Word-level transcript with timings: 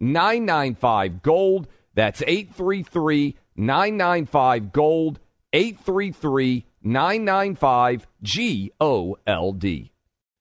995 0.00 1.22
Gold. 1.22 1.68
That's 1.94 2.22
833 2.26 3.36
995 3.56 4.72
Gold. 4.72 5.20
833 5.52 6.64
995 6.82 8.06
G 8.22 8.72
O 8.80 9.16
L 9.26 9.52
D. 9.52 9.92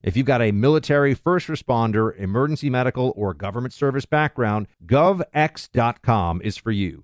If 0.01 0.15
you've 0.15 0.25
got 0.25 0.41
a 0.41 0.53
military, 0.53 1.13
first 1.13 1.47
responder, 1.47 2.17
emergency 2.17 2.69
medical, 2.69 3.11
or 3.17 3.33
government 3.33 3.73
service 3.73 4.05
background, 4.05 4.67
govx.com 4.85 6.41
is 6.41 6.55
for 6.55 6.71
you. 6.71 7.03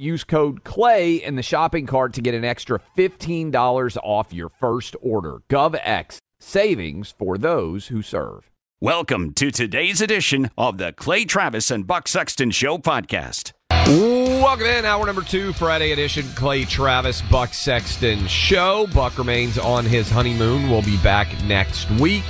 Use 0.00 0.22
code 0.22 0.62
CLAY 0.62 1.16
in 1.16 1.34
the 1.34 1.42
shopping 1.42 1.84
cart 1.84 2.12
to 2.12 2.20
get 2.20 2.32
an 2.32 2.44
extra 2.44 2.80
$15 2.96 3.96
off 4.04 4.32
your 4.32 4.48
first 4.48 4.94
order. 5.02 5.42
GovX, 5.50 6.18
savings 6.38 7.12
for 7.18 7.36
those 7.36 7.88
who 7.88 8.00
serve. 8.00 8.48
Welcome 8.80 9.32
to 9.32 9.50
today's 9.50 10.00
edition 10.00 10.52
of 10.56 10.78
the 10.78 10.92
Clay 10.92 11.24
Travis 11.24 11.72
and 11.72 11.84
Buck 11.84 12.06
Sexton 12.06 12.52
Show 12.52 12.78
podcast. 12.78 13.50
Welcome 13.88 14.66
in, 14.66 14.84
hour 14.84 15.04
number 15.04 15.22
two, 15.22 15.52
Friday 15.54 15.90
edition, 15.90 16.24
Clay 16.36 16.64
Travis, 16.64 17.20
Buck 17.22 17.52
Sexton 17.52 18.28
Show. 18.28 18.86
Buck 18.94 19.18
remains 19.18 19.58
on 19.58 19.84
his 19.84 20.08
honeymoon. 20.08 20.70
We'll 20.70 20.82
be 20.82 20.98
back 20.98 21.26
next 21.42 21.90
week. 21.92 22.22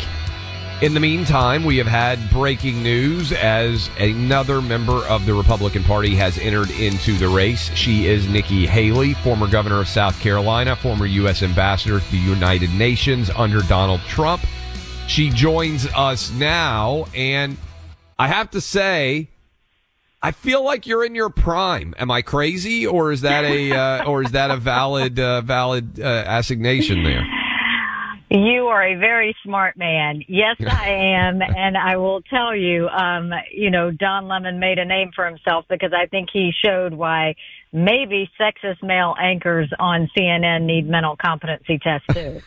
In 0.81 0.95
the 0.95 1.01
meantime, 1.01 1.65
we 1.65 1.77
have 1.79 1.89
had 1.89 2.31
breaking 2.31 2.85
news 2.85 3.33
as 3.33 3.91
another 3.99 4.63
member 4.63 5.05
of 5.07 5.27
the 5.27 5.35
Republican 5.35 5.83
Party 5.83 6.15
has 6.15 6.39
entered 6.39 6.71
into 6.71 7.19
the 7.19 7.29
race. 7.29 7.75
She 7.75 8.07
is 8.07 8.29
Nikki 8.29 8.65
Haley, 8.65 9.15
former 9.15 9.49
governor 9.49 9.81
of 9.81 9.89
South 9.89 10.21
Carolina, 10.21 10.77
former 10.77 11.05
U.S. 11.05 11.43
ambassador 11.43 11.99
to 11.99 12.11
the 12.13 12.19
United 12.19 12.71
Nations 12.71 13.29
under 13.31 13.61
Donald 13.63 14.03
Trump. 14.03 14.41
She 15.09 15.31
joins 15.31 15.89
us 15.97 16.31
now, 16.31 17.07
and 17.13 17.57
I 18.17 18.29
have 18.29 18.53
to 18.53 18.61
say, 18.61 19.31
I 20.23 20.31
feel 20.31 20.63
like 20.63 20.87
you're 20.87 21.05
in 21.05 21.17
your 21.17 21.31
prime. 21.31 21.93
Am 21.99 22.09
I 22.09 22.23
crazy, 22.23 22.87
or 22.87 23.11
is 23.11 23.23
that 23.23 23.45
a 23.45 23.73
uh, 23.73 24.05
or 24.05 24.23
is 24.23 24.31
that 24.31 24.53
a 24.53 24.57
valid 24.57 25.19
uh, 25.19 25.41
valid 25.41 25.99
uh, 25.99 26.23
assignation 26.25 27.03
there? 27.03 27.27
You 28.31 28.67
are 28.67 28.83
a 28.87 28.95
very 28.95 29.35
smart 29.43 29.79
man. 29.79 30.23
Yes, 30.29 30.57
I 30.61 30.91
am. 30.91 31.41
and 31.57 31.77
I 31.77 31.97
will 31.97 32.21
tell 32.23 32.55
you, 32.55 32.89
um, 32.89 33.33
you 33.53 33.71
know, 33.71 33.91
Don 33.91 34.29
Lemon 34.29 34.59
made 34.59 34.79
a 34.79 34.85
name 34.85 35.13
for 35.15 35.27
himself 35.27 35.65
because 35.69 35.93
I 35.95 36.07
think 36.07 36.29
he 36.33 36.53
showed 36.65 36.93
why 36.93 37.37
maybe 37.73 38.31
sexist 38.39 38.83
male 38.83 39.15
anchors 39.19 39.71
on 39.79 40.11
CNN 40.17 40.63
need 40.63 40.89
mental 40.89 41.17
competency 41.17 41.79
tests 41.79 42.07
too. 42.13 42.43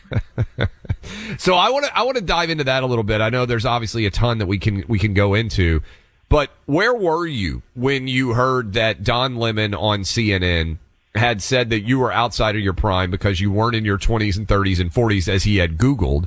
so 1.38 1.54
I 1.54 1.70
want 1.70 1.86
to 1.86 1.96
I 1.96 2.02
want 2.02 2.16
to 2.16 2.22
dive 2.22 2.50
into 2.50 2.64
that 2.64 2.82
a 2.82 2.86
little 2.86 3.04
bit. 3.04 3.20
I 3.20 3.30
know 3.30 3.46
there's 3.46 3.66
obviously 3.66 4.06
a 4.06 4.10
ton 4.10 4.38
that 4.38 4.46
we 4.46 4.58
can 4.58 4.84
we 4.88 4.98
can 4.98 5.14
go 5.14 5.34
into, 5.34 5.82
but 6.28 6.50
where 6.66 6.94
were 6.94 7.26
you 7.26 7.62
when 7.74 8.06
you 8.06 8.34
heard 8.34 8.74
that 8.74 9.02
Don 9.02 9.36
Lemon 9.36 9.74
on 9.74 10.00
CNN 10.00 10.78
had 11.14 11.42
said 11.42 11.70
that 11.70 11.80
you 11.80 11.98
were 11.98 12.12
outside 12.12 12.56
of 12.56 12.62
your 12.62 12.72
prime 12.72 13.10
because 13.10 13.40
you 13.40 13.52
weren't 13.52 13.76
in 13.76 13.84
your 13.84 13.98
20s 13.98 14.36
and 14.36 14.48
30s 14.48 14.80
and 14.80 14.92
40s 14.92 15.28
as 15.28 15.44
he 15.44 15.58
had 15.58 15.76
Googled. 15.76 16.26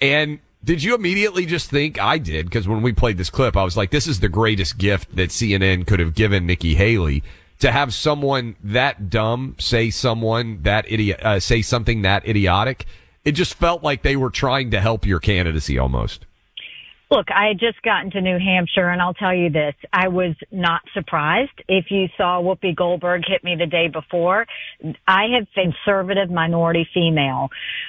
And 0.00 0.40
did 0.62 0.82
you 0.82 0.94
immediately 0.94 1.46
just 1.46 1.70
think 1.70 2.00
I 2.00 2.18
did? 2.18 2.46
Because 2.46 2.68
when 2.68 2.82
we 2.82 2.92
played 2.92 3.16
this 3.16 3.30
clip, 3.30 3.56
I 3.56 3.64
was 3.64 3.76
like, 3.76 3.90
this 3.90 4.06
is 4.06 4.20
the 4.20 4.28
greatest 4.28 4.76
gift 4.76 5.16
that 5.16 5.30
CNN 5.30 5.86
could 5.86 6.00
have 6.00 6.14
given 6.14 6.46
Nikki 6.46 6.74
Haley 6.74 7.22
to 7.60 7.72
have 7.72 7.94
someone 7.94 8.56
that 8.62 9.10
dumb 9.10 9.56
say 9.58 9.90
someone 9.90 10.62
that 10.62 10.84
idiot, 10.90 11.20
uh, 11.22 11.40
say 11.40 11.62
something 11.62 12.02
that 12.02 12.26
idiotic. 12.26 12.86
It 13.24 13.32
just 13.32 13.54
felt 13.54 13.82
like 13.82 14.02
they 14.02 14.16
were 14.16 14.30
trying 14.30 14.70
to 14.72 14.80
help 14.80 15.06
your 15.06 15.20
candidacy 15.20 15.78
almost. 15.78 16.26
Look, 17.10 17.28
I 17.34 17.48
had 17.48 17.58
just 17.58 17.80
gotten 17.82 18.10
to 18.10 18.20
New 18.20 18.38
Hampshire 18.38 18.90
and 18.90 19.00
I'll 19.00 19.14
tell 19.14 19.34
you 19.34 19.48
this. 19.48 19.74
I 19.92 20.08
was 20.08 20.34
not 20.52 20.82
surprised. 20.92 21.56
If 21.66 21.86
you 21.90 22.08
saw 22.18 22.42
Whoopi 22.42 22.76
Goldberg 22.76 23.22
hit 23.26 23.42
me 23.42 23.56
the 23.58 23.64
day 23.64 23.88
before, 23.88 24.44
I 25.06 25.24
have 25.38 25.46
conservative 25.54 26.30
minority 26.30 26.86
female 26.92 27.48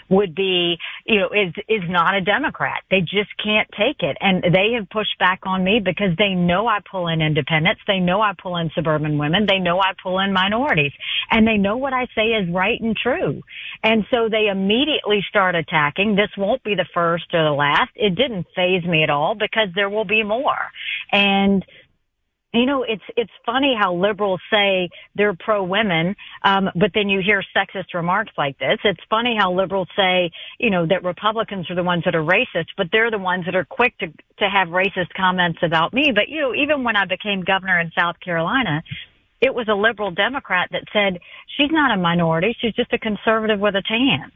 would 0.10 0.34
be, 0.36 0.78
you 1.06 1.20
know, 1.20 1.30
is, 1.34 1.54
is 1.68 1.84
not 1.90 2.16
a 2.16 2.22
Democrat. 2.22 2.84
They 2.90 3.02
just 3.02 3.30
can't 3.44 3.68
take 3.78 3.98
it. 4.00 4.16
And 4.22 4.42
they 4.42 4.72
have 4.80 4.90
pushed 4.90 5.20
back 5.20 5.42
on 5.44 5.66
me 5.66 5.82
because 5.84 6.16
they 6.18 6.34
know 6.34 6.68
I 6.68 6.80
pull 6.90 7.10
in 7.10 7.22
independents. 7.22 7.82
They 7.88 8.00
know 8.00 8.22
I 8.22 8.32
pull 8.42 8.56
in 8.56 8.72
suburban 8.74 9.18
women. 9.18 9.46
They 9.50 9.60
know 9.60 9.80
I 9.80 9.92
pull 10.02 10.20
in 10.20 10.32
minorities 10.32 10.94
and 11.30 11.46
they 11.46 11.58
know 11.58 11.76
what 11.76 11.92
I 11.92 12.08
say 12.16 12.28
is 12.40 12.50
right 12.54 12.80
and 12.80 12.96
true. 12.96 13.42
And 13.84 14.06
so 14.12 14.30
they 14.30 14.48
immediately 14.50 15.20
start 15.28 15.56
attacking. 15.56 16.16
This 16.16 16.32
won't 16.38 16.64
be 16.64 16.76
the 16.76 16.88
first 16.94 17.26
or 17.34 17.44
the 17.44 17.52
last. 17.52 17.92
It 17.96 18.16
didn't 18.16 18.48
faze 18.56 18.86
me 18.86 19.06
at 19.10 19.14
all 19.14 19.36
because 19.36 19.70
there 19.76 19.90
will 19.90 20.06
be 20.06 20.24
more. 20.24 20.72
And 21.12 21.66
you 22.54 22.66
know, 22.66 22.82
it's 22.82 23.04
it's 23.16 23.32
funny 23.46 23.76
how 23.80 23.94
liberals 23.94 24.42
say 24.52 24.90
they're 25.14 25.36
pro 25.36 25.64
women, 25.64 26.16
um, 26.44 26.70
but 26.76 26.92
then 26.96 27.08
you 27.08 27.22
hear 27.24 27.44
sexist 27.56 27.94
remarks 27.94 28.32
like 28.40 28.58
this. 28.58 28.80
It's 28.84 29.00
funny 29.08 29.36
how 29.38 29.54
liberals 29.54 29.88
say, 29.96 30.32
you 30.58 30.72
know, 30.72 30.88
that 30.88 31.04
Republicans 31.04 31.70
are 31.70 31.76
the 31.76 31.84
ones 31.84 32.06
that 32.06 32.16
are 32.16 32.24
racist, 32.24 32.70
but 32.76 32.88
they're 32.92 33.12
the 33.12 33.20
ones 33.20 33.46
that 33.46 33.56
are 33.56 33.66
quick 33.66 33.96
to 34.00 34.08
to 34.08 34.50
have 34.50 34.70
racist 34.70 35.14
comments 35.16 35.60
about 35.62 35.94
me. 35.94 36.12
But 36.12 36.30
you 36.30 36.42
know, 36.42 36.56
even 36.56 36.84
when 36.84 36.96
I 36.96 37.06
became 37.06 37.42
governor 37.42 37.80
in 37.80 37.92
South 37.92 38.20
Carolina, 38.20 38.82
it 39.42 39.54
was 39.54 39.68
a 39.68 39.76
liberal 39.76 40.10
Democrat 40.10 40.70
that 40.72 40.86
said 40.92 41.20
she's 41.56 41.72
not 41.72 41.96
a 41.96 42.02
minority; 42.02 42.58
she's 42.60 42.74
just 42.74 42.92
a 42.94 42.98
conservative 42.98 43.60
with 43.60 43.76
a 43.76 43.84
tan. 43.84 44.32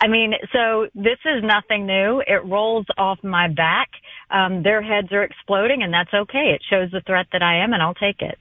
I 0.00 0.08
mean, 0.08 0.34
so 0.52 0.88
this 0.94 1.18
is 1.24 1.42
nothing 1.42 1.86
new. 1.86 2.22
It 2.26 2.44
rolls 2.44 2.86
off 2.98 3.22
my 3.22 3.48
back. 3.48 3.88
Um, 4.30 4.62
their 4.62 4.82
heads 4.82 5.12
are 5.12 5.22
exploding, 5.22 5.82
and 5.82 5.92
that's 5.92 6.12
okay. 6.12 6.54
It 6.54 6.62
shows 6.68 6.90
the 6.90 7.00
threat 7.00 7.26
that 7.32 7.42
I 7.42 7.62
am, 7.62 7.72
and 7.72 7.82
I'll 7.82 7.94
take 7.94 8.20
it. 8.20 8.38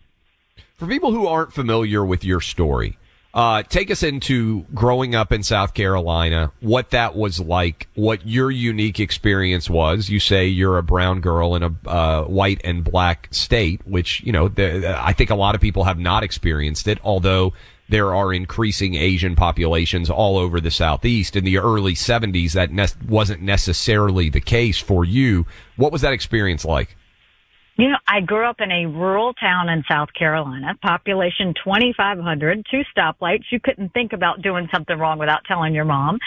For 0.75 0.87
people 0.87 1.11
who 1.11 1.27
aren't 1.27 1.53
familiar 1.53 2.03
with 2.03 2.23
your 2.23 2.41
story, 2.41 2.97
uh, 3.33 3.63
take 3.63 3.89
us 3.89 4.03
into 4.03 4.63
growing 4.73 5.15
up 5.15 5.31
in 5.31 5.41
South 5.41 5.73
Carolina, 5.73 6.51
what 6.59 6.91
that 6.91 7.15
was 7.15 7.39
like, 7.39 7.87
what 7.95 8.27
your 8.27 8.51
unique 8.51 8.99
experience 8.99 9.69
was. 9.69 10.09
You 10.09 10.19
say 10.19 10.47
you're 10.47 10.77
a 10.77 10.83
brown 10.83 11.19
girl 11.19 11.55
in 11.55 11.63
a 11.63 11.89
uh, 11.89 12.23
white 12.25 12.61
and 12.63 12.83
black 12.83 13.29
state, 13.31 13.81
which, 13.87 14.21
you 14.23 14.31
know, 14.31 14.49
the, 14.49 14.95
I 15.03 15.13
think 15.13 15.31
a 15.31 15.35
lot 15.35 15.55
of 15.55 15.61
people 15.61 15.85
have 15.85 15.97
not 15.97 16.23
experienced 16.23 16.87
it, 16.87 16.99
although 17.03 17.53
there 17.89 18.13
are 18.13 18.33
increasing 18.33 18.95
Asian 18.95 19.35
populations 19.35 20.09
all 20.09 20.37
over 20.37 20.61
the 20.61 20.71
Southeast. 20.71 21.35
In 21.35 21.43
the 21.43 21.57
early 21.57 21.93
70s, 21.93 22.53
that 22.53 22.71
ne- 22.71 22.87
wasn't 23.07 23.41
necessarily 23.41 24.29
the 24.29 24.41
case 24.41 24.79
for 24.79 25.03
you. 25.05 25.45
What 25.75 25.91
was 25.91 26.01
that 26.01 26.13
experience 26.13 26.65
like? 26.65 26.95
You 27.75 27.89
know, 27.89 27.97
I 28.07 28.21
grew 28.21 28.45
up 28.45 28.61
in 28.61 28.71
a 28.71 28.85
rural 28.85 29.33
town 29.33 29.67
in 29.67 29.83
South 29.89 30.09
Carolina, 30.13 30.77
population 30.83 31.55
2,500, 31.63 32.65
two 32.69 32.83
stoplights. 32.95 33.45
You 33.51 33.59
couldn't 33.59 33.93
think 33.93 34.13
about 34.13 34.43
doing 34.43 34.69
something 34.71 34.97
wrong 34.97 35.17
without 35.17 35.43
telling 35.47 35.73
your 35.73 35.85
mom. 35.85 36.19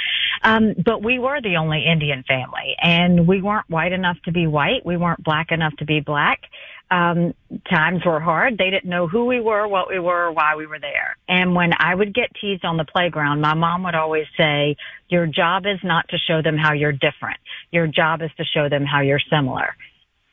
Um, 0.42 0.74
but 0.84 1.04
we 1.04 1.20
were 1.20 1.40
the 1.40 1.56
only 1.56 1.84
Indian 1.86 2.24
family 2.26 2.74
and 2.82 3.28
we 3.28 3.40
weren't 3.40 3.70
white 3.70 3.92
enough 3.92 4.16
to 4.24 4.32
be 4.32 4.48
white. 4.48 4.84
We 4.84 4.96
weren't 4.96 5.22
black 5.22 5.52
enough 5.52 5.76
to 5.76 5.84
be 5.84 6.00
black. 6.00 6.40
Um, 6.88 7.34
times 7.68 8.02
were 8.06 8.20
hard. 8.20 8.58
They 8.58 8.70
didn't 8.70 8.88
know 8.88 9.08
who 9.08 9.24
we 9.24 9.40
were, 9.40 9.66
what 9.66 9.88
we 9.88 9.98
were, 9.98 10.30
why 10.30 10.54
we 10.54 10.66
were 10.66 10.78
there. 10.78 11.16
And 11.28 11.52
when 11.52 11.72
I 11.76 11.92
would 11.92 12.14
get 12.14 12.30
teased 12.40 12.64
on 12.64 12.76
the 12.76 12.84
playground, 12.84 13.40
my 13.40 13.54
mom 13.54 13.82
would 13.82 13.96
always 13.96 14.26
say, 14.38 14.76
your 15.08 15.26
job 15.26 15.66
is 15.66 15.80
not 15.82 16.08
to 16.10 16.16
show 16.16 16.42
them 16.42 16.56
how 16.56 16.74
you're 16.74 16.92
different. 16.92 17.40
Your 17.72 17.88
job 17.88 18.22
is 18.22 18.30
to 18.36 18.44
show 18.44 18.68
them 18.68 18.84
how 18.84 19.00
you're 19.00 19.18
similar. 19.18 19.74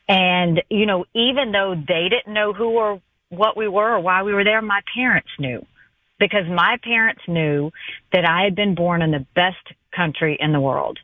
And, 0.08 0.62
you 0.70 0.86
know, 0.86 1.06
even 1.12 1.50
though 1.50 1.74
they 1.74 2.08
didn't 2.08 2.32
know 2.32 2.52
who 2.52 2.68
or 2.68 3.02
what 3.30 3.56
we 3.56 3.66
were 3.66 3.96
or 3.96 4.00
why 4.00 4.22
we 4.22 4.32
were 4.32 4.44
there, 4.44 4.62
my 4.62 4.80
parents 4.94 5.30
knew 5.40 5.66
because 6.20 6.46
my 6.48 6.76
parents 6.82 7.22
knew 7.26 7.72
that 8.12 8.24
I 8.24 8.44
had 8.44 8.54
been 8.54 8.74
born 8.74 9.02
in 9.02 9.10
the 9.10 9.26
best 9.34 9.76
country 9.94 10.36
in 10.38 10.52
the 10.52 10.60
world. 10.60 10.98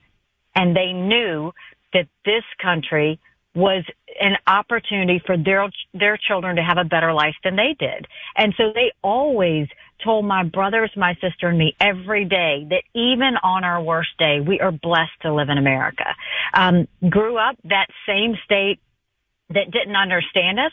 And 0.55 0.77
they 0.77 0.93
knew 0.93 1.53
that 1.93 2.07
this 2.25 2.45
country 2.63 3.19
was 3.55 3.85
an 4.21 4.37
opportunity 4.47 5.21
for 5.25 5.37
their 5.37 5.69
their 5.93 6.17
children 6.17 6.57
to 6.57 6.63
have 6.63 6.79
a 6.79 6.85
better 6.85 7.13
life 7.13 7.35
than 7.43 7.57
they 7.57 7.75
did. 7.79 8.07
And 8.37 8.55
so 8.57 8.73
they 8.75 8.93
always 9.03 9.67
told 10.05 10.25
my 10.25 10.45
brothers, 10.45 10.91
my 10.97 11.15
sister, 11.21 11.49
and 11.49 11.59
me 11.59 11.77
every 11.81 12.25
day 12.25 12.67
that 12.71 12.83
even 12.95 13.35
on 13.43 13.65
our 13.65 13.83
worst 13.83 14.11
day, 14.19 14.41
we 14.41 14.61
are 14.61 14.73
blessed 14.73 15.21
to 15.23 15.35
live 15.35 15.49
in 15.49 15.59
America. 15.59 16.15
Um, 16.55 16.89
grew 17.09 17.37
up 17.37 17.57
that 17.65 17.89
same 18.07 18.37
state 18.45 18.81
that 19.51 19.71
didn't 19.71 19.97
understand 19.97 20.59
us 20.61 20.73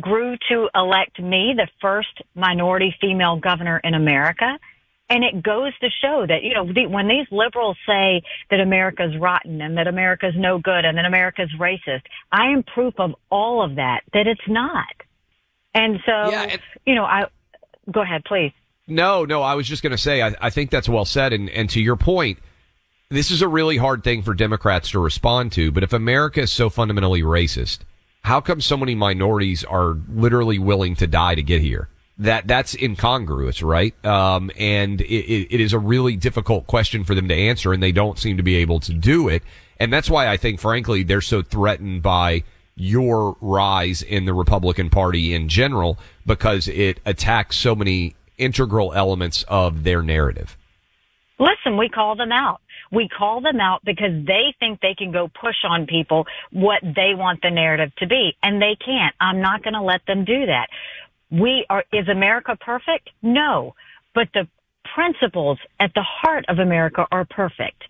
grew 0.00 0.36
to 0.48 0.68
elect 0.74 1.18
me 1.20 1.54
the 1.56 1.68
first 1.80 2.20
minority 2.34 2.94
female 3.00 3.36
governor 3.36 3.80
in 3.82 3.94
America. 3.94 4.58
And 5.08 5.22
it 5.22 5.40
goes 5.40 5.72
to 5.78 5.88
show 6.02 6.26
that, 6.26 6.42
you 6.42 6.52
know, 6.54 6.66
the, 6.72 6.86
when 6.86 7.06
these 7.06 7.26
liberals 7.30 7.76
say 7.86 8.22
that 8.50 8.58
America's 8.58 9.16
rotten 9.16 9.60
and 9.60 9.78
that 9.78 9.86
America's 9.86 10.34
no 10.36 10.58
good 10.58 10.84
and 10.84 10.98
that 10.98 11.04
America's 11.04 11.50
racist, 11.58 12.02
I 12.32 12.46
am 12.48 12.64
proof 12.64 12.94
of 12.98 13.14
all 13.30 13.62
of 13.62 13.76
that, 13.76 14.00
that 14.12 14.26
it's 14.26 14.40
not. 14.48 14.86
And 15.74 16.00
so, 16.04 16.30
yeah, 16.30 16.42
and- 16.42 16.62
you 16.84 16.96
know, 16.96 17.04
I, 17.04 17.26
go 17.90 18.02
ahead, 18.02 18.24
please. 18.24 18.52
No, 18.88 19.24
no, 19.24 19.42
I 19.42 19.54
was 19.54 19.66
just 19.66 19.82
going 19.82 19.92
to 19.92 19.98
say, 19.98 20.22
I, 20.22 20.34
I 20.40 20.50
think 20.50 20.70
that's 20.70 20.88
well 20.88 21.04
said. 21.04 21.32
And, 21.32 21.50
and 21.50 21.68
to 21.70 21.80
your 21.80 21.96
point, 21.96 22.38
this 23.08 23.30
is 23.30 23.42
a 23.42 23.48
really 23.48 23.76
hard 23.76 24.02
thing 24.02 24.22
for 24.22 24.34
Democrats 24.34 24.90
to 24.90 24.98
respond 24.98 25.52
to. 25.52 25.70
But 25.70 25.82
if 25.84 25.92
America 25.92 26.40
is 26.42 26.52
so 26.52 26.68
fundamentally 26.68 27.22
racist, 27.22 27.80
how 28.22 28.40
come 28.40 28.60
so 28.60 28.76
many 28.76 28.94
minorities 28.94 29.62
are 29.62 29.96
literally 30.08 30.58
willing 30.58 30.96
to 30.96 31.06
die 31.06 31.36
to 31.36 31.42
get 31.42 31.62
here? 31.62 31.88
That 32.18 32.46
that's 32.46 32.74
incongruous, 32.74 33.62
right? 33.62 33.94
Um, 34.04 34.50
and 34.58 35.02
it, 35.02 35.54
it 35.54 35.60
is 35.60 35.74
a 35.74 35.78
really 35.78 36.16
difficult 36.16 36.66
question 36.66 37.04
for 37.04 37.14
them 37.14 37.28
to 37.28 37.34
answer, 37.34 37.72
and 37.72 37.82
they 37.82 37.92
don't 37.92 38.18
seem 38.18 38.38
to 38.38 38.42
be 38.42 38.56
able 38.56 38.80
to 38.80 38.94
do 38.94 39.28
it. 39.28 39.42
And 39.78 39.92
that's 39.92 40.08
why 40.08 40.28
I 40.28 40.38
think, 40.38 40.58
frankly, 40.58 41.02
they're 41.02 41.20
so 41.20 41.42
threatened 41.42 42.02
by 42.02 42.44
your 42.74 43.36
rise 43.40 44.02
in 44.02 44.24
the 44.24 44.34
Republican 44.34 44.90
Party 44.90 45.34
in 45.34 45.48
general 45.48 45.98
because 46.24 46.68
it 46.68 47.00
attacks 47.04 47.56
so 47.56 47.74
many 47.74 48.14
integral 48.38 48.92
elements 48.92 49.44
of 49.48 49.82
their 49.82 50.02
narrative. 50.02 50.56
Listen, 51.38 51.76
we 51.76 51.88
call 51.88 52.16
them 52.16 52.32
out. 52.32 52.60
We 52.92 53.08
call 53.08 53.40
them 53.40 53.60
out 53.60 53.82
because 53.84 54.24
they 54.26 54.54
think 54.60 54.80
they 54.80 54.94
can 54.96 55.10
go 55.10 55.28
push 55.28 55.56
on 55.68 55.86
people 55.86 56.26
what 56.52 56.80
they 56.82 57.14
want 57.14 57.42
the 57.42 57.50
narrative 57.50 57.94
to 57.96 58.06
be, 58.06 58.36
and 58.42 58.62
they 58.62 58.76
can't. 58.76 59.14
I'm 59.20 59.40
not 59.40 59.62
going 59.62 59.74
to 59.74 59.82
let 59.82 60.06
them 60.06 60.24
do 60.24 60.46
that. 60.46 60.68
We 61.30 61.66
are, 61.68 61.84
is 61.92 62.08
America 62.08 62.56
perfect? 62.60 63.10
No. 63.22 63.74
But 64.14 64.28
the 64.34 64.48
principles 64.94 65.58
at 65.80 65.92
the 65.94 66.04
heart 66.04 66.44
of 66.48 66.58
America 66.58 67.06
are 67.10 67.24
perfect. 67.24 67.82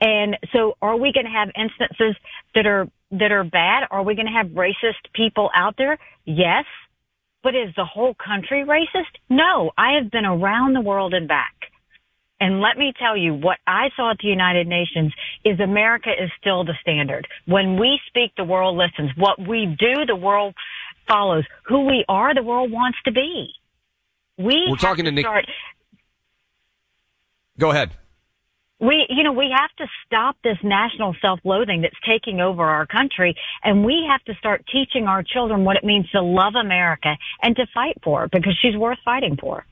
And 0.00 0.36
so 0.52 0.76
are 0.82 0.96
we 0.96 1.12
going 1.12 1.26
to 1.26 1.32
have 1.32 1.48
instances 1.56 2.16
that 2.54 2.66
are, 2.66 2.88
that 3.12 3.32
are 3.32 3.44
bad? 3.44 3.84
Are 3.90 4.02
we 4.02 4.14
going 4.14 4.26
to 4.26 4.32
have 4.32 4.48
racist 4.48 5.12
people 5.14 5.50
out 5.54 5.76
there? 5.78 5.98
Yes. 6.24 6.64
But 7.42 7.54
is 7.54 7.74
the 7.76 7.84
whole 7.84 8.14
country 8.14 8.64
racist? 8.64 9.12
No. 9.28 9.70
I 9.78 9.94
have 10.00 10.10
been 10.10 10.24
around 10.24 10.74
the 10.74 10.80
world 10.80 11.14
and 11.14 11.28
back. 11.28 11.54
And 12.40 12.60
let 12.60 12.76
me 12.76 12.92
tell 12.98 13.16
you, 13.16 13.32
what 13.32 13.58
I 13.66 13.88
saw 13.96 14.10
at 14.10 14.18
the 14.18 14.28
United 14.28 14.66
Nations 14.66 15.14
is 15.44 15.60
America 15.60 16.10
is 16.10 16.30
still 16.38 16.64
the 16.64 16.74
standard. 16.80 17.26
When 17.46 17.78
we 17.78 18.00
speak, 18.08 18.32
the 18.36 18.44
world 18.44 18.76
listens. 18.76 19.10
What 19.16 19.38
we 19.38 19.66
do, 19.78 20.04
the 20.04 20.16
world 20.16 20.54
follows. 21.06 21.44
Who 21.64 21.86
we 21.86 22.04
are, 22.08 22.34
the 22.34 22.42
world 22.42 22.70
wants 22.70 22.98
to 23.04 23.12
be. 23.12 23.48
We 24.38 24.66
We're 24.68 24.76
talking 24.76 25.04
to, 25.04 25.10
to 25.10 25.14
Nick. 25.14 25.24
Start, 25.24 25.46
Go 27.58 27.70
ahead. 27.70 27.92
We, 28.80 29.06
you 29.08 29.22
know, 29.22 29.32
we 29.32 29.54
have 29.56 29.70
to 29.78 29.86
stop 30.04 30.36
this 30.42 30.58
national 30.62 31.14
self-loathing 31.22 31.82
that's 31.82 31.94
taking 32.06 32.40
over 32.40 32.64
our 32.64 32.86
country, 32.86 33.36
and 33.62 33.84
we 33.84 34.04
have 34.10 34.22
to 34.24 34.34
start 34.34 34.64
teaching 34.70 35.06
our 35.06 35.22
children 35.22 35.64
what 35.64 35.76
it 35.76 35.84
means 35.84 36.10
to 36.10 36.20
love 36.20 36.54
America 36.54 37.16
and 37.40 37.54
to 37.56 37.66
fight 37.72 37.96
for 38.02 38.28
because 38.28 38.58
she's 38.60 38.76
worth 38.76 38.98
fighting 39.04 39.36
for. 39.40 39.64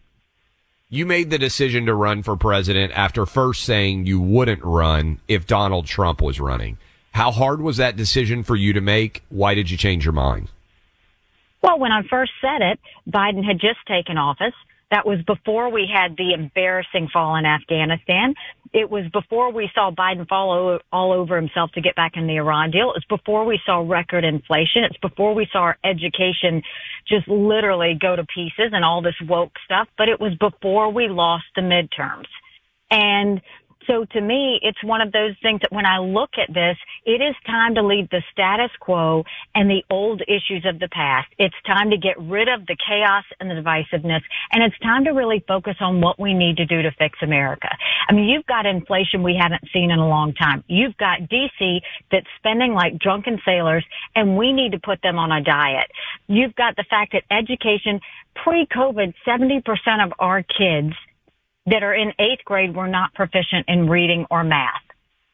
You 0.89 1.05
made 1.05 1.31
the 1.31 1.39
decision 1.39 1.87
to 1.87 1.95
run 1.95 2.23
for 2.23 2.37
president 2.37 2.93
after 2.97 3.27
first 3.27 3.65
saying 3.65 4.07
you 4.07 4.21
wouldn't 4.21 4.63
run 4.63 5.21
if 5.27 5.47
Donald 5.47 5.87
Trump 5.87 6.23
was 6.23 6.39
running. 6.39 6.79
How 7.13 7.33
hard 7.33 7.61
was 7.61 7.79
that 7.79 7.97
decision 7.97 8.43
for 8.43 8.57
you 8.57 8.73
to 8.73 8.81
make? 8.81 9.23
Why 9.29 9.55
did 9.55 9.71
you 9.71 9.77
change 9.77 10.05
your 10.05 10.13
mind? 10.13 10.49
Well, 11.63 11.79
when 11.79 11.93
I 11.93 12.03
first 12.11 12.33
said 12.41 12.61
it, 12.61 12.81
Biden 13.09 13.45
had 13.45 13.61
just 13.61 13.79
taken 13.87 14.19
office. 14.19 14.55
That 14.91 15.07
was 15.07 15.23
before 15.23 15.71
we 15.71 15.89
had 15.91 16.19
the 16.19 16.35
embarrassing 16.35 17.09
fall 17.11 17.37
in 17.37 17.47
Afghanistan. 17.47 18.35
It 18.75 18.91
was 18.91 19.05
before 19.11 19.51
we 19.51 19.71
saw 19.75 19.91
Biden 19.91 20.29
fall 20.29 20.81
all 20.93 21.13
over 21.13 21.37
himself 21.37 21.73
to 21.73 21.81
get 21.81 21.97
back 21.97 22.13
in 22.17 22.27
the 22.27 22.37
Iran 22.37 22.71
deal. 22.71 22.91
It 22.91 23.01
was 23.01 23.07
before 23.09 23.47
we 23.47 23.59
saw 23.65 23.79
record 23.79 24.25
inflation. 24.25 24.85
It's 24.85 24.99
before 24.99 25.35
we 25.35 25.49
saw 25.51 25.61
our 25.61 25.79
education 25.83 26.63
just 27.09 27.27
literally 27.27 27.97
go 27.99 28.17
to 28.17 28.25
pieces 28.27 28.73
and 28.73 28.85
all 28.85 29.01
this 29.01 29.15
woke 29.27 29.53
stuff. 29.65 29.89
But 29.97 30.11
it 30.11 30.21
was 30.21 30.35
before 30.35 30.93
we 30.93 31.09
lost 31.09 31.45
the 31.57 31.63
midterms. 31.63 32.27
And 32.91 33.41
so 33.87 34.05
to 34.13 34.21
me, 34.21 34.59
it's 34.63 34.83
one 34.83 35.01
of 35.01 35.13
those 35.13 35.35
things 35.43 35.61
that 35.63 35.73
when 35.73 35.87
I 35.87 35.99
look 35.99 36.31
at 36.39 36.53
this, 36.53 36.77
it 37.05 37.21
is 37.21 37.35
time 37.47 37.75
to 37.75 37.83
leave 37.83 38.09
the 38.11 38.23
status 38.33 38.71
quo 38.81 39.25
and 39.55 39.71
the 39.71 39.83
old 39.91 40.23
issues 40.23 40.65
of 40.67 40.79
the 40.79 40.89
past. 40.89 41.29
It's 41.39 41.55
time 41.67 41.91
to 41.91 41.97
get 41.97 42.19
rid 42.19 42.49
of 42.49 42.67
the 42.67 42.77
chaos 42.77 43.25
and 43.41 43.51
the 43.51 43.55
divisiveness. 43.55 44.23
And 44.53 44.63
it's 44.63 44.79
time 44.81 45.05
to 45.05 45.11
really 45.11 45.45
focus 45.47 45.77
on 45.81 46.01
what 46.01 46.19
we 46.19 46.35
need 46.35 46.57
to 46.59 46.67
do 46.67 46.83
to 46.83 46.91
fix 46.93 47.19
America. 47.23 47.69
I 48.09 48.13
mean, 48.13 48.29
you've 48.29 48.47
got 48.47 48.67
inflation 48.67 49.23
we 49.23 49.39
haven't 49.41 49.65
seen 49.73 49.91
in 49.91 49.99
a 49.99 50.09
long 50.09 50.35
time. 50.35 50.65
You've 50.69 50.97
got 50.97 51.21
DC 51.23 51.81
that's 52.11 52.27
spending 52.39 52.75
like 52.75 52.99
drunken 52.99 53.41
sailors 53.45 53.85
and 54.15 54.37
we 54.37 54.53
need 54.53 54.73
to 54.73 54.79
put 54.79 55.01
them 55.03 55.19
on 55.19 55.33
a 55.33 55.43
diet. 55.43 55.91
You've 56.29 56.55
got 56.55 56.77
the 56.77 56.85
fact 56.89 57.13
that 57.13 57.25
education 57.31 58.01
pre-COVID, 58.35 59.15
70% 59.27 59.63
of 60.05 60.13
our 60.19 60.43
kids 60.43 60.95
that 61.67 61.83
are 61.83 61.95
in 61.95 62.13
eighth 62.19 62.45
grade 62.45 62.75
were 62.75 62.89
not 62.89 63.15
proficient 63.15 63.67
in 63.69 63.89
reading 63.89 64.27
or 64.31 64.45
math. 64.45 64.83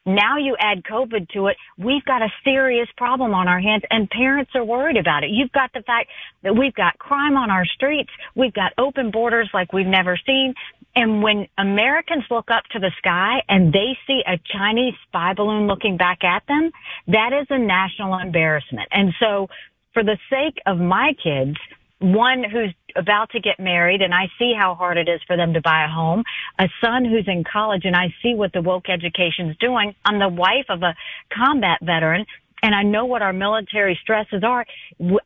Now 0.09 0.39
you 0.39 0.57
add 0.59 0.85
COVID 0.85 1.29
to 1.31 1.49
it, 1.49 1.59
we've 1.77 2.05
got 2.05 2.23
a 2.23 2.33
serious 2.43 2.89
problem 2.97 3.35
on 3.35 3.47
our 3.47 3.61
hands 3.61 3.83
and 3.91 4.09
parents 4.09 4.53
are 4.55 4.65
worried 4.65 4.97
about 4.97 5.23
it. 5.23 5.31
You've 5.31 5.53
got 5.53 5.71
the 5.75 5.83
fact 5.83 6.09
that 6.43 6.57
we've 6.57 6.75
got 6.75 6.99
crime 6.99 7.37
on 7.37 7.51
our 7.51 7.67
streets. 7.67 8.09
We've 8.35 8.55
got 8.55 8.73
open 8.79 9.11
borders 9.11 9.51
like 9.53 9.75
we've 9.75 9.87
never 9.87 10.19
seen. 10.25 10.55
And 10.97 11.23
when 11.23 11.47
Americans 11.59 12.25
look 12.31 12.51
up 12.51 12.65
to 12.73 12.79
the 12.79 12.91
sky 12.97 13.43
and 13.51 13.71
they 13.71 13.99
see 14.07 14.23
a 14.27 14.39
Chinese 14.51 14.95
spy 15.07 15.35
balloon 15.35 15.67
looking 15.67 15.99
back 15.99 16.25
at 16.25 16.43
them, 16.49 16.71
that 17.09 17.35
is 17.35 17.47
a 17.51 17.59
national 17.59 18.19
embarrassment. 18.19 18.89
And 18.91 19.13
so 19.21 19.49
for 19.93 20.03
the 20.03 20.17
sake 20.31 20.57
of 20.65 20.79
my 20.79 21.13
kids, 21.23 21.59
one 22.01 22.45
who's 22.45 22.75
about 22.97 23.31
to 23.31 23.41
get 23.41 23.59
married 23.59 24.03
and 24.03 24.15
I 24.15 24.29
see 24.39 24.55
how 24.59 24.75
hard 24.75 24.99
it 24.99 25.09
is 25.09 25.21
for 25.27 25.37
them 25.37 25.53
to 25.55 25.61
buy 25.61 25.85
a 25.85 25.89
home, 25.89 26.25
a 26.59 26.69
son 26.83 27.05
who's 27.05 27.27
in 27.27 27.45
college 27.45 27.83
and 27.85 27.97
I 27.97 28.15
see 28.23 28.35
what 28.35 28.53
the 28.53 28.63
woke 28.63 28.89
education's 28.89 29.57
doing. 29.59 29.95
I'm 30.05 30.19
the 30.19 30.29
wife 30.29 30.67
of 30.69 30.83
a 30.83 30.95
combat 31.33 31.79
veteran 31.83 32.25
and 32.63 32.75
I 32.75 32.83
know 32.83 33.05
what 33.05 33.23
our 33.23 33.33
military 33.33 33.99
stresses 34.03 34.43
are. 34.43 34.67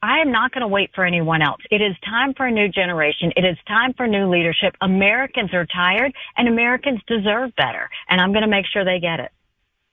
I 0.02 0.21
am 0.21 0.33
not 0.33 0.52
going 0.52 0.62
to 0.62 0.69
wait 0.69 0.91
for 0.95 1.05
anyone 1.05 1.43
else. 1.43 1.61
It 1.71 1.81
is 1.81 1.95
time 2.05 2.35
for 2.35 2.47
a 2.47 2.50
new 2.50 2.69
generation. 2.69 3.33
It 3.37 3.45
is 3.45 3.57
time 3.67 3.95
for 3.95 4.07
new 4.07 4.31
leadership. 4.31 4.75
Americans 4.81 5.52
are 5.55 5.67
tired 5.67 6.12
and 6.37 6.49
Americans 6.49 7.00
deserve 7.07 7.55
better. 7.57 7.88
And 8.09 8.21
I'm 8.21 8.33
going 8.33 8.43
to 8.43 8.50
make 8.50 8.67
sure 8.67 8.85
they 8.85 9.00
get 9.00 9.21
it. 9.21 9.31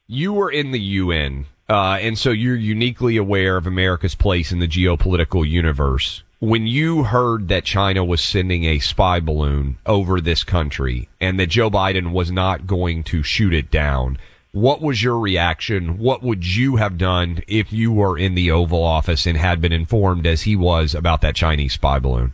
You 0.07 0.33
were 0.33 0.51
in 0.51 0.71
the 0.71 0.79
UN, 0.79 1.45
uh, 1.69 1.99
and 2.01 2.17
so 2.17 2.31
you're 2.31 2.55
uniquely 2.55 3.15
aware 3.15 3.57
of 3.57 3.67
America's 3.67 4.15
place 4.15 4.51
in 4.51 4.57
the 4.57 4.67
geopolitical 4.67 5.47
universe 5.47 6.23
when 6.39 6.65
you 6.65 7.03
heard 7.03 7.49
that 7.49 7.65
China 7.65 8.03
was 8.03 8.23
sending 8.23 8.63
a 8.63 8.79
spy 8.79 9.19
balloon 9.19 9.77
over 9.85 10.21
this 10.21 10.45
country 10.45 11.09
and 11.19 11.37
that 11.37 11.47
Joe 11.47 11.69
Biden 11.69 12.11
was 12.13 12.31
not 12.31 12.65
going 12.65 13.03
to 13.05 13.21
shoot 13.23 13.53
it 13.53 13.69
down, 13.69 14.17
what 14.53 14.81
was 14.81 15.03
your 15.03 15.19
reaction? 15.19 15.97
What 15.97 16.23
would 16.23 16.55
you 16.55 16.77
have 16.77 16.97
done 16.97 17.43
if 17.47 17.73
you 17.73 17.91
were 17.91 18.17
in 18.17 18.35
the 18.35 18.51
Oval 18.51 18.81
Office 18.81 19.25
and 19.25 19.37
had 19.37 19.59
been 19.59 19.73
informed 19.73 20.25
as 20.25 20.43
he 20.43 20.55
was 20.55 20.95
about 20.95 21.19
that 21.21 21.35
Chinese 21.35 21.73
spy 21.73 21.99
balloon? 21.99 22.31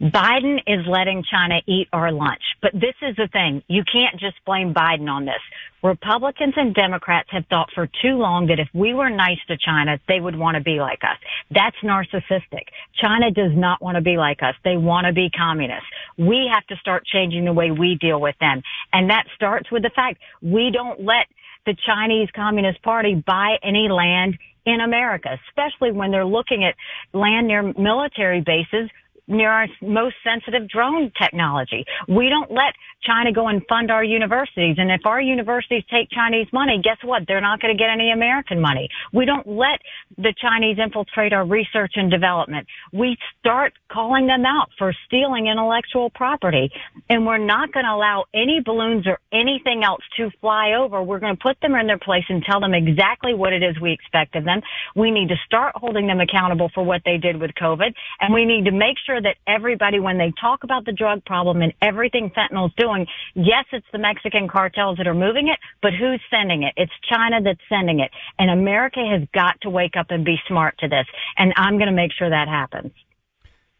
Biden 0.00 0.58
is 0.66 0.86
letting 0.86 1.24
China 1.28 1.60
eat 1.66 1.88
our 1.92 2.12
lunch. 2.12 2.42
But 2.62 2.72
this 2.72 2.94
is 3.02 3.16
the 3.16 3.28
thing. 3.32 3.62
You 3.66 3.82
can't 3.90 4.18
just 4.18 4.36
blame 4.46 4.72
Biden 4.72 5.10
on 5.10 5.24
this. 5.24 5.40
Republicans 5.82 6.54
and 6.56 6.72
Democrats 6.72 7.28
have 7.32 7.46
thought 7.46 7.70
for 7.74 7.88
too 8.00 8.14
long 8.16 8.46
that 8.46 8.60
if 8.60 8.68
we 8.72 8.94
were 8.94 9.10
nice 9.10 9.38
to 9.48 9.56
China, 9.56 9.98
they 10.06 10.20
would 10.20 10.36
want 10.36 10.56
to 10.56 10.62
be 10.62 10.78
like 10.78 11.02
us. 11.02 11.18
That's 11.50 11.76
narcissistic. 11.82 12.66
China 13.00 13.32
does 13.32 13.52
not 13.54 13.82
want 13.82 13.96
to 13.96 14.00
be 14.00 14.16
like 14.16 14.42
us. 14.42 14.54
They 14.64 14.76
want 14.76 15.06
to 15.08 15.12
be 15.12 15.30
communists. 15.30 15.88
We 16.16 16.48
have 16.52 16.66
to 16.66 16.76
start 16.76 17.04
changing 17.04 17.44
the 17.44 17.52
way 17.52 17.72
we 17.72 17.96
deal 17.96 18.20
with 18.20 18.36
them. 18.40 18.62
And 18.92 19.10
that 19.10 19.24
starts 19.34 19.70
with 19.70 19.82
the 19.82 19.90
fact 19.94 20.18
we 20.40 20.70
don't 20.72 21.04
let 21.04 21.26
the 21.66 21.76
Chinese 21.86 22.28
Communist 22.34 22.82
Party 22.82 23.16
buy 23.26 23.56
any 23.64 23.88
land 23.88 24.38
in 24.64 24.80
America, 24.80 25.38
especially 25.48 25.92
when 25.92 26.10
they're 26.10 26.24
looking 26.24 26.64
at 26.64 26.74
land 27.12 27.48
near 27.48 27.62
military 27.76 28.40
bases 28.40 28.90
near 29.28 29.50
our 29.50 29.66
most 29.82 30.16
sensitive 30.24 30.68
drone 30.68 31.12
technology. 31.20 31.84
We 32.08 32.28
don't 32.28 32.50
let 32.50 32.74
China 33.02 33.32
go 33.32 33.46
and 33.46 33.62
fund 33.68 33.90
our 33.90 34.02
universities. 34.02 34.76
And 34.78 34.90
if 34.90 35.06
our 35.06 35.20
universities 35.20 35.84
take 35.90 36.10
Chinese 36.10 36.48
money, 36.52 36.80
guess 36.82 36.96
what? 37.04 37.22
They're 37.28 37.40
not 37.40 37.60
going 37.60 37.76
to 37.76 37.78
get 37.78 37.90
any 37.90 38.10
American 38.10 38.60
money. 38.60 38.88
We 39.12 39.24
don't 39.24 39.46
let 39.46 39.80
the 40.16 40.34
Chinese 40.40 40.78
infiltrate 40.82 41.32
our 41.32 41.46
research 41.46 41.92
and 41.94 42.10
development. 42.10 42.66
We 42.92 43.16
start 43.38 43.74
calling 43.90 44.26
them 44.26 44.44
out 44.44 44.70
for 44.78 44.92
stealing 45.06 45.46
intellectual 45.46 46.10
property. 46.10 46.70
And 47.08 47.26
we're 47.26 47.38
not 47.38 47.72
going 47.72 47.84
to 47.84 47.92
allow 47.92 48.24
any 48.34 48.60
balloons 48.64 49.06
or 49.06 49.18
anything 49.32 49.84
else 49.84 50.02
to 50.16 50.30
fly 50.40 50.72
over. 50.72 51.02
We're 51.02 51.20
going 51.20 51.36
to 51.36 51.42
put 51.42 51.60
them 51.60 51.74
in 51.74 51.86
their 51.86 51.98
place 51.98 52.24
and 52.28 52.42
tell 52.42 52.60
them 52.60 52.74
exactly 52.74 53.34
what 53.34 53.52
it 53.52 53.62
is 53.62 53.80
we 53.80 53.92
expect 53.92 54.34
of 54.34 54.44
them. 54.44 54.60
We 54.96 55.10
need 55.10 55.28
to 55.28 55.36
start 55.46 55.74
holding 55.76 56.06
them 56.06 56.20
accountable 56.20 56.70
for 56.74 56.84
what 56.84 57.02
they 57.04 57.16
did 57.16 57.40
with 57.40 57.52
COVID. 57.60 57.92
And 58.20 58.34
we 58.34 58.44
need 58.44 58.64
to 58.64 58.72
make 58.72 58.96
sure 59.06 59.17
sure 59.18 59.22
that 59.22 59.36
everybody, 59.46 60.00
when 60.00 60.18
they 60.18 60.32
talk 60.40 60.64
about 60.64 60.84
the 60.84 60.92
drug 60.92 61.24
problem 61.24 61.62
and 61.62 61.72
everything 61.82 62.30
fentanyl's 62.30 62.72
doing, 62.76 63.06
yes, 63.34 63.64
it's 63.72 63.86
the 63.92 63.98
Mexican 63.98 64.48
cartels 64.48 64.98
that 64.98 65.06
are 65.06 65.14
moving 65.14 65.48
it, 65.48 65.58
but 65.82 65.92
who's 65.92 66.20
sending 66.30 66.62
it? 66.62 66.74
It's 66.76 66.92
China 67.10 67.40
that's 67.42 67.60
sending 67.68 68.00
it. 68.00 68.10
And 68.38 68.50
America 68.50 69.00
has 69.00 69.26
got 69.34 69.60
to 69.62 69.70
wake 69.70 69.96
up 69.96 70.06
and 70.10 70.24
be 70.24 70.36
smart 70.46 70.78
to 70.78 70.88
this. 70.88 71.06
And 71.36 71.52
I'm 71.56 71.76
going 71.76 71.88
to 71.88 71.94
make 71.94 72.12
sure 72.12 72.30
that 72.30 72.48
happens. 72.48 72.92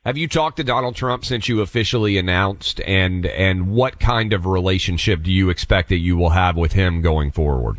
Have 0.04 0.16
you 0.16 0.28
talked 0.28 0.56
to 0.56 0.64
Donald 0.64 0.96
Trump 0.96 1.24
since 1.24 1.48
you 1.48 1.60
officially 1.60 2.16
announced 2.16 2.80
and 2.86 3.26
and 3.26 3.70
what 3.70 4.00
kind 4.00 4.32
of 4.32 4.46
relationship 4.46 5.22
do 5.22 5.30
you 5.30 5.50
expect 5.50 5.90
that 5.90 5.98
you 5.98 6.16
will 6.16 6.30
have 6.30 6.56
with 6.56 6.72
him 6.72 7.02
going 7.02 7.30
forward? 7.30 7.78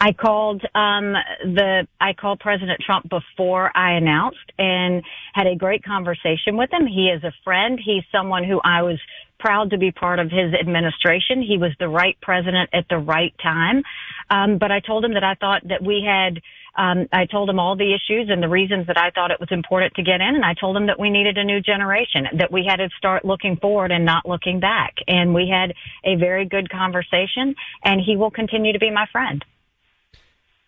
I 0.00 0.12
called 0.12 0.62
um, 0.74 1.14
the 1.42 1.86
I 2.00 2.12
called 2.12 2.40
President 2.40 2.80
Trump 2.84 3.08
before 3.08 3.70
I 3.76 3.92
announced 3.92 4.52
and 4.58 5.02
had 5.32 5.46
a 5.46 5.56
great 5.56 5.82
conversation 5.84 6.56
with 6.56 6.70
him. 6.72 6.86
He 6.86 7.08
is 7.08 7.24
a 7.24 7.32
friend. 7.44 7.80
He's 7.82 8.02
someone 8.12 8.44
who 8.44 8.60
I 8.62 8.82
was 8.82 8.98
proud 9.38 9.70
to 9.70 9.78
be 9.78 9.92
part 9.92 10.18
of 10.18 10.30
his 10.30 10.52
administration. 10.54 11.42
He 11.42 11.58
was 11.58 11.72
the 11.78 11.88
right 11.88 12.16
president 12.20 12.70
at 12.72 12.86
the 12.88 12.98
right 12.98 13.34
time. 13.42 13.82
Um, 14.30 14.58
but 14.58 14.70
I 14.70 14.80
told 14.80 15.04
him 15.04 15.14
that 15.14 15.24
I 15.24 15.34
thought 15.34 15.62
that 15.68 15.82
we 15.82 16.04
had. 16.06 16.40
Um, 16.78 17.08
I 17.10 17.24
told 17.24 17.48
him 17.48 17.58
all 17.58 17.74
the 17.74 17.94
issues 17.94 18.28
and 18.28 18.42
the 18.42 18.50
reasons 18.50 18.86
that 18.88 18.98
I 18.98 19.08
thought 19.08 19.30
it 19.30 19.40
was 19.40 19.48
important 19.50 19.94
to 19.94 20.02
get 20.02 20.20
in, 20.20 20.34
and 20.34 20.44
I 20.44 20.52
told 20.52 20.76
him 20.76 20.88
that 20.88 21.00
we 21.00 21.08
needed 21.08 21.38
a 21.38 21.44
new 21.44 21.58
generation, 21.58 22.26
that 22.36 22.52
we 22.52 22.66
had 22.68 22.76
to 22.76 22.90
start 22.98 23.24
looking 23.24 23.56
forward 23.56 23.92
and 23.92 24.04
not 24.04 24.28
looking 24.28 24.60
back. 24.60 24.96
And 25.08 25.32
we 25.32 25.48
had 25.48 25.72
a 26.04 26.16
very 26.16 26.44
good 26.44 26.68
conversation, 26.68 27.54
and 27.82 27.98
he 27.98 28.16
will 28.16 28.30
continue 28.30 28.74
to 28.74 28.78
be 28.78 28.90
my 28.90 29.06
friend. 29.10 29.42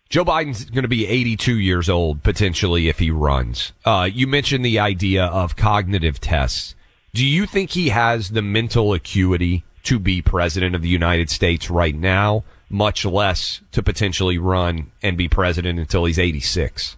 Joe 0.08 0.24
Biden's 0.24 0.64
going 0.64 0.84
to 0.84 0.88
be 0.88 1.06
82 1.06 1.58
years 1.58 1.90
old 1.90 2.22
potentially 2.22 2.88
if 2.88 2.98
he 2.98 3.10
runs. 3.10 3.72
Uh, 3.84 4.08
you 4.10 4.26
mentioned 4.26 4.64
the 4.64 4.78
idea 4.78 5.26
of 5.26 5.54
cognitive 5.54 6.18
tests. 6.18 6.74
Do 7.12 7.26
you 7.26 7.44
think 7.44 7.70
he 7.70 7.90
has 7.90 8.30
the 8.30 8.40
mental 8.40 8.94
acuity 8.94 9.64
to 9.82 9.98
be 9.98 10.22
president 10.22 10.74
of 10.74 10.80
the 10.80 10.88
United 10.88 11.28
States 11.28 11.68
right 11.68 11.94
now, 11.94 12.44
much 12.70 13.04
less 13.04 13.60
to 13.72 13.82
potentially 13.82 14.38
run 14.38 14.92
and 15.02 15.18
be 15.18 15.28
president 15.28 15.78
until 15.78 16.06
he's 16.06 16.18
86? 16.18 16.96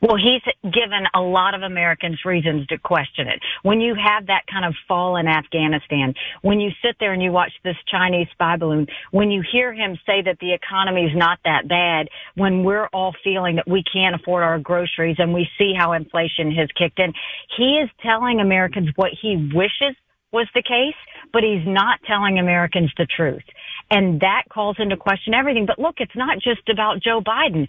Well, 0.00 0.16
he's 0.16 0.42
given 0.62 1.06
a 1.12 1.20
lot 1.20 1.54
of 1.54 1.62
Americans 1.62 2.20
reasons 2.24 2.66
to 2.68 2.78
question 2.78 3.26
it. 3.26 3.40
When 3.62 3.80
you 3.80 3.96
have 3.96 4.26
that 4.26 4.42
kind 4.50 4.64
of 4.64 4.74
fall 4.86 5.16
in 5.16 5.26
Afghanistan, 5.26 6.14
when 6.42 6.60
you 6.60 6.70
sit 6.82 6.96
there 7.00 7.12
and 7.12 7.22
you 7.22 7.32
watch 7.32 7.52
this 7.64 7.76
Chinese 7.90 8.28
spy 8.30 8.56
balloon, 8.56 8.86
when 9.10 9.32
you 9.32 9.42
hear 9.50 9.72
him 9.74 9.98
say 10.06 10.22
that 10.22 10.38
the 10.40 10.52
economy 10.52 11.02
is 11.02 11.16
not 11.16 11.40
that 11.44 11.66
bad, 11.68 12.08
when 12.36 12.62
we're 12.62 12.86
all 12.92 13.12
feeling 13.24 13.56
that 13.56 13.66
we 13.66 13.82
can't 13.92 14.14
afford 14.14 14.44
our 14.44 14.60
groceries 14.60 15.16
and 15.18 15.34
we 15.34 15.48
see 15.58 15.72
how 15.76 15.92
inflation 15.92 16.52
has 16.52 16.68
kicked 16.78 17.00
in, 17.00 17.12
he 17.56 17.80
is 17.82 17.90
telling 18.00 18.40
Americans 18.40 18.90
what 18.94 19.10
he 19.20 19.50
wishes 19.52 19.96
was 20.30 20.46
the 20.54 20.62
case, 20.62 20.96
but 21.32 21.42
he's 21.42 21.66
not 21.66 21.98
telling 22.06 22.38
Americans 22.38 22.92
the 22.96 23.06
truth. 23.06 23.42
And 23.90 24.20
that 24.20 24.42
calls 24.50 24.76
into 24.78 24.96
question 24.96 25.34
everything. 25.34 25.66
But 25.66 25.78
look, 25.78 25.96
it's 25.98 26.14
not 26.14 26.38
just 26.38 26.68
about 26.68 27.02
Joe 27.02 27.20
Biden. 27.20 27.66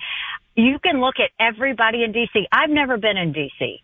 You 0.59 0.77
can 0.83 0.99
look 0.99 1.15
at 1.19 1.31
everybody 1.39 2.03
in 2.03 2.11
DC. 2.11 2.43
I've 2.51 2.69
never 2.69 2.97
been 2.97 3.15
in 3.15 3.31
DC. 3.31 3.79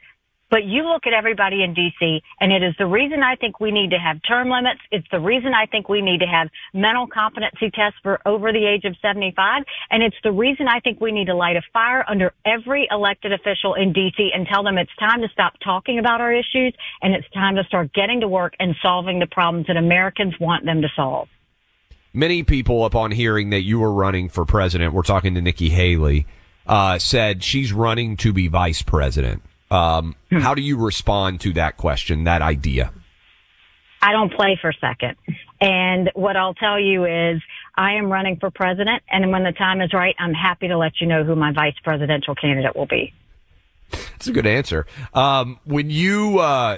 But 0.52 0.66
you 0.66 0.84
look 0.84 1.08
at 1.08 1.14
everybody 1.14 1.64
in 1.64 1.74
DC, 1.74 2.22
and 2.42 2.52
it 2.52 2.64
is 2.64 2.76
the 2.78 2.86
reason 2.86 3.24
I 3.24 3.38
think 3.38 3.62
we 3.62 3.72
need 3.72 3.92
to 3.92 3.98
have 3.98 4.18
term 4.28 4.50
limits. 4.50 4.82
It's 4.92 5.08
the 5.10 5.22
reason 5.22 5.54
I 5.54 5.68
think 5.68 5.88
we 5.88 6.02
need 6.02 6.20
to 6.20 6.26
have 6.26 6.50
mental 6.74 7.08
competency 7.08 7.72
tests 7.72 7.98
for 8.04 8.20
over 8.26 8.52
the 8.52 8.66
age 8.66 8.84
of 8.84 8.96
75. 9.02 9.64
And 9.90 10.04
it's 10.04 10.18
the 10.22 10.34
reason 10.34 10.68
I 10.68 10.82
think 10.82 11.00
we 11.00 11.14
need 11.14 11.28
to 11.28 11.34
light 11.34 11.56
a 11.56 11.62
fire 11.72 12.04
under 12.10 12.34
every 12.46 12.90
elected 12.92 13.32
official 13.32 13.74
in 13.76 13.94
DC 13.94 14.36
and 14.36 14.46
tell 14.46 14.62
them 14.62 14.78
it's 14.78 14.96
time 15.00 15.22
to 15.22 15.30
stop 15.30 15.54
talking 15.64 15.98
about 15.98 16.20
our 16.20 16.34
issues 16.34 16.76
and 17.02 17.14
it's 17.14 17.30
time 17.32 17.56
to 17.56 17.64
start 17.64 17.94
getting 17.94 18.20
to 18.20 18.28
work 18.28 18.54
and 18.60 18.76
solving 18.82 19.20
the 19.20 19.28
problems 19.28 19.68
that 19.68 19.78
Americans 19.78 20.36
want 20.42 20.66
them 20.66 20.82
to 20.82 20.90
solve. 20.94 21.30
Many 22.14 22.44
people, 22.44 22.84
upon 22.84 23.12
hearing 23.12 23.50
that 23.52 23.62
you 23.62 23.80
were 23.80 23.94
running 23.94 24.28
for 24.28 24.44
president, 24.46 24.94
we're 24.94 25.04
talking 25.04 25.36
to 25.36 25.42
Nikki 25.42 25.70
Haley, 25.70 26.28
uh, 26.68 27.00
said 27.00 27.44
she's 27.44 27.74
running 27.74 28.18
to 28.18 28.34
be 28.34 28.48
vice 28.48 28.82
president. 28.82 29.42
Um, 29.72 30.16
hmm. 30.30 30.38
How 30.38 30.54
do 30.54 30.62
you 30.62 30.78
respond 30.78 31.42
to 31.42 31.54
that 31.54 31.78
question, 31.78 32.24
that 32.26 32.42
idea? 32.42 32.92
I 34.02 34.12
don't 34.12 34.32
play 34.32 34.58
for 34.62 34.72
second. 34.74 35.16
And 35.60 36.12
what 36.14 36.38
I'll 36.38 36.54
tell 36.54 36.80
you 36.80 37.06
is 37.06 37.42
I 37.76 37.94
am 37.94 38.12
running 38.12 38.38
for 38.38 38.52
president. 38.52 39.02
And 39.10 39.32
when 39.32 39.44
the 39.44 39.52
time 39.52 39.82
is 39.82 39.94
right, 39.94 40.16
I'm 40.20 40.34
happy 40.34 40.68
to 40.68 40.78
let 40.78 41.02
you 41.02 41.08
know 41.08 41.24
who 41.24 41.36
my 41.36 41.52
vice 41.52 41.76
presidential 41.84 42.36
candidate 42.36 42.76
will 42.76 42.86
be. 42.86 43.14
That's 43.92 44.28
a 44.28 44.32
good 44.32 44.48
answer. 44.48 44.86
Um, 45.14 45.60
when 45.66 45.90
you 45.90 46.40
uh, 46.40 46.78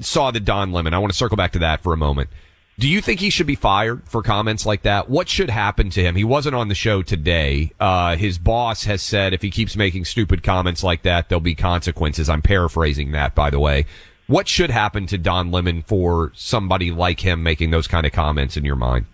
saw 0.00 0.30
the 0.30 0.40
Don 0.40 0.72
Lemon, 0.72 0.94
I 0.94 0.98
want 0.98 1.12
to 1.12 1.16
circle 1.16 1.36
back 1.36 1.52
to 1.52 1.60
that 1.60 1.80
for 1.82 1.92
a 1.92 1.96
moment. 1.96 2.30
Do 2.76 2.88
you 2.88 3.00
think 3.00 3.20
he 3.20 3.30
should 3.30 3.46
be 3.46 3.54
fired 3.54 4.02
for 4.08 4.20
comments 4.20 4.66
like 4.66 4.82
that? 4.82 5.08
What 5.08 5.28
should 5.28 5.48
happen 5.48 5.90
to 5.90 6.02
him? 6.02 6.16
He 6.16 6.24
wasn't 6.24 6.56
on 6.56 6.68
the 6.68 6.74
show 6.74 7.02
today. 7.02 7.72
Uh, 7.78 8.16
his 8.16 8.36
boss 8.36 8.84
has 8.84 9.00
said 9.00 9.32
if 9.32 9.42
he 9.42 9.50
keeps 9.50 9.76
making 9.76 10.06
stupid 10.06 10.42
comments 10.42 10.82
like 10.82 11.02
that, 11.02 11.28
there'll 11.28 11.40
be 11.40 11.54
consequences. 11.54 12.28
I'm 12.28 12.42
paraphrasing 12.42 13.12
that, 13.12 13.34
by 13.34 13.50
the 13.50 13.60
way. 13.60 13.86
What 14.26 14.48
should 14.48 14.70
happen 14.70 15.06
to 15.06 15.18
Don 15.18 15.52
Lemon 15.52 15.82
for 15.82 16.32
somebody 16.34 16.90
like 16.90 17.20
him 17.20 17.42
making 17.42 17.70
those 17.70 17.86
kind 17.86 18.06
of 18.06 18.12
comments 18.12 18.56
in 18.56 18.64
your 18.64 18.76
mind? 18.76 19.06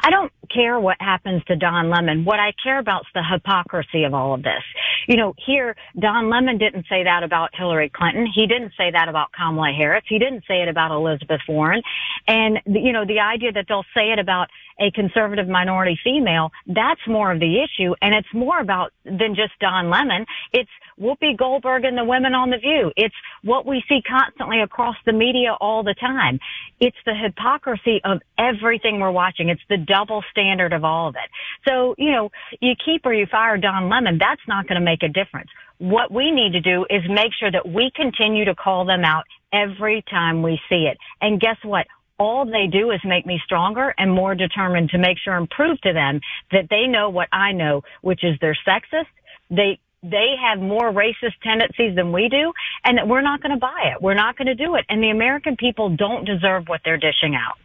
I 0.00 0.10
don't 0.10 0.32
care 0.52 0.78
what 0.78 0.96
happens 1.00 1.42
to 1.46 1.56
Don 1.56 1.90
Lemon. 1.90 2.24
What 2.24 2.38
I 2.38 2.52
care 2.62 2.78
about 2.78 3.02
is 3.02 3.06
the 3.14 3.22
hypocrisy 3.28 4.04
of 4.04 4.14
all 4.14 4.34
of 4.34 4.42
this. 4.42 4.62
You 5.06 5.16
know, 5.16 5.34
here, 5.44 5.76
Don 5.98 6.30
Lemon 6.30 6.58
didn't 6.58 6.86
say 6.88 7.04
that 7.04 7.22
about 7.22 7.50
Hillary 7.54 7.90
Clinton. 7.90 8.26
He 8.32 8.46
didn't 8.46 8.72
say 8.76 8.90
that 8.90 9.08
about 9.08 9.32
Kamala 9.32 9.72
Harris. 9.72 10.04
He 10.08 10.18
didn't 10.18 10.44
say 10.46 10.62
it 10.62 10.68
about 10.68 10.90
Elizabeth 10.90 11.40
Warren. 11.48 11.82
And, 12.26 12.60
you 12.66 12.92
know, 12.92 13.04
the 13.04 13.20
idea 13.20 13.52
that 13.52 13.66
they'll 13.68 13.84
say 13.96 14.12
it 14.12 14.18
about 14.18 14.48
a 14.80 14.90
conservative 14.92 15.48
minority 15.48 15.98
female, 16.02 16.50
that's 16.66 17.00
more 17.06 17.30
of 17.30 17.40
the 17.40 17.62
issue. 17.62 17.94
And 18.00 18.14
it's 18.14 18.32
more 18.32 18.60
about 18.60 18.92
than 19.04 19.34
just 19.34 19.52
Don 19.60 19.90
Lemon. 19.90 20.26
It's 20.52 20.70
Whoopi 21.00 21.36
Goldberg 21.36 21.84
and 21.84 21.96
the 21.96 22.04
women 22.04 22.34
on 22.34 22.50
The 22.50 22.58
View. 22.58 22.92
It's 22.96 23.14
what 23.42 23.66
we 23.66 23.82
see 23.88 24.00
constantly 24.02 24.60
across 24.60 24.96
the 25.04 25.12
media 25.12 25.54
all 25.60 25.82
the 25.82 25.94
time. 25.94 26.38
It's 26.80 26.96
the 27.04 27.14
hypocrisy 27.14 28.00
of 28.04 28.20
everything 28.38 29.00
we're 29.00 29.10
watching. 29.10 29.48
It's 29.48 29.62
the 29.68 29.78
double 29.78 30.22
standard 30.30 30.72
of 30.72 30.84
all 30.84 31.08
of 31.08 31.16
it. 31.16 31.30
So, 31.68 31.94
you 31.98 32.10
know, 32.10 32.30
you 32.60 32.74
keep 32.84 33.06
or 33.06 33.12
you 33.12 33.26
fire 33.26 33.56
Don 33.58 33.88
Lemon, 33.88 34.18
that's 34.18 34.42
not 34.48 34.66
going 34.66 34.80
to 34.80 34.84
make 34.84 34.91
a 35.02 35.08
difference. 35.08 35.48
What 35.78 36.12
we 36.12 36.30
need 36.30 36.52
to 36.52 36.60
do 36.60 36.84
is 36.90 37.02
make 37.08 37.32
sure 37.38 37.50
that 37.50 37.68
we 37.68 37.90
continue 37.94 38.44
to 38.44 38.54
call 38.54 38.84
them 38.84 39.04
out 39.04 39.24
every 39.52 40.02
time 40.10 40.42
we 40.42 40.60
see 40.68 40.86
it. 40.90 40.98
And 41.20 41.40
guess 41.40 41.56
what? 41.62 41.86
all 42.18 42.44
they 42.44 42.68
do 42.70 42.92
is 42.92 43.00
make 43.04 43.26
me 43.26 43.40
stronger 43.44 43.92
and 43.98 44.12
more 44.12 44.34
determined 44.36 44.90
to 44.90 44.98
make 44.98 45.18
sure 45.18 45.36
and 45.36 45.50
prove 45.50 45.80
to 45.80 45.92
them 45.92 46.20
that 46.52 46.68
they 46.70 46.86
know 46.86 47.10
what 47.10 47.28
I 47.32 47.50
know, 47.50 47.82
which 48.02 48.22
is 48.22 48.36
they're 48.40 48.56
sexist. 48.66 49.10
They 49.50 49.80
they 50.04 50.34
have 50.40 50.58
more 50.58 50.92
racist 50.92 51.38
tendencies 51.42 51.94
than 51.94 52.10
we 52.12 52.28
do 52.28 52.52
and 52.84 52.98
that 52.98 53.06
we're 53.06 53.22
not 53.22 53.40
going 53.40 53.52
to 53.52 53.58
buy 53.58 53.92
it. 53.94 54.02
We're 54.02 54.14
not 54.14 54.36
going 54.36 54.48
to 54.48 54.54
do 54.54 54.74
it. 54.74 54.84
And 54.88 55.00
the 55.00 55.10
American 55.10 55.56
people 55.56 55.90
don't 55.90 56.24
deserve 56.24 56.64
what 56.66 56.80
they're 56.84 56.96
dishing 56.96 57.36
out. 57.36 57.56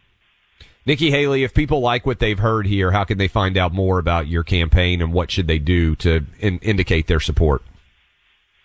Nikki 0.86 1.10
Haley, 1.10 1.44
if 1.44 1.52
people 1.52 1.80
like 1.80 2.06
what 2.06 2.18
they've 2.18 2.38
heard 2.38 2.66
here, 2.66 2.90
how 2.92 3.04
can 3.04 3.18
they 3.18 3.28
find 3.28 3.56
out 3.56 3.72
more 3.72 3.98
about 3.98 4.26
your 4.26 4.42
campaign 4.42 5.02
and 5.02 5.12
what 5.12 5.30
should 5.30 5.46
they 5.46 5.58
do 5.58 5.94
to 5.96 6.24
in- 6.38 6.58
indicate 6.60 7.06
their 7.06 7.20
support? 7.20 7.62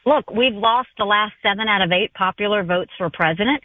Look, 0.06 0.30
we've 0.32 0.54
lost 0.54 0.90
the 0.98 1.06
last 1.06 1.34
seven 1.42 1.68
out 1.68 1.82
of 1.82 1.92
eight 1.92 2.14
popular 2.14 2.64
votes 2.64 2.92
for 2.98 3.10
president. 3.10 3.62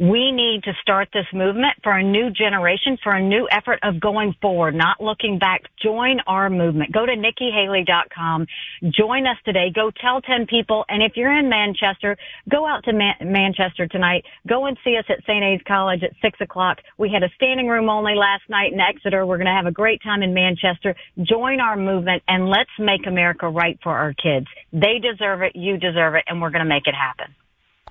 We 0.00 0.32
need 0.32 0.62
to 0.64 0.72
start 0.80 1.08
this 1.12 1.26
movement 1.34 1.74
for 1.82 1.92
a 1.92 2.02
new 2.02 2.30
generation, 2.30 2.96
for 3.04 3.12
a 3.12 3.22
new 3.22 3.46
effort 3.52 3.80
of 3.82 4.00
going 4.00 4.34
forward, 4.40 4.74
not 4.74 4.98
looking 4.98 5.38
back. 5.38 5.64
Join 5.82 6.20
our 6.26 6.48
movement. 6.48 6.90
Go 6.90 7.04
to 7.04 7.12
nikkihaley.com. 7.12 8.46
Join 8.84 9.26
us 9.26 9.36
today. 9.44 9.70
Go 9.74 9.90
tell 9.90 10.22
10 10.22 10.46
people. 10.46 10.86
And 10.88 11.02
if 11.02 11.18
you're 11.18 11.38
in 11.38 11.50
Manchester, 11.50 12.16
go 12.48 12.66
out 12.66 12.84
to 12.84 12.94
Man- 12.94 13.16
Manchester 13.20 13.86
tonight. 13.88 14.24
Go 14.48 14.64
and 14.64 14.78
see 14.82 14.96
us 14.96 15.04
at 15.10 15.22
St. 15.24 15.44
A's 15.44 15.60
College 15.68 16.02
at 16.02 16.12
6 16.22 16.40
o'clock. 16.40 16.78
We 16.96 17.10
had 17.12 17.22
a 17.22 17.28
standing 17.34 17.68
room 17.68 17.90
only 17.90 18.14
last 18.14 18.44
night 18.48 18.72
in 18.72 18.80
Exeter. 18.80 19.26
We're 19.26 19.36
going 19.36 19.48
to 19.48 19.52
have 19.52 19.66
a 19.66 19.70
great 19.70 20.02
time 20.02 20.22
in 20.22 20.32
Manchester. 20.32 20.96
Join 21.22 21.60
our 21.60 21.76
movement 21.76 22.22
and 22.26 22.48
let's 22.48 22.70
make 22.78 23.06
America 23.06 23.50
right 23.50 23.78
for 23.82 23.94
our 23.94 24.14
kids. 24.14 24.46
They 24.72 24.98
deserve 24.98 25.42
it. 25.42 25.52
You 25.54 25.76
deserve 25.76 26.14
it. 26.14 26.24
And 26.26 26.40
we're 26.40 26.48
going 26.48 26.64
to 26.64 26.68
make 26.68 26.86
it 26.86 26.94
happen. 26.94 27.34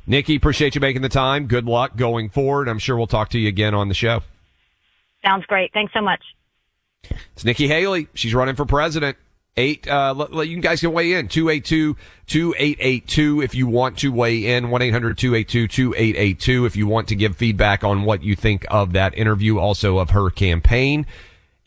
Nikki, 0.07 0.35
appreciate 0.35 0.75
you 0.75 0.81
making 0.81 1.01
the 1.01 1.09
time. 1.09 1.47
Good 1.47 1.65
luck 1.65 1.95
going 1.95 2.29
forward. 2.29 2.67
I'm 2.67 2.79
sure 2.79 2.97
we'll 2.97 3.07
talk 3.07 3.29
to 3.29 3.39
you 3.39 3.47
again 3.47 3.73
on 3.73 3.87
the 3.87 3.93
show. 3.93 4.21
Sounds 5.25 5.45
great. 5.45 5.71
Thanks 5.73 5.93
so 5.93 6.01
much. 6.01 6.21
It's 7.33 7.45
Nikki 7.45 7.67
Haley. 7.67 8.07
She's 8.13 8.33
running 8.33 8.55
for 8.55 8.65
president. 8.65 9.17
Eight, 9.57 9.87
uh, 9.89 10.13
let, 10.15 10.31
let, 10.33 10.47
you 10.47 10.61
guys 10.61 10.79
can 10.79 10.93
weigh 10.93 11.13
in. 11.13 11.27
282-2882 11.27 13.43
if 13.43 13.55
you 13.55 13.67
want 13.67 13.97
to 13.99 14.11
weigh 14.11 14.55
in. 14.55 14.67
1-800-282-2882 14.67 16.65
if 16.65 16.77
you 16.77 16.87
want 16.87 17.09
to 17.09 17.15
give 17.15 17.35
feedback 17.35 17.83
on 17.83 18.03
what 18.03 18.23
you 18.23 18.35
think 18.35 18.65
of 18.69 18.93
that 18.93 19.17
interview, 19.17 19.59
also 19.59 19.97
of 19.97 20.11
her 20.11 20.29
campaign 20.29 21.05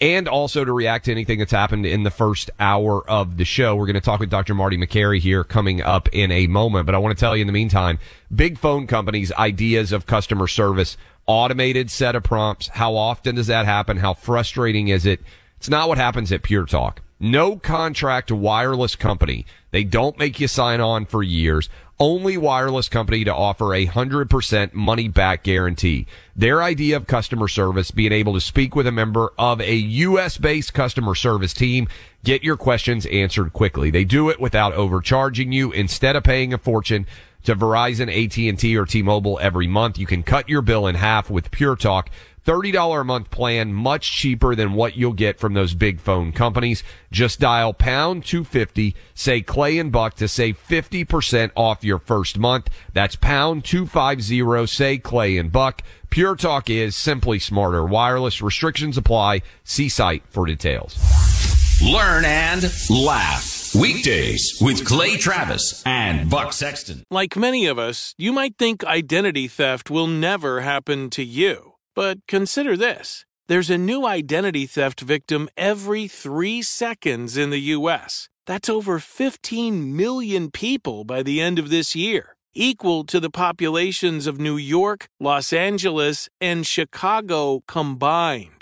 and 0.00 0.26
also 0.26 0.64
to 0.64 0.72
react 0.72 1.04
to 1.04 1.12
anything 1.12 1.38
that's 1.38 1.52
happened 1.52 1.86
in 1.86 2.02
the 2.02 2.10
first 2.10 2.50
hour 2.58 3.08
of 3.08 3.36
the 3.36 3.44
show. 3.44 3.76
We're 3.76 3.86
going 3.86 3.94
to 3.94 4.00
talk 4.00 4.20
with 4.20 4.30
Dr. 4.30 4.54
Marty 4.54 4.76
Makary 4.76 5.20
here 5.20 5.44
coming 5.44 5.80
up 5.80 6.08
in 6.12 6.32
a 6.32 6.46
moment. 6.48 6.86
But 6.86 6.94
I 6.94 6.98
want 6.98 7.16
to 7.16 7.20
tell 7.20 7.36
you 7.36 7.42
in 7.42 7.46
the 7.46 7.52
meantime, 7.52 7.98
big 8.34 8.58
phone 8.58 8.86
companies' 8.86 9.32
ideas 9.32 9.92
of 9.92 10.06
customer 10.06 10.48
service, 10.48 10.96
automated 11.26 11.90
set 11.90 12.16
of 12.16 12.24
prompts. 12.24 12.68
How 12.68 12.96
often 12.96 13.36
does 13.36 13.46
that 13.46 13.64
happen? 13.64 13.98
How 13.98 14.14
frustrating 14.14 14.88
is 14.88 15.06
it? 15.06 15.20
It's 15.58 15.68
not 15.68 15.88
what 15.88 15.98
happens 15.98 16.32
at 16.32 16.42
Pure 16.42 16.66
Talk. 16.66 17.00
No 17.20 17.54
contract 17.54 18.32
wireless 18.32 18.96
company. 18.96 19.46
They 19.70 19.84
don't 19.84 20.18
make 20.18 20.40
you 20.40 20.48
sign 20.48 20.80
on 20.80 21.06
for 21.06 21.22
years 21.22 21.68
only 22.02 22.36
wireless 22.36 22.88
company 22.88 23.22
to 23.22 23.32
offer 23.32 23.72
a 23.72 23.86
100% 23.86 24.74
money 24.74 25.06
back 25.06 25.44
guarantee. 25.44 26.04
Their 26.34 26.60
idea 26.60 26.96
of 26.96 27.06
customer 27.06 27.46
service, 27.46 27.92
being 27.92 28.10
able 28.10 28.34
to 28.34 28.40
speak 28.40 28.74
with 28.74 28.88
a 28.88 28.92
member 28.92 29.32
of 29.38 29.60
a 29.60 29.76
U.S. 29.76 30.36
based 30.36 30.74
customer 30.74 31.14
service 31.14 31.54
team, 31.54 31.86
get 32.24 32.42
your 32.42 32.56
questions 32.56 33.06
answered 33.06 33.52
quickly. 33.52 33.88
They 33.88 34.02
do 34.02 34.30
it 34.30 34.40
without 34.40 34.72
overcharging 34.72 35.52
you. 35.52 35.70
Instead 35.70 36.16
of 36.16 36.24
paying 36.24 36.52
a 36.52 36.58
fortune 36.58 37.06
to 37.44 37.54
Verizon, 37.54 38.08
AT&T, 38.08 38.76
or 38.76 38.86
T-Mobile 38.86 39.38
every 39.42 39.66
month, 39.66 39.98
you 39.98 40.06
can 40.06 40.22
cut 40.22 40.48
your 40.48 40.62
bill 40.62 40.86
in 40.86 40.94
half 40.94 41.30
with 41.30 41.50
Pure 41.50 41.76
Talk. 41.76 42.10
$30 42.44 43.00
a 43.00 43.04
month 43.04 43.30
plan, 43.30 43.72
much 43.72 44.10
cheaper 44.12 44.54
than 44.54 44.72
what 44.72 44.96
you'll 44.96 45.12
get 45.12 45.38
from 45.38 45.54
those 45.54 45.74
big 45.74 46.00
phone 46.00 46.32
companies. 46.32 46.82
Just 47.12 47.38
dial 47.38 47.72
pound 47.72 48.24
250, 48.24 48.96
say 49.14 49.42
Clay 49.42 49.78
and 49.78 49.92
Buck 49.92 50.14
to 50.14 50.26
save 50.26 50.58
50% 50.66 51.52
off 51.54 51.84
your 51.84 51.98
first 51.98 52.38
month. 52.38 52.68
That's 52.92 53.14
pound 53.14 53.64
250, 53.64 54.66
say 54.66 54.98
Clay 54.98 55.36
and 55.36 55.52
Buck. 55.52 55.82
Pure 56.10 56.36
Talk 56.36 56.68
is 56.68 56.96
simply 56.96 57.38
smarter. 57.38 57.84
Wireless 57.84 58.42
restrictions 58.42 58.96
apply. 58.96 59.42
See 59.62 59.88
site 59.88 60.24
for 60.28 60.44
details. 60.44 60.98
Learn 61.80 62.24
and 62.24 62.62
laugh. 62.90 63.61
Weekdays 63.74 64.58
with 64.60 64.84
Clay 64.84 65.16
Travis 65.16 65.82
and 65.86 66.28
Buck 66.28 66.52
Sexton. 66.52 67.04
Like 67.10 67.36
many 67.36 67.64
of 67.64 67.78
us, 67.78 68.14
you 68.18 68.30
might 68.30 68.58
think 68.58 68.84
identity 68.84 69.48
theft 69.48 69.90
will 69.90 70.06
never 70.06 70.60
happen 70.60 71.08
to 71.10 71.24
you. 71.24 71.74
But 71.94 72.18
consider 72.28 72.76
this 72.76 73.24
there's 73.48 73.70
a 73.70 73.78
new 73.78 74.06
identity 74.06 74.66
theft 74.66 75.00
victim 75.00 75.48
every 75.56 76.06
three 76.06 76.60
seconds 76.60 77.38
in 77.38 77.48
the 77.48 77.72
U.S. 77.76 78.28
That's 78.46 78.68
over 78.68 78.98
15 78.98 79.96
million 79.96 80.50
people 80.50 81.04
by 81.04 81.22
the 81.22 81.40
end 81.40 81.58
of 81.58 81.70
this 81.70 81.96
year, 81.96 82.36
equal 82.52 83.04
to 83.04 83.20
the 83.20 83.30
populations 83.30 84.26
of 84.26 84.38
New 84.38 84.58
York, 84.58 85.08
Los 85.18 85.50
Angeles, 85.50 86.28
and 86.42 86.66
Chicago 86.66 87.62
combined. 87.66 88.61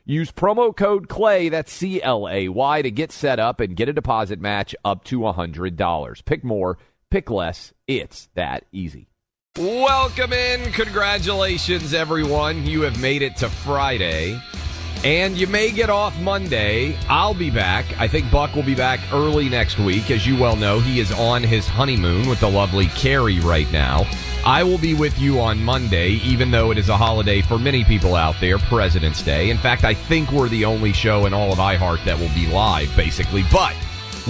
Use 0.05 0.31
promo 0.31 0.75
code 0.75 1.07
CLAY, 1.07 1.49
that's 1.49 1.71
C 1.71 2.01
L 2.01 2.27
A 2.27 2.49
Y, 2.49 2.81
to 2.81 2.91
get 2.91 3.11
set 3.11 3.39
up 3.39 3.59
and 3.59 3.75
get 3.75 3.89
a 3.89 3.93
deposit 3.93 4.39
match 4.39 4.75
up 4.83 5.03
to 5.05 5.19
$100. 5.19 6.25
Pick 6.25 6.43
more, 6.43 6.77
pick 7.09 7.29
less. 7.29 7.73
It's 7.87 8.29
that 8.33 8.65
easy. 8.71 9.09
Welcome 9.57 10.33
in. 10.33 10.71
Congratulations, 10.71 11.93
everyone. 11.93 12.65
You 12.65 12.81
have 12.81 12.99
made 13.01 13.21
it 13.21 13.35
to 13.37 13.49
Friday. 13.49 14.41
And 15.03 15.35
you 15.35 15.47
may 15.47 15.71
get 15.71 15.89
off 15.89 16.19
Monday. 16.19 16.95
I'll 17.09 17.33
be 17.33 17.49
back. 17.49 17.85
I 17.99 18.07
think 18.07 18.29
Buck 18.29 18.55
will 18.55 18.61
be 18.61 18.75
back 18.75 18.99
early 19.11 19.49
next 19.49 19.79
week. 19.79 20.11
As 20.11 20.27
you 20.27 20.37
well 20.37 20.55
know, 20.55 20.79
he 20.79 20.99
is 20.99 21.11
on 21.11 21.41
his 21.41 21.67
honeymoon 21.67 22.29
with 22.29 22.39
the 22.39 22.49
lovely 22.49 22.85
Carrie 22.87 23.39
right 23.39 23.71
now. 23.71 24.05
I 24.45 24.63
will 24.63 24.77
be 24.77 24.93
with 24.93 25.17
you 25.19 25.39
on 25.39 25.63
Monday, 25.63 26.11
even 26.23 26.51
though 26.51 26.69
it 26.69 26.77
is 26.77 26.89
a 26.89 26.97
holiday 26.97 27.41
for 27.41 27.57
many 27.57 27.83
people 27.83 28.15
out 28.15 28.35
there, 28.39 28.59
President's 28.59 29.23
Day. 29.23 29.49
In 29.49 29.57
fact, 29.57 29.83
I 29.83 29.95
think 29.95 30.31
we're 30.31 30.49
the 30.49 30.65
only 30.65 30.93
show 30.93 31.25
in 31.25 31.33
all 31.33 31.51
of 31.51 31.57
iHeart 31.57 32.03
that 32.05 32.19
will 32.19 32.33
be 32.35 32.47
live, 32.47 32.95
basically. 32.95 33.43
But 33.51 33.75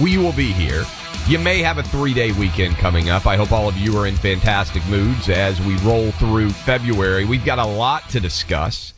we 0.00 0.16
will 0.16 0.32
be 0.32 0.52
here. 0.52 0.84
You 1.28 1.38
may 1.38 1.60
have 1.60 1.76
a 1.76 1.82
three 1.82 2.14
day 2.14 2.32
weekend 2.32 2.76
coming 2.76 3.10
up. 3.10 3.26
I 3.26 3.36
hope 3.36 3.52
all 3.52 3.68
of 3.68 3.76
you 3.76 3.96
are 3.98 4.06
in 4.06 4.16
fantastic 4.16 4.86
moods 4.86 5.28
as 5.28 5.60
we 5.60 5.76
roll 5.78 6.12
through 6.12 6.50
February. 6.50 7.26
We've 7.26 7.44
got 7.44 7.58
a 7.58 7.66
lot 7.66 8.08
to 8.10 8.20
discuss. 8.20 8.94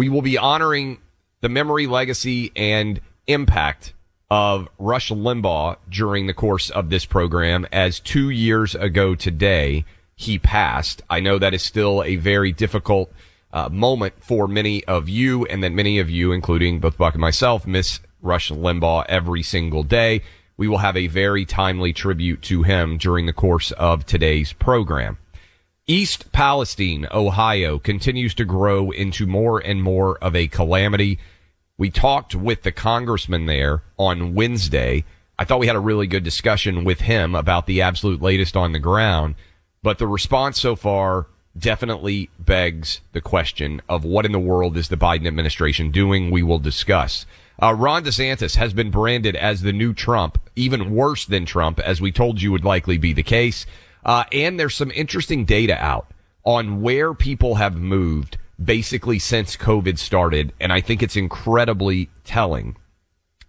We 0.00 0.08
will 0.08 0.22
be 0.22 0.38
honoring 0.38 0.96
the 1.42 1.50
memory, 1.50 1.86
legacy, 1.86 2.52
and 2.56 3.02
impact 3.26 3.92
of 4.30 4.66
Rush 4.78 5.10
Limbaugh 5.10 5.76
during 5.90 6.26
the 6.26 6.32
course 6.32 6.70
of 6.70 6.88
this 6.88 7.04
program 7.04 7.66
as 7.70 8.00
two 8.00 8.30
years 8.30 8.74
ago 8.74 9.14
today 9.14 9.84
he 10.16 10.38
passed. 10.38 11.02
I 11.10 11.20
know 11.20 11.38
that 11.38 11.52
is 11.52 11.62
still 11.62 12.02
a 12.02 12.16
very 12.16 12.50
difficult 12.50 13.12
uh, 13.52 13.68
moment 13.68 14.14
for 14.20 14.48
many 14.48 14.82
of 14.84 15.10
you, 15.10 15.44
and 15.44 15.62
that 15.62 15.72
many 15.72 15.98
of 15.98 16.08
you, 16.08 16.32
including 16.32 16.80
both 16.80 16.96
Buck 16.96 17.12
and 17.12 17.20
myself, 17.20 17.66
miss 17.66 18.00
Rush 18.22 18.50
Limbaugh 18.50 19.04
every 19.06 19.42
single 19.42 19.82
day. 19.82 20.22
We 20.56 20.66
will 20.66 20.78
have 20.78 20.96
a 20.96 21.08
very 21.08 21.44
timely 21.44 21.92
tribute 21.92 22.40
to 22.44 22.62
him 22.62 22.96
during 22.96 23.26
the 23.26 23.34
course 23.34 23.70
of 23.72 24.06
today's 24.06 24.54
program. 24.54 25.18
East 25.90 26.30
Palestine, 26.30 27.08
Ohio 27.10 27.80
continues 27.80 28.32
to 28.36 28.44
grow 28.44 28.92
into 28.92 29.26
more 29.26 29.58
and 29.58 29.82
more 29.82 30.16
of 30.18 30.36
a 30.36 30.46
calamity. 30.46 31.18
We 31.76 31.90
talked 31.90 32.32
with 32.32 32.62
the 32.62 32.70
congressman 32.70 33.46
there 33.46 33.82
on 33.98 34.36
Wednesday. 34.36 35.04
I 35.36 35.44
thought 35.44 35.58
we 35.58 35.66
had 35.66 35.74
a 35.74 35.80
really 35.80 36.06
good 36.06 36.22
discussion 36.22 36.84
with 36.84 37.00
him 37.00 37.34
about 37.34 37.66
the 37.66 37.82
absolute 37.82 38.22
latest 38.22 38.56
on 38.56 38.70
the 38.70 38.78
ground. 38.78 39.34
But 39.82 39.98
the 39.98 40.06
response 40.06 40.60
so 40.60 40.76
far 40.76 41.26
definitely 41.58 42.30
begs 42.38 43.00
the 43.10 43.20
question 43.20 43.82
of 43.88 44.04
what 44.04 44.24
in 44.24 44.30
the 44.30 44.38
world 44.38 44.76
is 44.76 44.90
the 44.90 44.96
Biden 44.96 45.26
administration 45.26 45.90
doing? 45.90 46.30
We 46.30 46.44
will 46.44 46.60
discuss. 46.60 47.26
Uh, 47.60 47.74
Ron 47.74 48.04
DeSantis 48.04 48.54
has 48.54 48.72
been 48.72 48.92
branded 48.92 49.34
as 49.34 49.62
the 49.62 49.72
new 49.72 49.92
Trump, 49.92 50.38
even 50.54 50.94
worse 50.94 51.26
than 51.26 51.46
Trump, 51.46 51.80
as 51.80 52.00
we 52.00 52.12
told 52.12 52.40
you 52.40 52.52
would 52.52 52.64
likely 52.64 52.96
be 52.96 53.12
the 53.12 53.24
case. 53.24 53.66
Uh, 54.04 54.24
and 54.32 54.58
there's 54.58 54.74
some 54.74 54.90
interesting 54.92 55.44
data 55.44 55.76
out 55.82 56.10
on 56.44 56.80
where 56.80 57.14
people 57.14 57.56
have 57.56 57.76
moved 57.76 58.38
basically 58.62 59.18
since 59.18 59.56
COVID 59.56 59.98
started. 59.98 60.52
And 60.60 60.72
I 60.72 60.80
think 60.80 61.02
it's 61.02 61.16
incredibly 61.16 62.10
telling. 62.24 62.76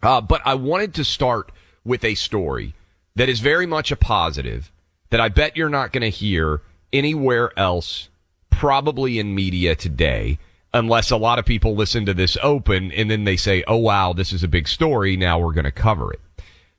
Uh, 0.02 0.22
but 0.22 0.42
I 0.46 0.56
wanted 0.56 0.94
to 0.96 1.04
start 1.04 1.52
with 1.84 2.04
a 2.04 2.16
story 2.16 2.74
that 3.16 3.30
is 3.30 3.40
very 3.40 3.66
much 3.66 3.92
a 3.92 3.96
positive 3.96 4.72
that 5.10 5.20
I 5.20 5.30
bet 5.30 5.58
you're 5.58 5.70
not 5.70 5.92
going 5.92 6.02
to 6.02 6.10
hear 6.10 6.62
anywhere 6.94 7.58
else, 7.58 8.10
probably 8.50 9.20
in 9.20 9.36
media 9.36 9.76
today, 9.76 10.40
unless 10.74 11.12
a 11.12 11.18
lot 11.18 11.40
of 11.40 11.46
people 11.46 11.76
listen 11.76 12.06
to 12.06 12.14
this 12.14 12.38
open 12.42 12.92
and 12.94 13.12
then 13.12 13.26
they 13.26 13.36
say, 13.36 13.64
oh, 13.68 13.78
wow, 13.78 14.14
this 14.14 14.32
is 14.32 14.44
a 14.44 14.48
big 14.48 14.68
story. 14.68 15.18
Now 15.18 15.40
we're 15.40 15.54
going 15.54 15.66
to 15.66 15.72
cover 15.72 16.14
it. 16.14 16.22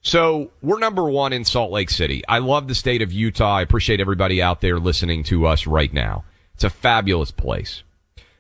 So 0.03 0.51
we're 0.61 0.79
number 0.79 1.05
one 1.05 1.33
in 1.33 1.45
Salt 1.45 1.71
Lake 1.71 1.91
City. 1.91 2.23
I 2.29 2.39
love 2.39 2.69
the 2.69 2.75
state 2.75 3.03
of 3.03 3.13
Utah. 3.13 3.57
I 3.57 3.63
appreciate 3.63 4.01
everybody 4.01 4.43
out 4.43 4.61
there 4.61 4.79
listening 4.79 5.23
to 5.25 5.47
us 5.47 5.67
right 5.67 5.93
now. 5.93 6.25
It's 6.55 6.65
a 6.65 6.71
fabulous 6.71 7.31
place. 7.31 7.83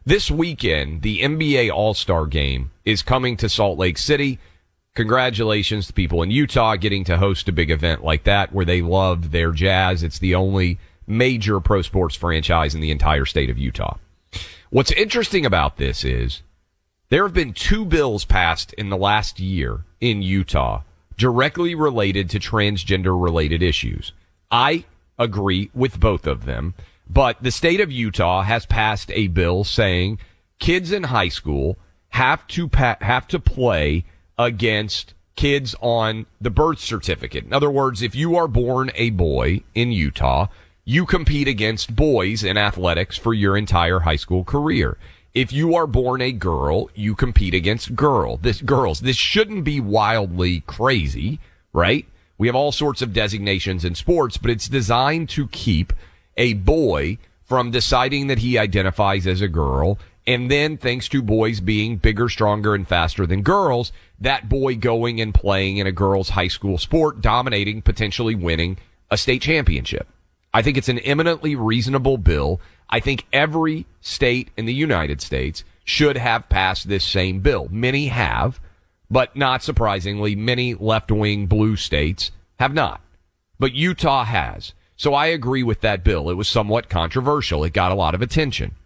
This 0.05 0.31
weekend, 0.31 1.03
the 1.03 1.20
NBA 1.20 1.72
All 1.72 1.94
Star 1.94 2.27
game 2.27 2.72
is 2.85 3.03
coming 3.03 3.37
to 3.37 3.48
Salt 3.48 3.79
Lake 3.79 3.96
City 3.96 4.38
congratulations 4.94 5.87
to 5.87 5.92
people 5.92 6.22
in 6.22 6.31
Utah 6.31 6.77
getting 6.77 7.05
to 7.05 7.18
host 7.18 7.48
a 7.48 7.53
big 7.53 7.70
event 7.70 8.05
like 8.05 8.25
that 8.25 8.53
where 8.53 8.64
they 8.64 8.83
love 8.83 9.31
their 9.31 9.53
jazz. 9.53 10.03
It's 10.03 10.18
the 10.18 10.35
only 10.35 10.79
major 11.07 11.61
pro 11.61 11.83
sports 11.83 12.14
franchise 12.14 12.75
in 12.75 12.81
the 12.81 12.90
entire 12.90 13.25
state 13.25 13.51
of 13.51 13.59
Utah. 13.59 13.96
What's 14.70 14.92
interesting 14.92 15.44
about 15.44 15.77
this 15.77 16.05
is 16.05 16.42
there 17.09 17.25
have 17.25 17.35
been 17.35 17.53
two 17.53 17.85
bills 17.85 18.25
passed 18.25 18.72
in 18.75 18.88
the 18.88 18.96
last 18.96 19.40
year 19.40 19.85
in 20.01 20.22
Utah 20.22 20.83
directly 21.16 21.75
related 21.75 22.31
to 22.31 22.38
transgender 22.38 23.20
related 23.20 23.62
issues. 23.62 24.12
I 24.51 24.85
agree 25.18 25.70
with 25.75 26.01
both 26.01 26.27
of 26.27 26.44
them, 26.44 26.75
but 27.09 27.42
the 27.42 27.51
state 27.51 27.81
of 27.81 27.92
Utah 27.92 28.42
has 28.42 28.66
passed 28.66 29.11
a 29.12 29.29
bill 29.29 29.64
saying 29.64 30.18
kids 30.59 30.92
in 30.92 31.05
high 31.05 31.29
school 31.29 31.77
have 32.11 32.46
to 32.46 32.68
pa- 32.68 32.96
have 33.01 33.27
to 33.29 33.40
play 33.40 34.05
against 34.38 35.14
kids 35.37 35.75
on 35.81 36.27
the 36.40 36.51
birth 36.51 36.79
certificate. 36.79 37.44
In 37.44 37.53
other 37.53 37.70
words, 37.70 38.03
if 38.03 38.14
you 38.14 38.37
are 38.37 38.48
born 38.48 38.90
a 38.94 39.11
boy 39.11 39.62
in 39.75 39.92
Utah, 39.92 40.48
you 40.85 41.07
compete 41.07 41.48
against 41.48 41.94
boys 41.94 42.42
in 42.42 42.57
athletics 42.57 43.16
for 43.16 43.33
your 43.33 43.57
entire 43.57 44.01
high 44.01 44.16
school 44.16 44.44
career. 44.44 44.98
If 45.35 45.53
you 45.53 45.75
are 45.75 45.87
born 45.87 46.21
a 46.21 46.33
girl, 46.33 46.90
you 46.95 47.14
compete 47.14 47.55
against 47.55 47.97
girl. 47.97 48.37
This 48.37 48.61
girls. 48.61 49.01
This 49.01 49.16
shouldn't 49.16 49.64
be 49.64 49.81
wildly 49.81 50.61
crazy, 50.66 51.40
right? 51.73 52.07
We 52.37 52.49
have 52.49 52.57
all 52.57 52.73
sorts 52.73 53.03
of 53.03 53.12
designations 53.12 53.85
in 53.85 53.95
sports, 53.95 54.37
but 54.37 54.51
it's 54.51 54.68
designed 54.68 55.29
to 55.31 55.49
keep 55.49 55.92
a 56.37 56.55
boy 56.55 57.18
from 57.45 57.71
deciding 57.71 58.27
that 58.27 58.38
he 58.38 58.59
identifies 58.59 59.27
as 59.27 59.40
a 59.40 59.49
girl 59.49 59.99
and 60.27 60.51
then, 60.51 60.77
thanks 60.77 61.09
to 61.09 61.21
boys 61.21 61.61
being 61.61 61.97
bigger, 61.97 62.29
stronger, 62.29 62.75
and 62.75 62.87
faster 62.87 63.27
than 63.27 63.42
girls, 63.42 63.90
that 64.21 64.49
boy 64.49 64.77
going 64.77 65.21
and 65.21 65.35
playing 65.35 65.79
in 65.79 65.87
a 65.87 65.92
girls' 65.92 66.31
high 66.31 66.49
school 66.49 66.79
sport, 66.79 67.21
dominating, 67.21 67.83
potentially 67.83 68.37
winning 68.37 68.79
a 69.11 69.16
state 69.16 69.42
championship. 69.42 70.07
I 70.55 70.62
think 70.62 70.77
it's 70.77 70.88
an 70.88 71.01
eminently 71.01 71.57
reasonable 71.57 72.18
bill. 72.18 72.61
I 72.92 73.00
think 73.00 73.26
every 73.33 73.87
state 74.02 74.50
in 74.57 74.66
the 74.66 74.74
United 74.74 75.22
States 75.22 75.64
should 75.83 76.18
have 76.18 76.50
passed 76.50 76.88
this 76.88 77.05
same 77.05 77.40
bill. 77.40 77.66
Many 77.70 78.09
have, 78.09 78.61
but 79.11 79.35
not 79.35 79.62
surprisingly, 79.62 80.37
many 80.37 80.74
left 80.74 81.11
wing 81.11 81.46
blue 81.46 81.76
states 81.76 82.31
have 82.61 82.74
not. 82.74 83.00
But 83.59 83.72
Utah 83.72 84.24
has. 84.24 84.74
So 84.94 85.14
I 85.14 85.26
agree 85.26 85.62
with 85.62 85.81
that 85.81 86.05
bill. 86.05 86.28
It 86.28 86.35
was 86.35 86.48
somewhat 86.48 86.90
controversial. 86.90 87.64
It 87.64 87.72
got 87.72 87.92
a 87.92 87.96
lot 87.96 88.14
of 88.14 88.20
attention. 88.20 88.76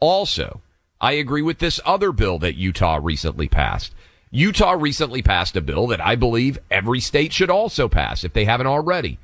Also, 0.00 0.62
I 0.98 1.12
agree 1.12 1.42
with 1.42 1.58
this 1.58 1.78
other 1.84 2.12
bill 2.12 2.38
that 2.38 2.56
Utah 2.56 2.98
recently 3.00 3.48
passed. 3.48 3.94
Utah 4.30 4.72
recently 4.72 5.22
passed 5.22 5.56
a 5.56 5.60
bill 5.60 5.86
that 5.88 6.04
I 6.04 6.16
believe 6.16 6.58
every 6.70 7.00
state 7.00 7.34
should 7.34 7.50
also 7.50 7.86
pass 7.86 8.24
if 8.24 8.32
they 8.32 8.46
haven't 8.46 8.66
already, 8.66 9.18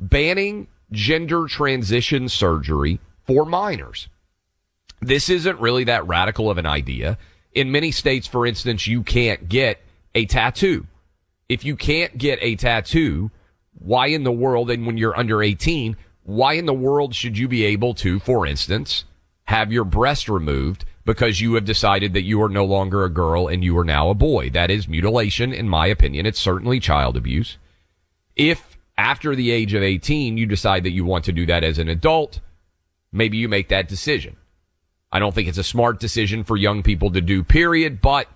banning 0.00 0.66
gender 0.90 1.46
transition 1.46 2.28
surgery 2.28 3.00
for 3.32 3.46
minors. 3.46 4.08
This 5.00 5.30
isn't 5.30 5.58
really 5.58 5.84
that 5.84 6.06
radical 6.06 6.50
of 6.50 6.58
an 6.58 6.66
idea. 6.66 7.16
In 7.52 7.72
many 7.72 7.90
states, 7.90 8.26
for 8.26 8.46
instance, 8.46 8.86
you 8.86 9.02
can't 9.02 9.48
get 9.48 9.80
a 10.14 10.26
tattoo. 10.26 10.86
If 11.48 11.64
you 11.64 11.74
can't 11.74 12.18
get 12.18 12.38
a 12.42 12.56
tattoo, 12.56 13.30
why 13.72 14.08
in 14.08 14.24
the 14.24 14.32
world, 14.32 14.70
and 14.70 14.86
when 14.86 14.98
you're 14.98 15.18
under 15.18 15.42
18, 15.42 15.96
why 16.24 16.54
in 16.54 16.66
the 16.66 16.74
world 16.74 17.14
should 17.14 17.38
you 17.38 17.48
be 17.48 17.64
able 17.64 17.94
to, 17.94 18.20
for 18.20 18.46
instance, 18.46 19.04
have 19.44 19.72
your 19.72 19.84
breast 19.84 20.28
removed 20.28 20.84
because 21.04 21.40
you 21.40 21.54
have 21.54 21.64
decided 21.64 22.12
that 22.12 22.22
you 22.22 22.40
are 22.42 22.48
no 22.50 22.64
longer 22.64 23.04
a 23.04 23.10
girl 23.10 23.48
and 23.48 23.64
you 23.64 23.76
are 23.78 23.84
now 23.84 24.10
a 24.10 24.14
boy. 24.14 24.50
That 24.50 24.70
is 24.70 24.86
mutilation, 24.86 25.52
in 25.52 25.68
my 25.68 25.86
opinion. 25.86 26.26
It's 26.26 26.40
certainly 26.40 26.80
child 26.80 27.16
abuse. 27.16 27.56
If 28.36 28.76
after 28.98 29.34
the 29.34 29.50
age 29.50 29.72
of 29.72 29.82
18 29.82 30.36
you 30.36 30.46
decide 30.46 30.84
that 30.84 30.92
you 30.92 31.04
want 31.04 31.24
to 31.24 31.32
do 31.32 31.46
that 31.46 31.64
as 31.64 31.78
an 31.78 31.88
adult, 31.88 32.40
maybe 33.12 33.36
you 33.36 33.48
make 33.48 33.68
that 33.68 33.88
decision. 33.88 34.36
I 35.12 35.18
don't 35.18 35.34
think 35.34 35.48
it's 35.48 35.58
a 35.58 35.64
smart 35.64 36.00
decision 36.00 36.42
for 36.42 36.56
young 36.56 36.82
people 36.82 37.10
to 37.10 37.20
do, 37.20 37.44
period, 37.44 38.00
but 38.00 38.28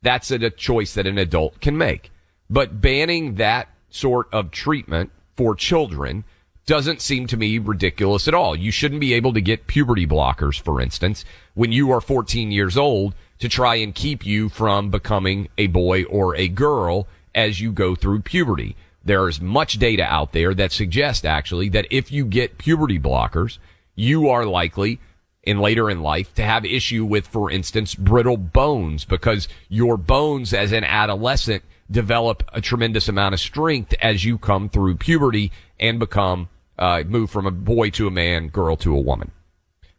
that's 0.00 0.30
a, 0.30 0.50
choice 0.50 0.94
that 0.94 1.06
an 1.06 1.18
adult 1.18 1.60
can 1.60 1.76
make. 1.76 2.10
But 2.48 2.80
banning 2.80 3.34
that 3.34 3.68
sort 3.90 4.32
of 4.32 4.50
treatment 4.50 5.10
for 5.36 5.54
children 5.54 6.24
doesn't 6.66 7.00
seem 7.00 7.26
to 7.26 7.36
me 7.36 7.58
ridiculous 7.58 8.28
at 8.28 8.34
all. 8.34 8.54
You 8.54 8.70
shouldn't 8.70 9.00
be 9.00 9.14
able 9.14 9.32
to 9.32 9.40
get 9.40 9.66
puberty 9.66 10.06
blockers, 10.06 10.60
for 10.60 10.80
instance, 10.80 11.24
when 11.54 11.72
you 11.72 11.90
are 11.90 12.00
14 12.00 12.50
years 12.50 12.76
old 12.76 13.14
to 13.38 13.48
try 13.48 13.76
and 13.76 13.94
keep 13.94 14.24
you 14.24 14.48
from 14.48 14.90
becoming 14.90 15.48
a 15.56 15.68
boy 15.68 16.04
or 16.04 16.36
a 16.36 16.48
girl 16.48 17.06
as 17.34 17.60
you 17.60 17.72
go 17.72 17.94
through 17.94 18.20
puberty. 18.20 18.76
There 19.04 19.28
is 19.28 19.40
much 19.40 19.78
data 19.78 20.04
out 20.04 20.32
there 20.32 20.54
that 20.54 20.72
suggests 20.72 21.24
actually 21.24 21.68
that 21.70 21.86
if 21.90 22.12
you 22.12 22.26
get 22.26 22.58
puberty 22.58 22.98
blockers, 22.98 23.58
you 23.98 24.28
are 24.28 24.46
likely 24.46 25.00
in 25.42 25.58
later 25.58 25.90
in 25.90 26.00
life 26.00 26.32
to 26.34 26.42
have 26.42 26.64
issue 26.64 27.04
with, 27.04 27.26
for 27.26 27.50
instance, 27.50 27.94
brittle 27.94 28.36
bones 28.36 29.04
because 29.04 29.48
your 29.68 29.96
bones 29.96 30.54
as 30.54 30.72
an 30.72 30.84
adolescent 30.84 31.64
develop 31.90 32.44
a 32.52 32.60
tremendous 32.60 33.08
amount 33.08 33.34
of 33.34 33.40
strength 33.40 33.94
as 34.00 34.24
you 34.24 34.38
come 34.38 34.68
through 34.68 34.94
puberty 34.96 35.50
and 35.80 35.98
become 35.98 36.48
uh, 36.78 37.02
move 37.06 37.30
from 37.30 37.46
a 37.46 37.50
boy 37.50 37.90
to 37.90 38.06
a 38.06 38.10
man, 38.10 38.48
girl 38.48 38.76
to 38.76 38.94
a 38.94 39.00
woman. 39.00 39.32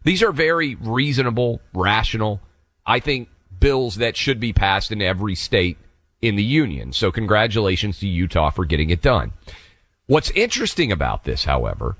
These 0.04 0.24
are 0.24 0.32
very 0.32 0.76
reasonable, 0.76 1.60
rational, 1.74 2.40
I 2.86 3.00
think, 3.00 3.28
bills 3.60 3.96
that 3.96 4.16
should 4.16 4.40
be 4.40 4.54
passed 4.54 4.92
in 4.92 5.02
every 5.02 5.36
state 5.36 5.78
in 6.22 6.38
the 6.38 6.44
union. 6.44 6.94
So 6.94 7.12
congratulations 7.12 8.00
to 8.00 8.08
Utah 8.08 8.50
for 8.50 8.64
getting 8.64 8.92
it 8.92 9.02
done. 9.02 9.34
What's 10.06 10.32
interesting 10.32 10.92
about 10.92 11.26
this, 11.26 11.44
however, 11.44 11.98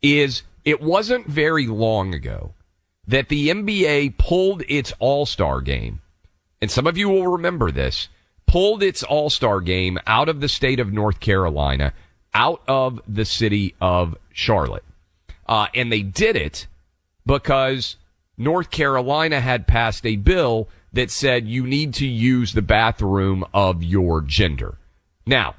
is 0.00 0.42
it 0.64 0.80
wasn't 0.80 1.26
very 1.26 1.66
long 1.66 2.14
ago 2.14 2.54
that 3.06 3.28
the 3.28 3.48
NBA 3.48 4.16
pulled 4.18 4.62
its 4.68 4.92
All-Star 4.98 5.60
game. 5.60 6.00
And 6.60 6.70
some 6.70 6.86
of 6.86 6.96
you 6.96 7.08
will 7.08 7.28
remember 7.28 7.70
this, 7.70 8.08
pulled 8.46 8.82
its 8.82 9.02
All-Star 9.02 9.60
game 9.60 9.98
out 10.06 10.28
of 10.28 10.40
the 10.40 10.48
state 10.48 10.80
of 10.80 10.92
North 10.92 11.20
Carolina 11.20 11.92
out 12.32 12.62
of 12.66 13.00
the 13.06 13.24
city 13.24 13.74
of 13.80 14.16
Charlotte. 14.32 14.84
Uh, 15.46 15.68
and 15.74 15.92
they 15.92 16.02
did 16.02 16.36
it 16.36 16.66
because 17.24 17.96
North 18.36 18.70
Carolina 18.70 19.40
had 19.40 19.66
passed 19.66 20.04
a 20.04 20.16
bill 20.16 20.68
that 20.92 21.10
said 21.10 21.46
you 21.46 21.66
need 21.66 21.94
to 21.94 22.06
use 22.06 22.52
the 22.52 22.62
bathroom 22.62 23.44
of 23.52 23.82
your 23.82 24.20
gender. 24.20 24.78
Now, 25.26 25.54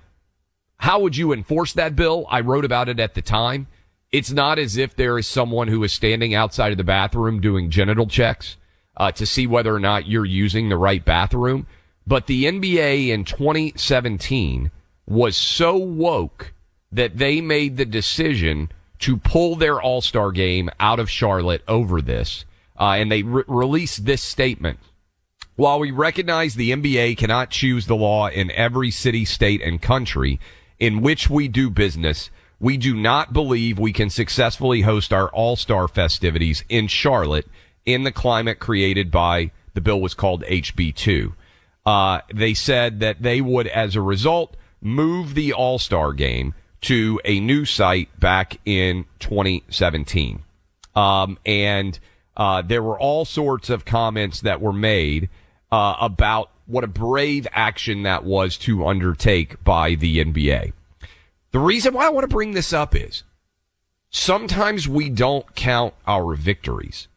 how 0.77 0.99
would 0.99 1.15
you 1.15 1.31
enforce 1.31 1.73
that 1.73 1.95
bill? 1.95 2.25
I 2.29 2.41
wrote 2.41 2.65
about 2.65 2.89
it 2.89 2.99
at 2.99 3.13
the 3.13 3.21
time. 3.21 3.67
It's 4.15 4.31
not 4.31 4.59
as 4.59 4.77
if 4.77 4.95
there 4.95 5.17
is 5.17 5.27
someone 5.27 5.67
who 5.67 5.83
is 5.83 5.91
standing 5.91 6.33
outside 6.33 6.71
of 6.71 6.77
the 6.77 6.85
bathroom 6.85 7.41
doing 7.41 7.69
genital 7.69 8.07
checks 8.07 8.55
uh, 8.95 9.11
to 9.11 9.25
see 9.25 9.45
whether 9.45 9.75
or 9.75 9.79
not 9.79 10.07
you're 10.07 10.23
using 10.23 10.69
the 10.69 10.77
right 10.77 11.03
bathroom. 11.03 11.67
But 12.07 12.27
the 12.27 12.45
NBA 12.45 13.09
in 13.09 13.25
2017 13.25 14.71
was 15.05 15.35
so 15.35 15.75
woke 15.75 16.53
that 16.93 17.17
they 17.17 17.41
made 17.41 17.75
the 17.75 17.83
decision 17.83 18.71
to 18.99 19.17
pull 19.17 19.57
their 19.57 19.81
All 19.81 19.99
Star 19.99 20.31
game 20.31 20.69
out 20.79 21.01
of 21.01 21.09
Charlotte 21.09 21.63
over 21.67 22.01
this. 22.01 22.45
Uh, 22.79 22.91
and 22.91 23.11
they 23.11 23.23
re- 23.23 23.43
released 23.47 24.05
this 24.05 24.21
statement. 24.23 24.79
While 25.57 25.79
we 25.79 25.91
recognize 25.91 26.55
the 26.55 26.71
NBA 26.71 27.17
cannot 27.17 27.49
choose 27.49 27.87
the 27.87 27.97
law 27.97 28.29
in 28.29 28.49
every 28.51 28.91
city, 28.91 29.25
state, 29.25 29.61
and 29.61 29.81
country 29.81 30.39
in 30.79 31.01
which 31.01 31.29
we 31.29 31.49
do 31.49 31.69
business, 31.69 32.29
we 32.65 32.77
do 32.77 32.95
not 32.95 33.31
believe 33.31 33.77
we 33.77 33.93
can 33.93 34.09
successfully 34.09 34.81
host 34.81 35.13
our 35.13 35.29
All 35.29 35.55
Star 35.55 35.87
festivities 35.87 36.63
in 36.67 36.87
Charlotte 36.87 37.45
in 37.85 38.01
the 38.01 38.11
climate 38.11 38.57
created 38.57 39.11
by 39.11 39.51
the 39.75 39.81
bill 39.81 40.01
was 40.01 40.15
called 40.15 40.43
HB2. 40.45 41.35
Uh, 41.85 42.21
they 42.33 42.55
said 42.55 43.01
that 43.01 43.21
they 43.21 43.39
would, 43.39 43.67
as 43.67 43.95
a 43.95 44.01
result, 44.01 44.57
move 44.81 45.35
the 45.35 45.53
All 45.53 45.77
Star 45.77 46.11
game 46.11 46.55
to 46.81 47.21
a 47.23 47.39
new 47.39 47.65
site 47.65 48.19
back 48.19 48.59
in 48.65 49.05
2017. 49.19 50.41
Um, 50.95 51.37
and 51.45 51.99
uh, 52.35 52.63
there 52.63 52.81
were 52.81 52.99
all 52.99 53.25
sorts 53.25 53.69
of 53.69 53.85
comments 53.85 54.41
that 54.41 54.59
were 54.59 54.73
made 54.73 55.29
uh, 55.71 55.97
about 56.01 56.49
what 56.65 56.83
a 56.83 56.87
brave 56.87 57.47
action 57.51 58.01
that 58.01 58.23
was 58.23 58.57
to 58.57 58.87
undertake 58.87 59.63
by 59.63 59.93
the 59.93 60.17
NBA. 60.17 60.73
The 61.55 61.61
reason 61.61 61.93
why 61.93 62.05
I 62.05 62.09
want 62.09 62.25
to 62.25 62.35
bring 62.35 62.51
this 62.51 62.73
up 62.73 62.93
is 62.93 63.23
sometimes 64.09 64.89
we 64.89 65.09
don't 65.09 65.55
count 65.55 65.93
our 66.05 66.35
victories. 66.35 67.07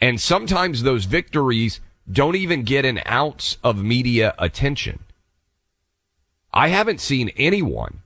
And 0.00 0.18
sometimes 0.18 0.82
those 0.82 1.04
victories 1.04 1.80
don't 2.10 2.36
even 2.36 2.62
get 2.62 2.86
an 2.86 3.02
ounce 3.06 3.58
of 3.62 3.76
media 3.76 4.34
attention. 4.38 5.00
I 6.54 6.68
haven't 6.68 7.02
seen 7.02 7.28
anyone 7.36 8.00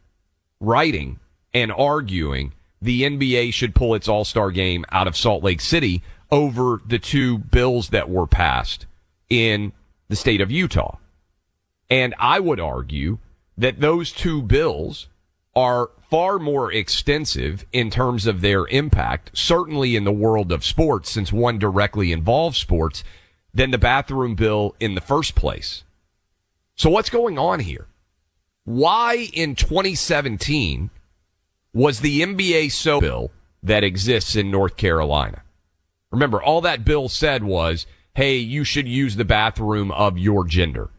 writing 0.58 1.20
and 1.54 1.70
arguing 1.70 2.52
the 2.82 3.02
NBA 3.02 3.54
should 3.54 3.72
pull 3.72 3.94
its 3.94 4.08
All 4.08 4.24
Star 4.24 4.50
game 4.50 4.84
out 4.90 5.06
of 5.06 5.16
Salt 5.16 5.44
Lake 5.44 5.60
City 5.60 6.02
over 6.32 6.80
the 6.84 6.98
two 6.98 7.38
bills 7.38 7.90
that 7.90 8.10
were 8.10 8.26
passed 8.26 8.86
in 9.28 9.70
the 10.08 10.16
state 10.16 10.40
of 10.40 10.50
Utah. 10.50 10.96
And 11.88 12.12
I 12.18 12.40
would 12.40 12.58
argue 12.58 13.18
that 13.56 13.78
those 13.78 14.10
two 14.10 14.42
bills 14.42 15.06
are 15.54 15.90
far 16.10 16.38
more 16.38 16.72
extensive 16.72 17.64
in 17.72 17.90
terms 17.90 18.26
of 18.26 18.40
their 18.40 18.66
impact, 18.68 19.30
certainly 19.32 19.96
in 19.96 20.04
the 20.04 20.12
world 20.12 20.52
of 20.52 20.64
sports, 20.64 21.10
since 21.10 21.32
one 21.32 21.58
directly 21.58 22.12
involves 22.12 22.58
sports, 22.58 23.04
than 23.52 23.70
the 23.70 23.78
bathroom 23.78 24.34
bill 24.34 24.74
in 24.80 24.94
the 24.94 25.00
first 25.00 25.34
place. 25.34 25.84
So 26.74 26.90
what's 26.90 27.10
going 27.10 27.38
on 27.38 27.60
here? 27.60 27.86
Why 28.64 29.28
in 29.32 29.54
2017 29.54 30.90
was 31.72 32.00
the 32.00 32.20
NBA 32.20 32.72
so 32.72 33.00
bill 33.00 33.30
that 33.62 33.84
exists 33.84 34.36
in 34.36 34.50
North 34.50 34.76
Carolina? 34.76 35.42
Remember, 36.10 36.42
all 36.42 36.60
that 36.62 36.84
bill 36.84 37.08
said 37.08 37.44
was, 37.44 37.86
hey, 38.14 38.36
you 38.36 38.64
should 38.64 38.88
use 38.88 39.16
the 39.16 39.24
bathroom 39.24 39.90
of 39.92 40.18
your 40.18 40.44
gender. 40.44 40.90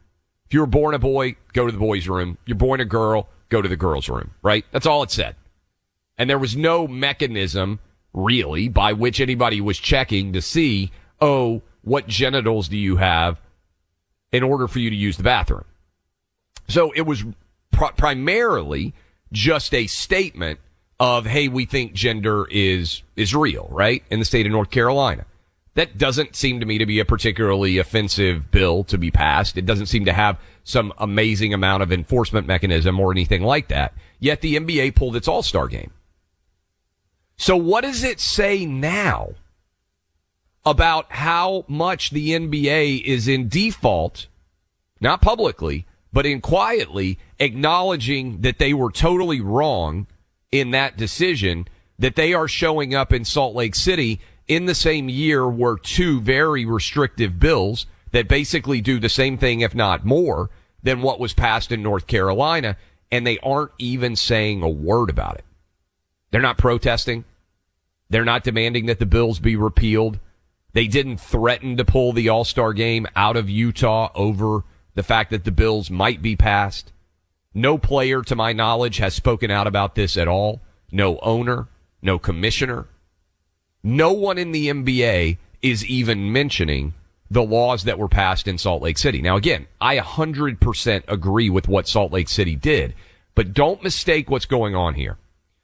If 0.51 0.55
you 0.55 0.59
were 0.59 0.67
born 0.67 0.93
a 0.93 0.99
boy, 0.99 1.37
go 1.53 1.65
to 1.65 1.71
the 1.71 1.77
boys' 1.77 2.09
room. 2.09 2.37
You're 2.45 2.57
born 2.57 2.81
a 2.81 2.85
girl, 2.85 3.29
go 3.47 3.61
to 3.61 3.69
the 3.69 3.77
girls' 3.77 4.09
room, 4.09 4.31
right? 4.41 4.65
That's 4.71 4.85
all 4.85 5.01
it 5.01 5.09
said. 5.09 5.37
And 6.17 6.29
there 6.29 6.37
was 6.37 6.57
no 6.57 6.89
mechanism, 6.89 7.79
really, 8.11 8.67
by 8.67 8.91
which 8.91 9.21
anybody 9.21 9.61
was 9.61 9.79
checking 9.79 10.33
to 10.33 10.41
see, 10.41 10.91
oh, 11.21 11.61
what 11.83 12.05
genitals 12.05 12.67
do 12.67 12.77
you 12.77 12.97
have 12.97 13.39
in 14.33 14.43
order 14.43 14.67
for 14.67 14.79
you 14.79 14.89
to 14.89 14.95
use 14.95 15.15
the 15.15 15.23
bathroom? 15.23 15.63
So 16.67 16.91
it 16.97 17.03
was 17.03 17.23
pr- 17.71 17.93
primarily 17.95 18.93
just 19.31 19.73
a 19.73 19.87
statement 19.87 20.59
of, 20.99 21.27
hey, 21.27 21.47
we 21.47 21.63
think 21.63 21.93
gender 21.93 22.45
is, 22.51 23.03
is 23.15 23.33
real, 23.33 23.69
right? 23.71 24.03
In 24.11 24.19
the 24.19 24.25
state 24.25 24.45
of 24.45 24.51
North 24.51 24.69
Carolina. 24.69 25.25
That 25.73 25.97
doesn't 25.97 26.35
seem 26.35 26.59
to 26.59 26.65
me 26.65 26.77
to 26.79 26.85
be 26.85 26.99
a 26.99 27.05
particularly 27.05 27.77
offensive 27.77 28.51
bill 28.51 28.83
to 28.85 28.97
be 28.97 29.09
passed. 29.09 29.57
It 29.57 29.65
doesn't 29.65 29.85
seem 29.85 30.03
to 30.05 30.13
have 30.13 30.37
some 30.63 30.93
amazing 30.97 31.53
amount 31.53 31.83
of 31.83 31.91
enforcement 31.91 32.45
mechanism 32.45 32.99
or 32.99 33.11
anything 33.11 33.41
like 33.41 33.69
that. 33.69 33.93
Yet 34.19 34.41
the 34.41 34.57
NBA 34.57 34.95
pulled 34.95 35.15
its 35.15 35.27
all-star 35.27 35.67
game. 35.67 35.91
So 37.37 37.55
what 37.55 37.81
does 37.81 38.03
it 38.03 38.19
say 38.19 38.65
now 38.65 39.31
about 40.65 41.11
how 41.13 41.65
much 41.67 42.11
the 42.11 42.31
NBA 42.31 43.01
is 43.03 43.27
in 43.27 43.47
default, 43.47 44.27
not 44.99 45.21
publicly, 45.21 45.87
but 46.13 46.25
in 46.25 46.41
quietly 46.41 47.17
acknowledging 47.39 48.41
that 48.41 48.59
they 48.59 48.73
were 48.73 48.91
totally 48.91 49.41
wrong 49.41 50.05
in 50.51 50.71
that 50.71 50.97
decision, 50.97 51.67
that 51.97 52.15
they 52.15 52.33
are 52.33 52.47
showing 52.47 52.93
up 52.93 53.13
in 53.13 53.25
Salt 53.25 53.55
Lake 53.55 53.73
City 53.73 54.19
in 54.51 54.65
the 54.65 54.75
same 54.75 55.07
year 55.07 55.47
were 55.47 55.77
two 55.77 56.19
very 56.19 56.65
restrictive 56.65 57.39
bills 57.39 57.85
that 58.11 58.27
basically 58.27 58.81
do 58.81 58.99
the 58.99 59.07
same 59.07 59.37
thing, 59.37 59.61
if 59.61 59.73
not 59.73 60.03
more, 60.03 60.49
than 60.83 61.01
what 61.01 61.21
was 61.21 61.31
passed 61.31 61.71
in 61.71 61.81
North 61.81 62.05
Carolina, 62.05 62.75
and 63.09 63.25
they 63.25 63.39
aren't 63.39 63.71
even 63.77 64.13
saying 64.13 64.61
a 64.61 64.67
word 64.67 65.09
about 65.09 65.35
it. 65.35 65.45
They're 66.31 66.41
not 66.41 66.57
protesting. 66.57 67.23
They're 68.09 68.25
not 68.25 68.43
demanding 68.43 68.87
that 68.87 68.99
the 68.99 69.05
bills 69.05 69.39
be 69.39 69.55
repealed. 69.55 70.19
They 70.73 70.87
didn't 70.87 71.21
threaten 71.21 71.77
to 71.77 71.85
pull 71.85 72.11
the 72.11 72.27
All 72.27 72.43
Star 72.43 72.73
game 72.73 73.07
out 73.15 73.37
of 73.37 73.49
Utah 73.49 74.11
over 74.15 74.65
the 74.95 75.03
fact 75.03 75.31
that 75.31 75.45
the 75.45 75.51
bills 75.53 75.89
might 75.89 76.21
be 76.21 76.35
passed. 76.35 76.91
No 77.53 77.77
player, 77.77 78.21
to 78.23 78.35
my 78.35 78.51
knowledge, 78.51 78.97
has 78.97 79.13
spoken 79.13 79.49
out 79.49 79.67
about 79.67 79.95
this 79.95 80.17
at 80.17 80.27
all. 80.27 80.59
No 80.91 81.19
owner, 81.19 81.69
no 82.01 82.19
commissioner. 82.19 82.89
No 83.83 84.11
one 84.11 84.37
in 84.37 84.51
the 84.51 84.67
NBA 84.67 85.37
is 85.61 85.85
even 85.85 86.31
mentioning 86.31 86.93
the 87.29 87.43
laws 87.43 87.85
that 87.85 87.97
were 87.97 88.09
passed 88.09 88.47
in 88.47 88.57
Salt 88.57 88.81
Lake 88.81 88.97
City. 88.97 89.21
Now, 89.21 89.37
again, 89.37 89.67
I 89.79 89.97
100% 89.97 91.03
agree 91.07 91.49
with 91.49 91.67
what 91.67 91.87
Salt 91.87 92.11
Lake 92.11 92.27
City 92.27 92.55
did, 92.55 92.93
but 93.35 93.53
don't 93.53 93.83
mistake 93.83 94.29
what's 94.29 94.45
going 94.45 94.75
on 94.75 94.95
here. 94.95 95.17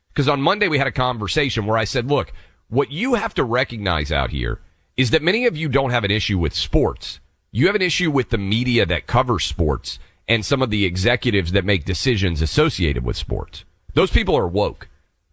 Because 0.10 0.30
on 0.30 0.42
Monday 0.42 0.68
we 0.68 0.78
had 0.78 0.88
a 0.88 0.92
conversation 0.92 1.66
where 1.66 1.78
I 1.78 1.84
said, 1.84 2.08
look, 2.08 2.32
what 2.70 2.90
you 2.90 3.16
have 3.16 3.34
to 3.36 3.44
recognize 3.44 4.12
out 4.12 4.32
here 4.32 4.60
is 4.96 5.12
that 5.12 5.22
many 5.22 5.46
of 5.46 5.56
you 5.56 5.70
don't 5.70 5.92
have 5.92 6.04
an 6.04 6.12
issue 6.12 6.40
with 6.40 6.56
sports. 6.56 7.20
You 7.52 7.68
have 7.68 7.76
an 7.76 7.82
issue 7.82 8.10
with 8.10 8.30
the 8.30 8.38
media 8.38 8.86
that 8.86 9.08
covers 9.08 9.46
sports 9.46 10.00
and 10.28 10.46
some 10.46 10.62
of 10.62 10.70
the 10.70 10.86
executives 10.86 11.52
that 11.52 11.66
make 11.66 11.86
decisions 11.86 12.42
associated 12.42 13.04
with 13.04 13.16
sports. 13.16 13.64
Those 13.94 14.12
people 14.12 14.36
are 14.38 14.48
woke. 14.48 14.88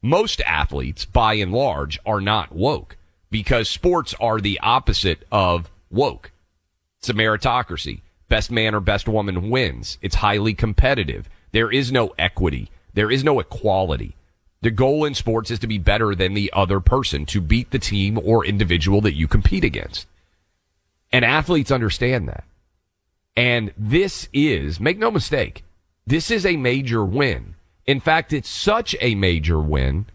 Most 0.05 0.43
athletes, 0.43 1.07
by 1.07 1.33
and 1.33 1.51
large, 1.51 1.99
are 2.05 2.21
not 2.21 2.55
woke 2.55 2.99
because 3.31 3.71
sports 3.71 4.14
are 4.21 4.38
the 4.38 4.61
opposite 4.61 5.25
of 5.33 5.71
woke. 5.90 6.31
It's 6.99 7.09
a 7.09 7.14
meritocracy. 7.14 8.03
Best 8.29 8.51
man 8.51 8.75
or 8.75 8.81
best 8.81 9.09
woman 9.09 9.49
wins. 9.49 9.97
It's 10.03 10.17
highly 10.17 10.53
competitive. 10.53 11.31
There 11.53 11.73
is 11.73 11.90
no 11.90 12.12
equity. 12.19 12.71
There 12.93 13.11
is 13.11 13.25
no 13.25 13.40
equality. 13.40 14.14
The 14.61 14.71
goal 14.71 15.07
in 15.07 15.14
sports 15.14 15.51
is 15.51 15.59
to 15.61 15.67
be 15.67 15.79
better 15.79 16.14
than 16.14 16.35
the 16.35 16.53
other 16.53 16.81
person, 16.81 17.25
to 17.25 17.40
beat 17.40 17.71
the 17.71 17.79
team 17.79 18.21
or 18.23 18.45
individual 18.45 19.01
that 19.01 19.14
you 19.14 19.27
compete 19.27 19.64
against. 19.64 20.07
And 21.11 21.25
athletes 21.25 21.71
understand 21.71 22.29
that. 22.29 22.45
And 23.38 23.73
this 23.79 24.29
is, 24.35 24.79
make 24.79 24.99
no 24.99 25.11
mistake, 25.11 25.64
this 26.07 26.31
is 26.31 26.45
a 26.45 26.59
major 26.59 27.03
win. 27.03 27.54
In 27.87 28.01
fact, 28.01 28.33
it's 28.33 28.49
such 28.49 28.97
a 29.01 29.14
major 29.14 29.61
win 29.61 30.07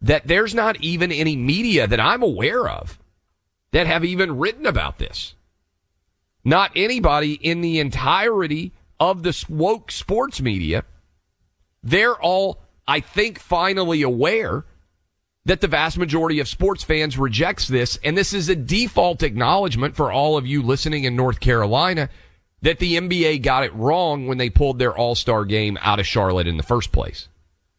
that 0.00 0.26
there's 0.26 0.54
not 0.54 0.80
even 0.80 1.10
any 1.10 1.36
media 1.36 1.86
that 1.86 2.00
I'm 2.00 2.22
aware 2.22 2.68
of 2.68 2.98
that 3.72 3.86
have 3.86 4.04
even 4.04 4.38
written 4.38 4.66
about 4.66 4.98
this. 4.98 5.34
Not 6.44 6.70
anybody 6.76 7.34
in 7.34 7.60
the 7.60 7.80
entirety 7.80 8.72
of 9.00 9.22
the 9.22 9.44
woke 9.48 9.90
sports 9.90 10.40
media. 10.40 10.84
They're 11.82 12.14
all, 12.14 12.62
I 12.86 13.00
think, 13.00 13.38
finally 13.38 14.02
aware 14.02 14.64
that 15.44 15.60
the 15.60 15.68
vast 15.68 15.96
majority 15.96 16.40
of 16.40 16.48
sports 16.48 16.82
fans 16.82 17.18
rejects 17.18 17.68
this. 17.68 17.98
And 18.02 18.16
this 18.16 18.32
is 18.32 18.48
a 18.48 18.56
default 18.56 19.22
acknowledgement 19.22 19.96
for 19.96 20.12
all 20.12 20.36
of 20.36 20.46
you 20.46 20.62
listening 20.62 21.04
in 21.04 21.16
North 21.16 21.40
Carolina 21.40 22.08
that 22.66 22.80
the 22.80 22.96
NBA 22.96 23.42
got 23.42 23.62
it 23.62 23.72
wrong 23.76 24.26
when 24.26 24.38
they 24.38 24.50
pulled 24.50 24.80
their 24.80 24.92
all 24.92 25.14
star 25.14 25.44
game 25.44 25.78
out 25.82 26.00
of 26.00 26.06
Charlotte 26.06 26.48
in 26.48 26.56
the 26.56 26.64
first 26.64 26.90
place. 26.90 27.28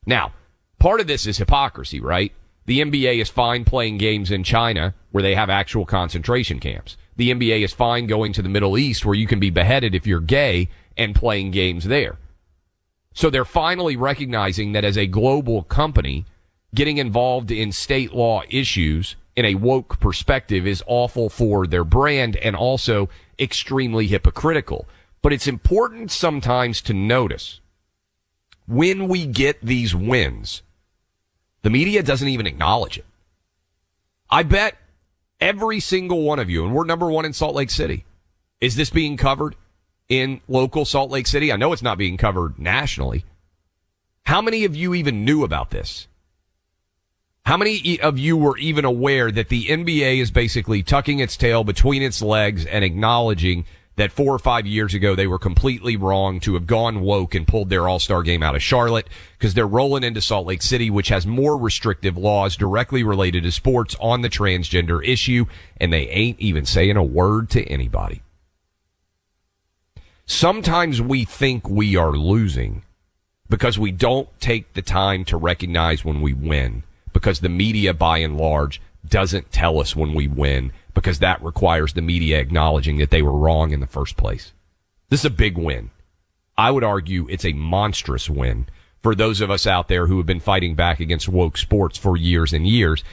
Now, 0.06 0.32
part 0.80 1.02
of 1.02 1.08
this 1.08 1.28
is 1.28 1.38
hypocrisy, 1.38 2.00
right? 2.00 2.32
The 2.68 2.80
NBA 2.80 3.20
is 3.20 3.28
fine 3.30 3.66
playing 3.66 3.98
games 3.98 4.32
in 4.32 4.46
China 4.46 4.96
where 5.12 5.22
they 5.22 5.36
have 5.36 5.50
actual 5.50 5.86
concentration 5.86 6.62
camps. 6.62 6.96
The 7.18 7.32
NBA 7.32 7.66
is 7.66 7.74
fine 7.74 8.08
going 8.08 8.32
to 8.32 8.42
the 8.42 8.48
Middle 8.48 8.78
East 8.78 9.06
where 9.06 9.14
you 9.14 9.28
can 9.28 9.42
be 9.42 9.50
beheaded 9.50 9.94
if 9.94 10.08
you're 10.08 10.22
gay 10.22 10.70
and 10.96 11.14
playing 11.14 11.52
games 11.52 11.84
there. 11.84 12.18
So 13.14 13.30
they're 13.30 13.44
finally 13.44 13.98
recognizing 13.98 14.72
that 14.72 14.86
as 14.86 14.98
a 14.98 15.06
global 15.06 15.64
company, 15.64 16.26
getting 16.74 16.98
involved 16.98 17.52
in 17.52 17.74
state 17.74 18.14
law 18.14 18.42
issues 18.50 19.18
in 19.36 19.44
a 19.44 19.56
woke 19.56 20.00
perspective 20.00 20.66
is 20.66 20.82
awful 20.88 21.30
for 21.30 21.68
their 21.68 21.84
brand 21.84 22.38
and 22.38 22.56
also 22.56 23.10
extremely 23.40 24.08
hypocritical. 24.08 24.88
But 25.22 25.34
it's 25.34 25.48
important 25.48 26.12
sometimes 26.12 26.82
to 26.84 26.94
notice 26.94 27.60
when 28.68 29.08
we 29.08 29.26
get 29.26 29.62
these 29.62 29.96
wins, 29.96 30.62
the 31.64 31.70
media 31.70 32.04
doesn't 32.04 32.28
even 32.28 32.48
acknowledge 32.48 32.98
it. 32.98 33.06
I 34.30 34.44
bet 34.44 34.78
every 35.40 35.80
single 35.80 36.24
one 36.24 36.40
of 36.40 36.50
you, 36.50 36.66
and 36.66 36.74
we're 36.74 36.86
number 36.86 37.10
one 37.10 37.26
in 37.26 37.34
Salt 37.34 37.56
Lake 37.56 37.70
City. 37.70 38.06
Is 38.60 38.76
this 38.76 38.90
being 38.90 39.18
covered 39.18 39.56
in 40.10 40.42
local 40.48 40.86
Salt 40.86 41.12
Lake 41.12 41.28
City? 41.28 41.52
I 41.52 41.56
know 41.58 41.74
it's 41.74 41.82
not 41.82 41.98
being 41.98 42.18
covered 42.18 42.60
nationally. 42.60 43.26
How 44.24 44.42
many 44.42 44.66
of 44.66 44.76
you 44.76 44.94
even 44.94 45.24
knew 45.24 45.44
about 45.44 45.70
this? 45.70 46.08
How 47.48 47.56
many 47.56 47.98
of 48.02 48.20
you 48.20 48.36
were 48.36 48.58
even 48.58 48.84
aware 48.84 49.32
that 49.32 49.48
the 49.48 49.68
NBA 49.68 50.20
is 50.20 50.32
basically 50.32 50.84
tucking 50.84 51.20
its 51.20 51.38
tail 51.38 51.64
between 51.64 52.02
its 52.02 52.22
legs 52.22 52.66
and 52.66 52.84
acknowledging 52.84 53.64
that 53.96 54.12
four 54.12 54.36
or 54.36 54.40
five 54.40 54.68
years 54.68 54.94
ago 54.94 55.16
they 55.16 55.28
were 55.28 55.40
completely 55.40 55.96
wrong 55.96 56.42
to 56.42 56.56
have 56.56 56.68
gone 56.68 57.00
woke 57.00 57.34
and 57.34 57.48
pulled 57.48 57.70
their 57.70 57.88
all-star 57.88 58.22
game 58.22 58.44
out 58.44 58.58
of 58.58 58.62
Charlotte 58.62 59.08
because 59.40 59.54
they're 59.54 59.66
rolling 59.66 60.04
into 60.04 60.20
Salt 60.20 60.46
Lake 60.46 60.62
City, 60.62 60.90
which 60.90 61.08
has 61.08 61.26
more 61.26 61.58
restrictive 61.58 62.18
laws 62.18 62.58
directly 62.58 63.02
related 63.02 63.44
to 63.44 63.52
sports 63.54 63.96
on 64.02 64.24
the 64.24 64.30
transgender 64.30 65.02
issue, 65.08 65.46
and 65.80 65.94
they 65.94 66.10
ain't 66.10 66.42
even 66.42 66.66
saying 66.66 66.98
a 66.98 67.02
word 67.02 67.50
to 67.52 67.64
anybody. 67.68 68.22
Sometimes 70.26 71.02
we 71.02 71.24
think 71.24 71.70
we 71.70 71.96
are 71.96 72.12
losing 72.12 72.84
because 73.48 73.80
we 73.80 73.94
don't 73.94 74.28
take 74.42 74.74
the 74.74 74.82
time 74.82 75.24
to 75.24 75.38
recognize 75.38 76.04
when 76.04 76.20
we 76.20 76.34
win 76.34 76.84
because 77.18 77.40
the 77.40 77.50
media 77.50 77.96
by 77.96 78.20
and 78.20 78.38
large 78.38 78.80
doesn't 79.10 79.52
tell 79.52 79.80
us 79.80 79.96
when 79.96 80.14
we 80.14 80.28
win 80.28 80.72
because 80.94 81.18
that 81.18 81.42
requires 81.42 81.94
the 81.94 82.02
media 82.04 82.40
acknowledging 82.40 83.00
that 83.00 83.10
they 83.10 83.24
were 83.24 83.36
wrong 83.36 83.72
in 83.72 83.80
the 83.80 83.88
first 83.88 84.16
place. 84.18 84.54
This 85.10 85.22
is 85.22 85.26
a 85.26 85.32
big 85.32 85.58
win. 85.58 85.90
I 86.60 86.70
would 86.70 86.84
argue 86.84 87.26
it's 87.28 87.44
a 87.44 87.54
monstrous 87.54 88.30
win 88.30 88.68
for 89.02 89.16
those 89.16 89.42
of 89.42 89.50
us 89.50 89.66
out 89.66 89.88
there 89.88 90.06
who 90.06 90.18
have 90.18 90.28
been 90.28 90.40
fighting 90.40 90.76
back 90.76 91.00
against 91.00 91.28
woke 91.28 91.58
sports 91.58 91.98
for 91.98 92.16
years 92.16 92.54
and 92.54 92.68
years. 92.68 93.04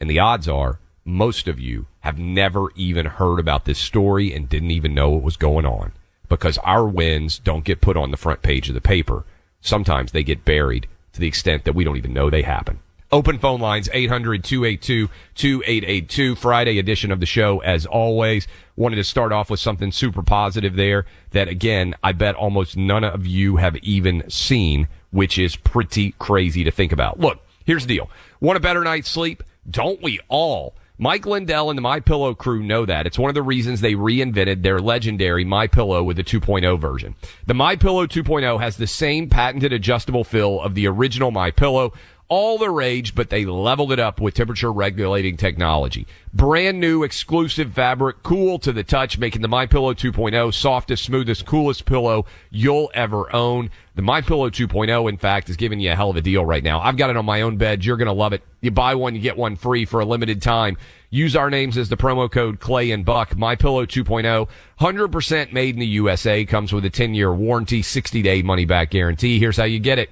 And 0.00 0.08
the 0.08 0.18
odds 0.18 0.48
are 0.48 0.78
most 1.04 1.46
of 1.46 1.60
you 1.60 1.88
have 2.00 2.18
never 2.18 2.70
even 2.74 3.04
heard 3.04 3.38
about 3.38 3.66
this 3.66 3.78
story 3.78 4.32
and 4.32 4.48
didn't 4.48 4.70
even 4.70 4.94
know 4.94 5.10
what 5.10 5.22
was 5.22 5.36
going 5.36 5.66
on 5.66 5.92
because 6.30 6.56
our 6.58 6.86
wins 6.86 7.38
don't 7.38 7.66
get 7.66 7.82
put 7.82 7.98
on 7.98 8.12
the 8.12 8.16
front 8.16 8.40
page 8.40 8.70
of 8.70 8.74
the 8.74 8.80
paper. 8.80 9.26
Sometimes 9.60 10.12
they 10.12 10.22
get 10.22 10.46
buried 10.46 10.88
to 11.12 11.20
the 11.20 11.28
extent 11.28 11.64
that 11.64 11.74
we 11.74 11.84
don't 11.84 11.98
even 11.98 12.14
know 12.14 12.30
they 12.30 12.40
happen. 12.40 12.78
Open 13.12 13.38
phone 13.38 13.60
lines 13.60 13.88
800-282-2882 13.90 16.38
Friday 16.38 16.78
edition 16.78 17.12
of 17.12 17.20
the 17.20 17.26
show 17.26 17.58
as 17.58 17.84
always. 17.84 18.48
Wanted 18.74 18.96
to 18.96 19.04
start 19.04 19.32
off 19.32 19.50
with 19.50 19.60
something 19.60 19.92
super 19.92 20.22
positive 20.22 20.76
there 20.76 21.04
that 21.32 21.46
again, 21.46 21.94
I 22.02 22.12
bet 22.12 22.36
almost 22.36 22.74
none 22.74 23.04
of 23.04 23.26
you 23.26 23.56
have 23.56 23.76
even 23.76 24.30
seen, 24.30 24.88
which 25.10 25.38
is 25.38 25.56
pretty 25.56 26.14
crazy 26.18 26.64
to 26.64 26.70
think 26.70 26.90
about. 26.90 27.20
Look, 27.20 27.40
here's 27.66 27.86
the 27.86 27.96
deal. 27.96 28.08
Want 28.40 28.56
a 28.56 28.60
better 28.60 28.82
night's 28.82 29.10
sleep? 29.10 29.42
Don't 29.70 30.02
we 30.02 30.18
all? 30.28 30.74
Mike 30.96 31.26
Lindell 31.26 31.68
and 31.68 31.76
the 31.76 31.82
My 31.82 32.00
Pillow 32.00 32.34
crew 32.34 32.62
know 32.62 32.86
that. 32.86 33.06
It's 33.06 33.18
one 33.18 33.28
of 33.28 33.34
the 33.34 33.42
reasons 33.42 33.82
they 33.82 33.94
reinvented 33.94 34.62
their 34.62 34.78
legendary 34.78 35.44
My 35.44 35.66
Pillow 35.66 36.02
with 36.02 36.16
the 36.16 36.24
2.0 36.24 36.78
version. 36.78 37.14
The 37.46 37.52
My 37.52 37.76
Pillow 37.76 38.06
2.0 38.06 38.58
has 38.60 38.78
the 38.78 38.86
same 38.86 39.28
patented 39.28 39.70
adjustable 39.72 40.24
fill 40.24 40.62
of 40.62 40.74
the 40.74 40.86
original 40.86 41.30
My 41.30 41.50
Pillow 41.50 41.92
all 42.28 42.56
the 42.56 42.70
rage, 42.70 43.14
but 43.14 43.30
they 43.30 43.44
leveled 43.44 43.92
it 43.92 43.98
up 43.98 44.20
with 44.20 44.34
temperature 44.34 44.72
regulating 44.72 45.36
technology. 45.36 46.06
Brand 46.32 46.80
new 46.80 47.02
exclusive 47.02 47.74
fabric, 47.74 48.22
cool 48.22 48.58
to 48.60 48.72
the 48.72 48.82
touch, 48.82 49.18
making 49.18 49.42
the 49.42 49.48
My 49.48 49.66
Pillow 49.66 49.92
2.0 49.92 50.54
softest, 50.54 51.04
smoothest, 51.04 51.44
coolest 51.44 51.84
pillow 51.84 52.24
you'll 52.50 52.90
ever 52.94 53.30
own. 53.34 53.70
The 53.96 54.02
My 54.02 54.22
Pillow 54.22 54.48
2.0, 54.48 55.10
in 55.10 55.18
fact, 55.18 55.50
is 55.50 55.56
giving 55.56 55.78
you 55.78 55.92
a 55.92 55.94
hell 55.94 56.08
of 56.08 56.16
a 56.16 56.22
deal 56.22 56.44
right 56.44 56.64
now. 56.64 56.80
I've 56.80 56.96
got 56.96 57.10
it 57.10 57.18
on 57.18 57.26
my 57.26 57.42
own 57.42 57.58
bed. 57.58 57.84
You're 57.84 57.98
going 57.98 58.06
to 58.06 58.12
love 58.12 58.32
it. 58.32 58.42
You 58.62 58.70
buy 58.70 58.94
one, 58.94 59.14
you 59.14 59.20
get 59.20 59.36
one 59.36 59.56
free 59.56 59.84
for 59.84 60.00
a 60.00 60.06
limited 60.06 60.40
time. 60.40 60.78
Use 61.10 61.36
our 61.36 61.50
names 61.50 61.76
as 61.76 61.90
the 61.90 61.98
promo 61.98 62.30
code 62.30 62.60
Clay 62.60 62.90
and 62.92 63.04
Buck. 63.04 63.36
My 63.36 63.56
Pillow 63.56 63.84
2.0, 63.84 64.48
100% 64.80 65.52
made 65.52 65.74
in 65.74 65.80
the 65.80 65.86
USA, 65.86 66.46
comes 66.46 66.72
with 66.72 66.86
a 66.86 66.90
10 66.90 67.12
year 67.12 67.34
warranty, 67.34 67.82
60 67.82 68.22
day 68.22 68.40
money 68.40 68.64
back 68.64 68.90
guarantee. 68.90 69.38
Here's 69.38 69.58
how 69.58 69.64
you 69.64 69.78
get 69.78 69.98
it. 69.98 70.08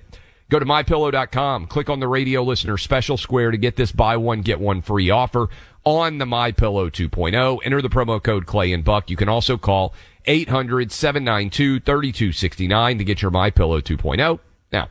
Go 0.50 0.58
to 0.58 0.66
mypillow.com, 0.66 1.68
click 1.68 1.88
on 1.88 2.00
the 2.00 2.08
radio 2.08 2.42
listener 2.42 2.76
special 2.76 3.16
square 3.16 3.52
to 3.52 3.56
get 3.56 3.76
this 3.76 3.92
buy 3.92 4.16
one, 4.16 4.42
get 4.42 4.58
one 4.58 4.82
free 4.82 5.08
offer 5.08 5.48
on 5.84 6.18
the 6.18 6.24
MyPillow 6.24 6.90
2.0. 6.90 7.60
Enter 7.64 7.80
the 7.80 7.88
promo 7.88 8.20
code 8.20 8.46
Clay 8.46 8.72
and 8.72 8.84
Buck. 8.84 9.10
You 9.10 9.16
can 9.16 9.28
also 9.28 9.56
call 9.56 9.94
800-792-3269 10.26 12.98
to 12.98 13.04
get 13.04 13.22
your 13.22 13.30
MyPillow 13.30 13.80
2.0. 13.80 14.40
Now, 14.72 14.88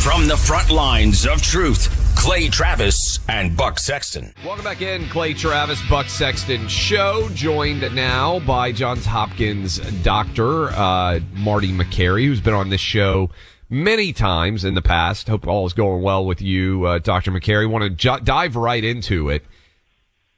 from 0.00 0.26
the 0.26 0.38
front 0.38 0.70
lines 0.70 1.26
of 1.26 1.42
truth, 1.42 2.14
Clay 2.16 2.48
Travis 2.48 3.18
and 3.28 3.54
Buck 3.54 3.78
Sexton. 3.78 4.32
Welcome 4.42 4.64
back 4.64 4.80
in, 4.80 5.06
Clay 5.10 5.34
Travis, 5.34 5.86
Buck 5.90 6.08
Sexton 6.08 6.66
show, 6.66 7.28
joined 7.34 7.94
now 7.94 8.38
by 8.40 8.72
Johns 8.72 9.04
Hopkins 9.04 9.80
doctor 10.02 10.70
uh, 10.70 11.20
Marty 11.34 11.72
Makary, 11.72 12.24
who's 12.24 12.40
been 12.40 12.54
on 12.54 12.70
this 12.70 12.80
show 12.80 13.28
many 13.70 14.12
times 14.12 14.64
in 14.64 14.74
the 14.74 14.82
past. 14.82 15.28
Hope 15.28 15.46
all 15.46 15.66
is 15.66 15.72
going 15.72 16.02
well 16.02 16.26
with 16.26 16.42
you, 16.42 16.84
uh, 16.84 16.98
Dr. 16.98 17.30
Makary. 17.30 17.70
Want 17.70 17.98
to 17.98 18.20
dive 18.22 18.56
right 18.56 18.84
into 18.84 19.30
it. 19.30 19.44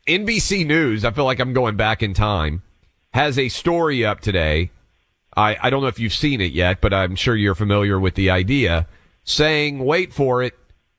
NBC 0.07 0.67
News, 0.67 1.05
I 1.05 1.11
feel 1.11 1.25
like 1.25 1.41
I'm 1.41 1.53
going 1.53 1.77
back 1.77 2.03
in 2.03 2.13
time, 2.13 2.63
has 3.15 3.39
a 3.39 3.49
story 3.49 4.05
up 4.05 4.21
today. 4.21 4.71
I, 5.37 5.57
I 5.63 5.71
don't 5.71 5.81
know 5.81 5.89
if 5.89 5.99
you've 5.99 6.13
seen 6.13 6.41
it 6.41 6.53
yet, 6.53 6.81
but 6.81 6.93
I'm 6.93 7.15
sure 7.15 7.35
you're 7.35 7.55
familiar 7.55 7.99
with 7.99 8.15
the 8.15 8.29
idea 8.31 8.87
saying, 9.25 9.79
wait 9.79 10.13
for 10.13 10.43
it, 10.43 10.55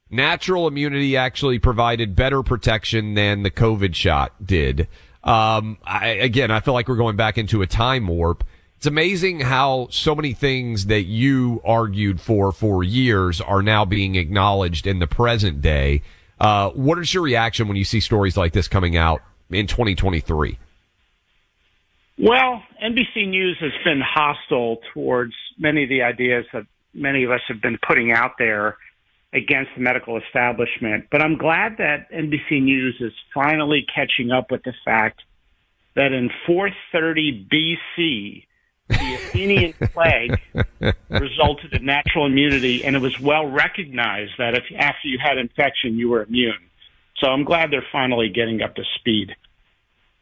natural 0.09 0.67
immunity 0.67 1.17
actually 1.17 1.59
provided 1.59 2.15
better 2.15 2.41
protection 2.41 3.13
than 3.13 3.43
the 3.43 3.51
COVID 3.51 3.93
shot 3.93 4.33
did. 4.43 4.87
Um, 5.23 5.77
I, 5.83 6.07
again, 6.07 6.51
I 6.51 6.61
feel 6.61 6.73
like 6.73 6.87
we're 6.87 6.95
going 6.95 7.15
back 7.15 7.37
into 7.37 7.61
a 7.61 7.67
time 7.67 8.07
warp. 8.07 8.43
It's 8.83 8.87
amazing 8.89 9.39
how 9.39 9.87
so 9.91 10.13
many 10.13 10.33
things 10.33 10.87
that 10.87 11.03
you 11.03 11.61
argued 11.63 12.19
for 12.19 12.51
for 12.51 12.83
years 12.83 13.39
are 13.39 13.61
now 13.61 13.85
being 13.85 14.15
acknowledged 14.15 14.85
in 14.85 14.99
the 14.99 15.07
present 15.07 15.61
day. 15.61 16.01
Uh, 16.37 16.69
what 16.71 16.99
is 16.99 17.13
your 17.13 17.23
reaction 17.23 17.69
when 17.69 17.77
you 17.77 17.85
see 17.85 18.01
stories 18.01 18.35
like 18.35 18.51
this 18.51 18.67
coming 18.67 18.97
out 18.97 19.21
in 19.49 19.67
2023? 19.67 20.59
Well, 22.17 22.61
NBC 22.83 23.29
News 23.29 23.55
has 23.61 23.71
been 23.85 24.01
hostile 24.01 24.79
towards 24.93 25.33
many 25.57 25.83
of 25.83 25.89
the 25.89 26.01
ideas 26.01 26.43
that 26.51 26.65
many 26.93 27.23
of 27.23 27.31
us 27.31 27.39
have 27.47 27.61
been 27.61 27.79
putting 27.87 28.11
out 28.11 28.31
there 28.37 28.75
against 29.31 29.69
the 29.77 29.81
medical 29.81 30.17
establishment. 30.17 31.05
But 31.09 31.21
I'm 31.21 31.37
glad 31.37 31.77
that 31.77 32.11
NBC 32.11 32.61
News 32.61 32.97
is 32.99 33.13
finally 33.33 33.85
catching 33.95 34.31
up 34.31 34.51
with 34.51 34.63
the 34.63 34.73
fact 34.83 35.21
that 35.95 36.11
in 36.11 36.29
430 36.45 37.47
BC, 37.49 38.43
the 38.93 39.15
Athenian 39.15 39.73
plague 39.93 40.39
resulted 41.09 41.73
in 41.73 41.85
natural 41.85 42.25
immunity, 42.25 42.83
and 42.83 42.95
it 42.95 43.01
was 43.01 43.19
well 43.19 43.45
recognized 43.45 44.33
that 44.37 44.55
if 44.55 44.63
after 44.77 45.07
you 45.07 45.17
had 45.21 45.37
infection, 45.37 45.97
you 45.97 46.09
were 46.09 46.23
immune. 46.23 46.69
So 47.17 47.27
I'm 47.27 47.43
glad 47.43 47.71
they're 47.71 47.85
finally 47.91 48.29
getting 48.29 48.61
up 48.61 48.75
to 48.75 48.83
speed. 48.99 49.35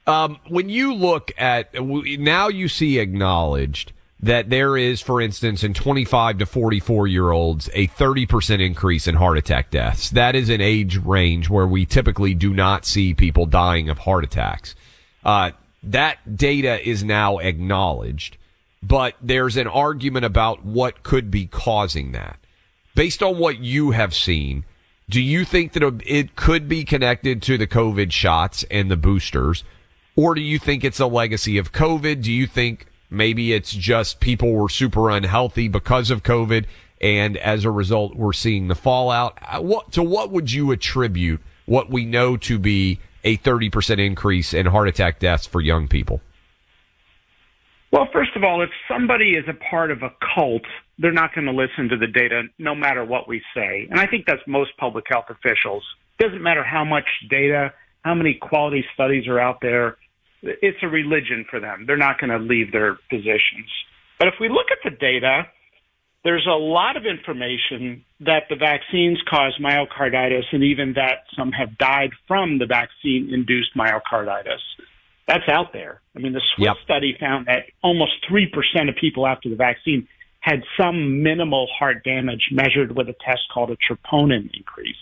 Um, 0.07 0.39
when 0.47 0.69
you 0.69 0.93
look 0.93 1.31
at 1.37 1.73
now, 1.73 2.47
you 2.47 2.67
see 2.67 2.99
acknowledged 2.99 3.93
that 4.21 4.49
there 4.49 4.77
is, 4.77 5.01
for 5.01 5.19
instance, 5.19 5.63
in 5.63 5.73
25 5.73 6.39
to 6.39 6.45
44 6.45 7.07
year 7.07 7.31
olds, 7.31 7.69
a 7.73 7.87
30% 7.87 8.63
increase 8.63 9.07
in 9.07 9.15
heart 9.15 9.37
attack 9.37 9.71
deaths. 9.71 10.11
That 10.11 10.35
is 10.35 10.49
an 10.49 10.61
age 10.61 10.97
range 10.97 11.49
where 11.49 11.67
we 11.67 11.85
typically 11.85 12.33
do 12.33 12.53
not 12.53 12.85
see 12.85 13.13
people 13.13 13.45
dying 13.45 13.89
of 13.89 13.99
heart 13.99 14.23
attacks. 14.23 14.75
Uh, 15.23 15.51
that 15.83 16.37
data 16.37 16.87
is 16.87 17.03
now 17.03 17.39
acknowledged, 17.39 18.37
but 18.83 19.15
there's 19.21 19.57
an 19.57 19.67
argument 19.67 20.25
about 20.25 20.65
what 20.65 21.03
could 21.03 21.29
be 21.31 21.45
causing 21.45 22.11
that. 22.11 22.37
Based 22.95 23.23
on 23.23 23.37
what 23.37 23.59
you 23.59 23.91
have 23.91 24.13
seen, 24.13 24.65
do 25.09 25.21
you 25.21 25.45
think 25.45 25.73
that 25.73 26.01
it 26.05 26.35
could 26.35 26.67
be 26.67 26.83
connected 26.83 27.41
to 27.43 27.57
the 27.57 27.67
COVID 27.67 28.11
shots 28.11 28.63
and 28.71 28.89
the 28.89 28.97
boosters? 28.97 29.63
Or 30.15 30.35
do 30.35 30.41
you 30.41 30.59
think 30.59 30.83
it's 30.83 30.99
a 30.99 31.07
legacy 31.07 31.57
of 31.57 31.71
COVID? 31.71 32.21
Do 32.21 32.31
you 32.31 32.47
think 32.47 32.87
Maybe 33.13 33.51
it's 33.51 33.73
just 33.73 34.21
people 34.21 34.53
were 34.53 34.69
super 34.69 35.09
unhealthy 35.09 35.67
because 35.67 36.09
of 36.09 36.23
COVID, 36.23 36.63
and 37.01 37.35
as 37.35 37.65
a 37.65 37.69
result, 37.69 38.15
we're 38.15 38.31
seeing 38.31 38.69
the 38.69 38.75
fallout. 38.75 39.37
Uh, 39.41 39.59
what, 39.59 39.91
to 39.91 40.01
what 40.01 40.31
would 40.31 40.49
you 40.53 40.71
attribute 40.71 41.41
what 41.65 41.89
we 41.89 42.05
know 42.05 42.37
to 42.37 42.57
be 42.57 43.01
a 43.25 43.35
30% 43.37 43.99
increase 43.99 44.53
in 44.53 44.67
heart 44.67 44.87
attack 44.87 45.19
deaths 45.19 45.45
for 45.45 45.59
young 45.59 45.89
people? 45.89 46.21
Well, 47.91 48.07
first 48.13 48.31
of 48.35 48.43
all, 48.43 48.61
if 48.61 48.69
somebody 48.87 49.31
is 49.31 49.45
a 49.49 49.69
part 49.69 49.91
of 49.91 50.01
a 50.01 50.11
cult, 50.33 50.63
they're 50.97 51.11
not 51.11 51.35
going 51.35 51.47
to 51.47 51.51
listen 51.51 51.89
to 51.89 51.97
the 51.97 52.07
data 52.07 52.43
no 52.57 52.73
matter 52.73 53.03
what 53.03 53.27
we 53.27 53.41
say. 53.53 53.87
And 53.89 53.99
I 53.99 54.07
think 54.07 54.25
that's 54.25 54.41
most 54.47 54.71
public 54.77 55.05
health 55.09 55.25
officials. 55.29 55.83
It 56.19 56.23
doesn't 56.23 56.41
matter 56.41 56.63
how 56.63 56.85
much 56.85 57.05
data, 57.29 57.73
how 58.03 58.15
many 58.15 58.35
quality 58.41 58.85
studies 58.93 59.27
are 59.27 59.39
out 59.39 59.57
there 59.61 59.97
it's 60.43 60.77
a 60.81 60.87
religion 60.87 61.45
for 61.49 61.59
them. 61.59 61.85
They're 61.85 61.97
not 61.97 62.19
going 62.19 62.31
to 62.31 62.39
leave 62.39 62.71
their 62.71 62.97
positions. 63.09 63.69
But 64.19 64.27
if 64.27 64.35
we 64.39 64.49
look 64.49 64.67
at 64.71 64.79
the 64.83 64.95
data, 64.95 65.43
there's 66.23 66.47
a 66.47 66.57
lot 66.57 66.97
of 66.97 67.03
information 67.05 68.03
that 68.21 68.43
the 68.49 68.55
vaccines 68.55 69.19
cause 69.29 69.57
myocarditis 69.59 70.45
and 70.51 70.63
even 70.63 70.93
that 70.93 71.25
some 71.35 71.51
have 71.51 71.77
died 71.77 72.11
from 72.27 72.59
the 72.59 72.65
vaccine 72.65 73.31
induced 73.33 73.75
myocarditis. 73.75 74.61
That's 75.27 75.47
out 75.47 75.73
there. 75.73 76.01
I 76.15 76.19
mean, 76.19 76.33
the 76.33 76.41
Swiss 76.55 76.65
yep. 76.65 76.77
study 76.83 77.15
found 77.19 77.47
that 77.47 77.65
almost 77.83 78.13
3% 78.29 78.47
of 78.89 78.95
people 78.95 79.25
after 79.27 79.49
the 79.49 79.55
vaccine 79.55 80.07
had 80.41 80.63
some 80.75 81.23
minimal 81.23 81.67
heart 81.77 82.03
damage 82.03 82.49
measured 82.51 82.95
with 82.95 83.07
a 83.07 83.15
test 83.23 83.41
called 83.53 83.69
a 83.71 83.77
troponin 83.77 84.49
increase. 84.53 84.95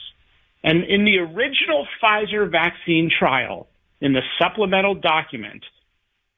And 0.64 0.84
in 0.84 1.06
the 1.06 1.18
original 1.18 1.88
Pfizer 2.02 2.50
vaccine 2.52 3.10
trial, 3.10 3.68
in 4.02 4.14
the 4.14 4.22
supplemental 4.38 4.96
document, 4.96 5.64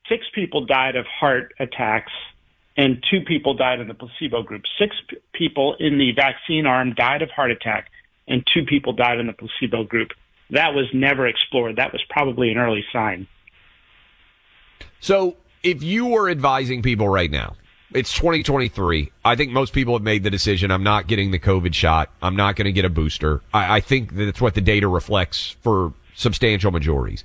six 0.08 0.26
people 0.34 0.66
died 0.66 0.96
of 0.96 1.06
heart 1.08 1.54
attacks 1.60 2.12
and 2.78 3.04
two 3.10 3.22
people 3.22 3.54
died 3.54 3.80
in 3.80 3.88
the 3.88 3.94
placebo 3.94 4.44
group. 4.44 4.64
Six 4.80 4.96
p- 5.10 5.18
people 5.34 5.76
in 5.80 5.98
the 5.98 6.12
vaccine 6.14 6.66
arm 6.66 6.94
died 6.94 7.22
of 7.22 7.30
heart 7.30 7.52
attack 7.52 7.90
and 8.28 8.48
two 8.54 8.64
people 8.64 8.94
died 8.94 9.20
in 9.20 9.28
the 9.28 9.34
placebo 9.34 9.84
group. 9.84 10.10
That 10.52 10.74
was 10.74 10.86
never 10.94 11.28
explored. 11.28 11.78
That 11.78 11.92
was 11.92 12.02
probably 12.10 12.52
an 12.52 12.58
early 12.58 12.86
sign. 12.94 13.28
So, 15.02 15.36
if 15.64 15.84
you 15.84 16.08
were 16.08 16.30
advising 16.30 16.82
people 16.82 17.10
right 17.10 17.30
now, 17.30 17.56
it's 17.94 18.14
2023. 18.14 19.12
I 19.26 19.36
think 19.36 19.52
most 19.52 19.74
people 19.74 19.96
have 19.96 20.04
made 20.04 20.24
the 20.24 20.30
decision. 20.30 20.72
I'm 20.72 20.84
not 20.84 21.08
getting 21.08 21.32
the 21.32 21.40
COVID 21.40 21.74
shot. 21.74 22.10
I'm 22.22 22.36
not 22.36 22.56
going 22.56 22.66
to 22.66 22.72
get 22.72 22.86
a 22.86 22.90
booster. 22.90 23.42
I, 23.54 23.78
I 23.78 23.80
think 23.82 24.16
that's 24.16 24.40
what 24.40 24.54
the 24.54 24.62
data 24.62 24.88
reflects 24.88 25.58
for 25.62 25.94
substantial 26.16 26.72
majorities. 26.72 27.24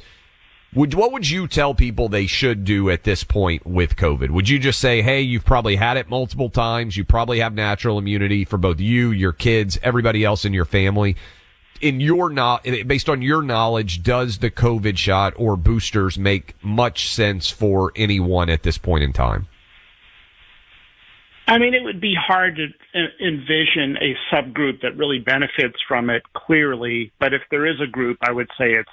Would 0.75 0.95
what 0.95 1.13
would 1.13 1.31
you 1.31 1.47
tell 1.47 1.75
people 1.75 2.09
they 2.09 2.27
should 2.27 2.65
do 2.65 2.91
at 2.91 3.05
this 3.05 3.25
point 3.25 3.65
with 3.67 3.97
COVID? 3.97 4.31
Would 4.31 4.49
you 4.49 4.59
just 4.59 4.81
say, 4.81 5.01
"Hey, 5.01 5.21
you've 5.21 5.45
probably 5.45 5.77
had 5.77 5.97
it 5.97 6.11
multiple 6.11 6.51
times. 6.51 6.97
You 6.97 7.05
probably 7.05 7.39
have 7.39 7.55
natural 7.55 7.99
immunity 7.99 8.45
for 8.45 8.59
both 8.59 8.81
you, 8.81 9.11
your 9.11 9.33
kids, 9.33 9.79
everybody 9.83 10.25
else 10.25 10.45
in 10.45 10.53
your 10.53 10.65
family." 10.65 11.17
In 11.81 12.01
your 12.01 12.31
not 12.31 12.65
based 12.87 13.09
on 13.09 13.23
your 13.23 13.43
knowledge, 13.43 14.03
does 14.03 14.39
the 14.39 14.51
COVID 14.51 14.97
shot 14.97 15.35
or 15.37 15.57
boosters 15.57 16.19
make 16.19 16.55
much 16.63 17.11
sense 17.11 17.51
for 17.51 17.93
anyone 17.97 18.49
at 18.49 18.63
this 18.63 18.79
point 18.79 19.05
in 19.05 19.13
time? 19.13 19.47
I 21.49 21.59
mean, 21.59 21.75
it 21.75 21.85
would 21.85 22.01
be 22.01 22.15
hard 22.15 22.57
to 22.57 22.67
envision 23.25 23.97
a 23.99 24.17
subgroup 24.33 24.81
that 24.83 24.97
really 24.97 25.21
benefits 25.21 25.77
from 25.87 26.11
it 26.11 26.23
clearly, 26.33 27.13
but 27.21 27.33
if 27.33 27.43
there 27.51 27.67
is 27.67 27.81
a 27.81 27.87
group, 27.87 28.19
I 28.21 28.33
would 28.33 28.49
say 28.59 28.73
it's 28.73 28.91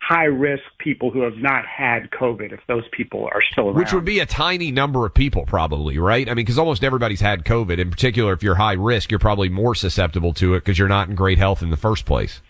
high 0.00 0.24
risk 0.24 0.62
people 0.78 1.10
who 1.10 1.20
have 1.22 1.36
not 1.36 1.64
had 1.66 2.10
COVID, 2.10 2.52
if 2.52 2.60
those 2.66 2.84
people 2.92 3.26
are 3.26 3.42
still 3.52 3.66
around. 3.66 3.76
Which 3.76 3.92
would 3.92 4.04
be 4.04 4.18
a 4.18 4.26
tiny 4.26 4.72
number 4.72 5.06
of 5.06 5.14
people, 5.14 5.44
probably, 5.46 5.98
right? 5.98 6.26
I 6.26 6.30
mean, 6.30 6.44
because 6.44 6.58
almost 6.58 6.82
everybody's 6.82 7.20
had 7.20 7.44
COVID. 7.44 7.78
In 7.78 7.90
particular, 7.90 8.32
if 8.32 8.42
you're 8.42 8.56
high 8.56 8.72
risk, 8.72 9.10
you're 9.10 9.20
probably 9.20 9.48
more 9.48 9.74
susceptible 9.74 10.32
to 10.34 10.54
it 10.54 10.60
because 10.60 10.78
you're 10.78 10.88
not 10.88 11.08
in 11.08 11.14
great 11.14 11.38
health 11.38 11.62
in 11.62 11.70
the 11.70 11.76
first 11.76 12.06
place. 12.06 12.40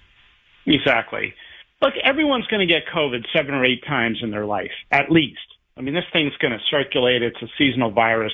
Exactly. 0.66 1.34
Look, 1.82 1.94
everyone's 2.04 2.46
going 2.46 2.66
to 2.66 2.72
get 2.72 2.82
COVID 2.94 3.24
seven 3.32 3.54
or 3.54 3.64
eight 3.64 3.84
times 3.86 4.18
in 4.22 4.30
their 4.30 4.46
life, 4.46 4.70
at 4.90 5.10
least. 5.10 5.38
I 5.76 5.80
mean, 5.80 5.94
this 5.94 6.04
thing's 6.12 6.36
going 6.36 6.52
to 6.52 6.60
circulate. 6.70 7.22
It's 7.22 7.40
a 7.42 7.48
seasonal 7.58 7.90
virus. 7.90 8.32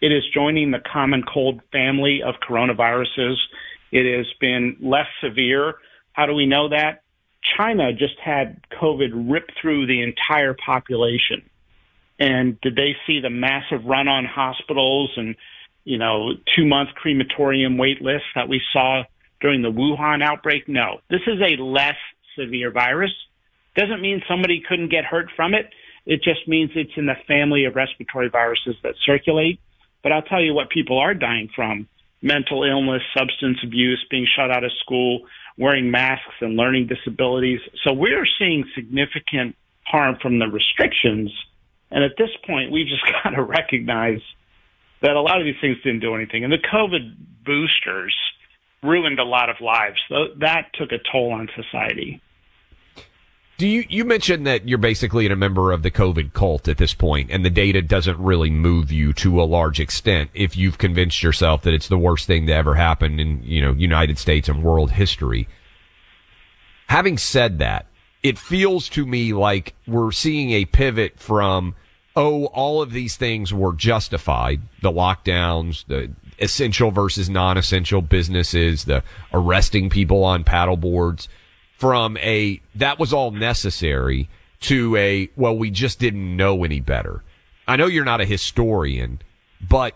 It 0.00 0.12
is 0.12 0.22
joining 0.34 0.72
the 0.72 0.80
common 0.80 1.22
cold 1.22 1.60
family 1.72 2.20
of 2.24 2.34
coronaviruses. 2.46 3.36
It 3.92 4.16
has 4.16 4.26
been 4.40 4.76
less 4.80 5.06
severe. 5.22 5.74
How 6.12 6.26
do 6.26 6.34
we 6.34 6.46
know 6.46 6.68
that? 6.68 7.02
China 7.56 7.92
just 7.92 8.18
had 8.22 8.60
COVID 8.80 9.30
rip 9.30 9.50
through 9.60 9.86
the 9.86 10.02
entire 10.02 10.54
population. 10.54 11.48
And 12.18 12.60
did 12.60 12.74
they 12.74 12.96
see 13.06 13.20
the 13.20 13.30
massive 13.30 13.84
run 13.84 14.08
on 14.08 14.24
hospitals 14.24 15.10
and, 15.16 15.36
you 15.84 15.98
know, 15.98 16.32
two 16.56 16.66
month 16.66 16.90
crematorium 16.94 17.78
wait 17.78 18.02
lists 18.02 18.28
that 18.34 18.48
we 18.48 18.60
saw 18.72 19.04
during 19.40 19.62
the 19.62 19.70
Wuhan 19.70 20.22
outbreak? 20.22 20.68
No. 20.68 21.00
This 21.08 21.20
is 21.26 21.40
a 21.40 21.62
less 21.62 21.96
severe 22.36 22.70
virus. 22.72 23.12
Doesn't 23.76 24.00
mean 24.00 24.22
somebody 24.28 24.62
couldn't 24.68 24.90
get 24.90 25.04
hurt 25.04 25.30
from 25.36 25.54
it. 25.54 25.70
It 26.06 26.22
just 26.22 26.48
means 26.48 26.70
it's 26.74 26.96
in 26.96 27.06
the 27.06 27.16
family 27.26 27.64
of 27.66 27.76
respiratory 27.76 28.28
viruses 28.28 28.74
that 28.82 28.94
circulate. 29.04 29.60
But 30.02 30.12
I'll 30.12 30.22
tell 30.22 30.42
you 30.42 30.54
what 30.54 30.70
people 30.70 30.98
are 30.98 31.14
dying 31.14 31.50
from 31.54 31.88
mental 32.22 32.64
illness, 32.64 33.02
substance 33.16 33.58
abuse, 33.62 34.04
being 34.10 34.26
shut 34.36 34.50
out 34.50 34.64
of 34.64 34.72
school, 34.80 35.20
wearing 35.58 35.90
masks 35.90 36.34
and 36.40 36.56
learning 36.56 36.86
disabilities. 36.86 37.60
So 37.84 37.92
we're 37.92 38.26
seeing 38.38 38.64
significant 38.74 39.56
harm 39.84 40.16
from 40.22 40.38
the 40.38 40.46
restrictions. 40.46 41.32
And 41.90 42.04
at 42.04 42.12
this 42.16 42.30
point, 42.46 42.70
we've 42.70 42.86
just 42.86 43.02
got 43.24 43.30
to 43.30 43.42
recognize 43.42 44.20
that 45.02 45.12
a 45.12 45.20
lot 45.20 45.38
of 45.38 45.44
these 45.44 45.60
things 45.60 45.76
didn't 45.82 46.00
do 46.00 46.14
anything. 46.14 46.44
And 46.44 46.52
the 46.52 46.58
COVID 46.58 47.14
boosters 47.44 48.14
ruined 48.82 49.18
a 49.18 49.24
lot 49.24 49.50
of 49.50 49.56
lives. 49.60 49.96
So 50.08 50.28
That 50.38 50.70
took 50.74 50.92
a 50.92 50.98
toll 51.10 51.32
on 51.32 51.48
society. 51.54 52.20
Do 53.58 53.66
you 53.66 53.84
you 53.88 54.04
mentioned 54.04 54.46
that 54.46 54.68
you're 54.68 54.78
basically 54.78 55.26
a 55.26 55.34
member 55.34 55.72
of 55.72 55.82
the 55.82 55.90
COVID 55.90 56.32
cult 56.32 56.68
at 56.68 56.78
this 56.78 56.94
point, 56.94 57.28
and 57.32 57.44
the 57.44 57.50
data 57.50 57.82
doesn't 57.82 58.16
really 58.16 58.50
move 58.50 58.92
you 58.92 59.12
to 59.14 59.42
a 59.42 59.42
large 59.42 59.80
extent 59.80 60.30
if 60.32 60.56
you've 60.56 60.78
convinced 60.78 61.24
yourself 61.24 61.62
that 61.62 61.74
it's 61.74 61.88
the 61.88 61.98
worst 61.98 62.28
thing 62.28 62.46
to 62.46 62.54
ever 62.54 62.76
happen 62.76 63.18
in 63.18 63.42
you 63.42 63.60
know 63.60 63.72
United 63.72 64.16
States 64.16 64.48
and 64.48 64.62
world 64.62 64.92
history. 64.92 65.48
Having 66.86 67.18
said 67.18 67.58
that, 67.58 67.86
it 68.22 68.38
feels 68.38 68.88
to 68.90 69.04
me 69.04 69.32
like 69.32 69.74
we're 69.88 70.12
seeing 70.12 70.52
a 70.52 70.64
pivot 70.64 71.18
from 71.18 71.74
oh 72.14 72.46
all 72.46 72.80
of 72.80 72.92
these 72.92 73.16
things 73.16 73.52
were 73.52 73.72
justified, 73.72 74.60
the 74.82 74.92
lockdowns, 74.92 75.84
the 75.88 76.12
essential 76.38 76.92
versus 76.92 77.28
non-essential 77.28 78.02
businesses, 78.02 78.84
the 78.84 79.02
arresting 79.32 79.90
people 79.90 80.22
on 80.22 80.44
paddle 80.44 80.76
boards 80.76 81.28
from 81.78 82.16
a 82.16 82.60
that 82.74 82.98
was 82.98 83.12
all 83.12 83.30
necessary 83.30 84.28
to 84.60 84.96
a 84.96 85.30
well 85.36 85.56
we 85.56 85.70
just 85.70 86.00
didn't 86.00 86.36
know 86.36 86.64
any 86.64 86.80
better. 86.80 87.22
I 87.68 87.76
know 87.76 87.86
you're 87.86 88.04
not 88.04 88.20
a 88.20 88.26
historian, 88.26 89.20
but 89.66 89.94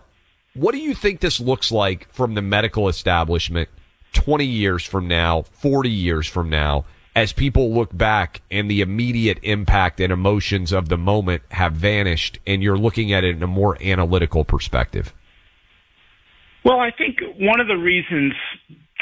what 0.53 0.71
do 0.71 0.77
you 0.79 0.95
think 0.95 1.19
this 1.19 1.41
looks 1.41 1.71
like 1.71 2.11
from 2.13 2.35
the 2.35 2.41
medical 2.41 2.87
establishment 2.87 3.67
20 4.13 4.45
years 4.45 4.85
from 4.85 5.07
now, 5.07 5.41
40 5.41 5.89
years 5.89 6.25
from 6.25 6.49
now 6.49 6.85
as 7.15 7.33
people 7.33 7.73
look 7.73 7.95
back 7.95 8.41
and 8.49 8.71
the 8.71 8.81
immediate 8.81 9.39
impact 9.43 9.99
and 9.99 10.11
emotions 10.11 10.71
of 10.71 10.87
the 10.87 10.97
moment 10.97 11.43
have 11.51 11.73
vanished 11.73 12.39
and 12.47 12.63
you're 12.63 12.77
looking 12.77 13.11
at 13.11 13.23
it 13.23 13.35
in 13.35 13.43
a 13.43 13.47
more 13.47 13.81
analytical 13.83 14.45
perspective? 14.45 15.13
Well, 16.63 16.79
I 16.79 16.91
think 16.91 17.17
one 17.37 17.59
of 17.59 17.67
the 17.67 17.75
reasons 17.75 18.33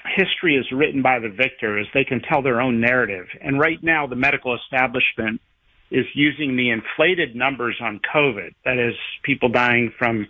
history 0.05 0.55
is 0.55 0.65
written 0.71 1.01
by 1.01 1.19
the 1.19 1.29
victors. 1.29 1.87
they 1.93 2.03
can 2.03 2.21
tell 2.21 2.41
their 2.41 2.61
own 2.61 2.79
narrative. 2.79 3.27
And 3.41 3.59
right 3.59 3.81
now, 3.81 4.07
the 4.07 4.15
medical 4.15 4.55
establishment 4.55 5.41
is 5.89 6.05
using 6.13 6.55
the 6.55 6.69
inflated 6.69 7.35
numbers 7.35 7.77
on 7.81 7.99
COVID. 8.13 8.53
That 8.65 8.77
is, 8.77 8.95
people 9.23 9.49
dying 9.49 9.93
from 9.97 10.27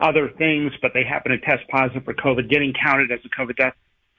other 0.00 0.30
things, 0.36 0.72
but 0.80 0.92
they 0.94 1.04
happen 1.04 1.32
to 1.32 1.38
test 1.38 1.68
positive 1.68 2.04
for 2.04 2.14
COVID, 2.14 2.48
getting 2.50 2.72
counted 2.72 3.12
as 3.12 3.20
a 3.24 3.28
COVID 3.28 3.56
death. 3.56 3.74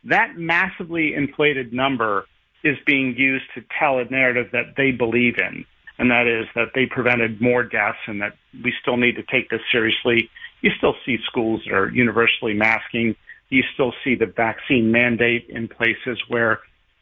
That 0.05 0.37
massively 0.37 1.13
inflated 1.13 1.73
number 1.73 2.25
is 2.63 2.77
being 2.85 3.15
used 3.17 3.45
to 3.55 3.63
tell 3.77 3.99
a 3.99 4.05
narrative 4.05 4.49
that 4.53 4.75
they 4.77 4.91
believe 4.91 5.37
in, 5.37 5.65
and 5.97 6.11
that 6.11 6.27
is 6.27 6.45
that 6.55 6.69
they 6.73 6.85
prevented 6.85 7.41
more 7.41 7.63
deaths 7.63 7.97
and 8.07 8.21
that 8.21 8.33
we 8.63 8.73
still 8.81 8.97
need 8.97 9.15
to 9.15 9.23
take 9.23 9.49
this 9.49 9.61
seriously. 9.71 10.29
You 10.61 10.71
still 10.77 10.95
see 11.05 11.17
schools 11.25 11.61
that 11.65 11.73
are 11.73 11.89
universally 11.89 12.53
masking. 12.53 13.15
You 13.53 13.63
still 13.75 13.93
see 14.03 14.15
the 14.15 14.25
vaccine 14.25 14.91
mandate 14.91 15.45
in 15.47 15.67
places 15.67 16.17
where 16.27 16.59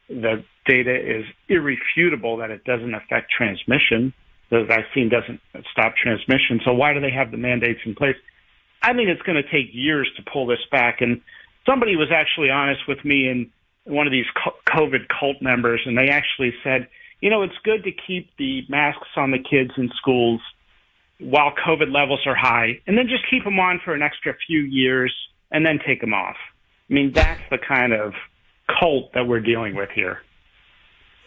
the 0.09 0.43
data 0.65 0.93
is 0.93 1.23
irrefutable 1.47 2.37
that 2.37 2.51
it 2.51 2.65
doesn't 2.65 2.93
affect 2.93 3.31
transmission. 3.31 4.13
The 4.49 4.65
vaccine 4.65 5.07
doesn't 5.07 5.39
stop 5.71 5.95
transmission. 5.95 6.59
So 6.65 6.73
why 6.73 6.93
do 6.93 6.99
they 6.99 7.11
have 7.11 7.31
the 7.31 7.37
mandates 7.37 7.79
in 7.85 7.95
place? 7.95 8.17
I 8.81 8.91
think 8.93 9.07
it's 9.07 9.21
going 9.21 9.41
to 9.41 9.49
take 9.49 9.71
years 9.71 10.11
to 10.17 10.23
pull 10.29 10.45
this 10.45 10.59
back. 10.69 10.99
And 10.99 11.21
somebody 11.65 11.95
was 11.95 12.09
actually 12.13 12.49
honest 12.49 12.81
with 12.85 13.05
me 13.05 13.27
and 13.29 13.49
one 13.85 14.05
of 14.05 14.11
these 14.11 14.25
COVID 14.67 15.07
cult 15.07 15.41
members, 15.41 15.79
and 15.85 15.97
they 15.97 16.09
actually 16.09 16.53
said, 16.65 16.89
you 17.21 17.29
know, 17.29 17.43
it's 17.43 17.57
good 17.63 17.85
to 17.85 17.91
keep 17.91 18.29
the 18.37 18.63
masks 18.67 19.07
on 19.15 19.31
the 19.31 19.39
kids 19.39 19.71
in 19.77 19.89
schools 19.95 20.41
while 21.19 21.53
COVID 21.65 21.93
levels 21.93 22.19
are 22.25 22.35
high, 22.35 22.81
and 22.87 22.97
then 22.97 23.07
just 23.07 23.23
keep 23.29 23.45
them 23.45 23.57
on 23.59 23.79
for 23.85 23.93
an 23.93 24.01
extra 24.01 24.33
few 24.47 24.59
years 24.59 25.13
and 25.51 25.65
then 25.65 25.79
take 25.85 26.01
them 26.01 26.13
off. 26.13 26.37
I 26.89 26.93
mean, 26.93 27.11
that's 27.13 27.41
the 27.49 27.57
kind 27.57 27.93
of 27.93 28.13
cult 28.79 29.13
that 29.13 29.27
we're 29.27 29.39
dealing 29.39 29.75
with 29.75 29.89
here. 29.89 30.21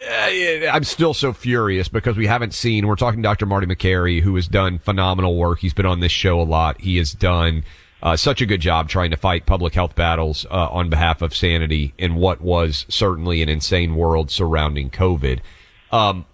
I'm 0.07 0.83
still 0.83 1.13
so 1.13 1.33
furious 1.33 1.87
because 1.87 2.17
we 2.17 2.27
haven't 2.27 2.53
seen. 2.53 2.85
We're 2.85 2.95
talking 2.95 3.21
to 3.21 3.27
Dr. 3.27 3.45
Marty 3.45 3.65
Makary, 3.65 4.21
who 4.21 4.35
has 4.35 4.47
done 4.47 4.77
phenomenal 4.77 5.37
work. 5.37 5.59
He's 5.59 5.73
been 5.73 5.85
on 5.85 5.99
this 6.01 6.11
show 6.11 6.39
a 6.39 6.43
lot. 6.43 6.81
He 6.81 6.97
has 6.97 7.13
done 7.13 7.63
uh, 8.03 8.15
such 8.15 8.41
a 8.41 8.45
good 8.45 8.61
job 8.61 8.89
trying 8.89 9.09
to 9.11 9.17
fight 9.17 9.45
public 9.45 9.73
health 9.73 9.95
battles 9.95 10.45
uh, 10.51 10.67
on 10.69 10.89
behalf 10.89 11.21
of 11.21 11.35
sanity 11.35 11.93
in 11.97 12.15
what 12.15 12.41
was 12.41 12.85
certainly 12.89 13.41
an 13.41 13.49
insane 13.49 13.95
world 13.95 14.29
surrounding 14.29 14.89
COVID. 14.89 15.39
Um, 15.91 16.25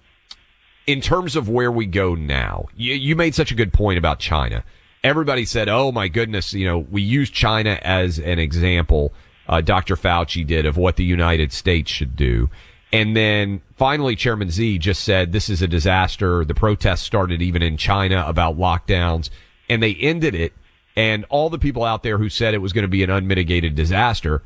in 0.88 1.00
terms 1.00 1.36
of 1.36 1.48
where 1.48 1.72
we 1.72 1.86
go 1.86 2.16
now, 2.16 2.66
you, 2.76 2.94
you 2.96 3.16
made 3.16 3.36
such 3.36 3.52
a 3.52 3.56
good 3.56 3.72
point 3.72 3.98
about 3.98 4.20
China. 4.20 4.64
Everybody 5.04 5.46
said, 5.46 5.68
"Oh 5.70 5.92
my 5.92 6.08
goodness," 6.08 6.54
you 6.54 6.66
know, 6.66 6.80
we 6.80 7.02
use 7.02 7.30
China 7.30 7.80
as 7.82 8.20
an 8.20 8.40
example. 8.40 9.14
Uh, 9.48 9.62
Dr. 9.62 9.96
Fauci 9.96 10.46
did 10.46 10.66
of 10.66 10.78
what 10.78 10.96
the 10.96 11.04
United 11.04 11.52
States 11.52 11.92
should 11.92 12.16
do. 12.16 12.50
And 12.94 13.16
then 13.16 13.62
finally, 13.76 14.16
Chairman 14.16 14.50
Xi 14.50 14.78
just 14.78 15.04
said 15.04 15.32
this 15.32 15.50
is 15.50 15.62
a 15.62 15.68
disaster. 15.68 16.46
The 16.46 16.54
protests 16.54 17.02
started 17.02 17.42
even 17.42 17.62
in 17.62 17.78
China 17.78 18.24
about 18.28 18.58
lockdowns 18.58 19.30
and 19.70 19.82
they 19.82 19.96
ended 19.96 20.36
it 20.36 20.54
and 20.96 21.26
all 21.30 21.50
the 21.50 21.58
people 21.58 21.84
out 21.84 22.04
there 22.04 22.18
who 22.18 22.28
said 22.30 22.54
it 22.54 22.60
was 22.60 22.74
going 22.74 22.84
to 22.84 22.90
be 22.90 23.04
an 23.04 23.10
unmitigated 23.10 23.76
disaster 23.76 24.42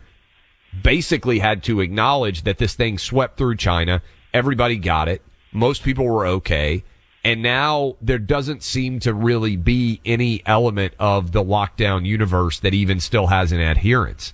basically 0.83 1.39
had 1.39 1.63
to 1.63 1.79
acknowledge 1.79 2.43
that 2.43 2.57
this 2.59 2.75
thing 2.75 2.97
swept 2.97 3.37
through 3.37 3.55
China. 3.55 4.01
Everybody 4.33 4.77
got 4.77 5.07
it. 5.07 5.23
Most 5.51 5.83
people 5.83 6.05
were 6.05 6.27
okay. 6.27 6.83
And 7.26 7.41
now 7.41 7.95
there 8.01 8.19
doesn't 8.19 8.61
seem 8.61 8.99
to 8.99 9.11
really 9.11 9.55
be 9.57 9.99
any 10.05 10.43
element 10.45 10.93
of 10.99 11.32
the 11.32 11.43
lockdown 11.43 12.05
universe 12.05 12.59
that 12.59 12.76
even 12.76 12.99
still 12.99 13.28
has 13.28 13.51
an 13.51 13.59
adherence. 13.59 14.32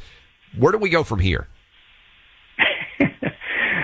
Where 0.57 0.73
do 0.73 0.77
we 0.77 0.89
go 0.89 1.03
from 1.05 1.19
here? 1.19 1.47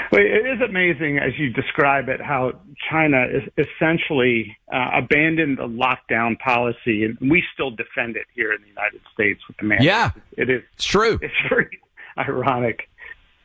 Well, 0.09 0.21
it 0.21 0.47
is 0.47 0.61
amazing 0.61 1.19
as 1.19 1.37
you 1.37 1.49
describe 1.51 2.07
it 2.07 2.21
how 2.21 2.53
China 2.89 3.25
is 3.25 3.43
essentially 3.57 4.57
uh, 4.73 4.91
abandoned 5.03 5.57
the 5.57 5.67
lockdown 5.67 6.39
policy, 6.39 7.03
and 7.03 7.17
we 7.19 7.43
still 7.53 7.71
defend 7.71 8.15
it 8.15 8.25
here 8.33 8.53
in 8.53 8.61
the 8.61 8.69
United 8.69 9.01
States 9.13 9.41
with 9.49 9.57
the 9.57 9.65
mandate. 9.65 9.85
Yeah, 9.85 10.11
it 10.37 10.49
is. 10.49 10.63
It's 10.73 10.85
true. 10.85 11.19
It's 11.21 11.33
very 11.49 11.77
ironic. 12.17 12.89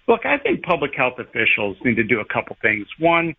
Look, 0.07 0.25
I 0.25 0.39
think 0.39 0.63
public 0.63 0.95
health 0.95 1.19
officials 1.19 1.77
need 1.85 1.97
to 1.97 2.05
do 2.05 2.21
a 2.21 2.25
couple 2.25 2.57
things. 2.63 2.87
One, 2.99 3.35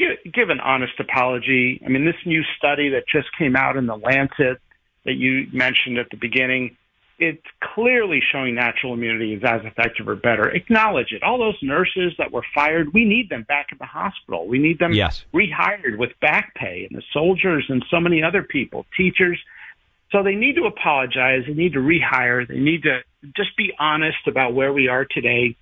give, 0.00 0.32
give 0.32 0.48
an 0.50 0.60
honest 0.60 0.94
apology. 0.98 1.80
I 1.84 1.88
mean, 1.88 2.04
this 2.04 2.16
new 2.26 2.42
study 2.56 2.90
that 2.90 3.04
just 3.06 3.28
came 3.38 3.54
out 3.54 3.76
in 3.76 3.86
the 3.86 3.96
Lancet 3.96 4.60
that 5.04 5.14
you 5.14 5.46
mentioned 5.52 5.98
at 5.98 6.10
the 6.10 6.16
beginning 6.16 6.76
it's 7.20 7.46
clearly 7.74 8.20
showing 8.32 8.54
natural 8.54 8.94
immunity 8.94 9.34
is 9.34 9.42
as 9.44 9.60
effective 9.64 10.08
or 10.08 10.16
better. 10.16 10.48
Acknowledge 10.48 11.12
it. 11.12 11.22
All 11.22 11.38
those 11.38 11.56
nurses 11.62 12.14
that 12.16 12.32
were 12.32 12.44
fired, 12.54 12.94
we 12.94 13.04
need 13.04 13.28
them 13.28 13.42
back 13.42 13.66
at 13.70 13.78
the 13.78 13.84
hospital. 13.84 14.48
We 14.48 14.58
need 14.58 14.78
them 14.78 14.94
yes. 14.94 15.24
rehired 15.34 15.98
with 15.98 16.18
back 16.20 16.54
pay 16.54 16.88
and 16.88 16.98
the 16.98 17.02
soldiers 17.12 17.66
and 17.68 17.84
so 17.90 18.00
many 18.00 18.22
other 18.22 18.42
people, 18.42 18.86
teachers. 18.96 19.38
So 20.10 20.22
they 20.22 20.34
need 20.34 20.56
to 20.56 20.64
apologize. 20.64 21.42
They 21.46 21.52
need 21.52 21.74
to 21.74 21.80
rehire. 21.80 22.48
They 22.48 22.58
need 22.58 22.84
to 22.84 23.00
just 23.36 23.54
be 23.56 23.72
honest 23.78 24.26
about 24.26 24.54
where 24.54 24.72
we 24.72 24.88
are 24.88 25.04
today. 25.04 25.56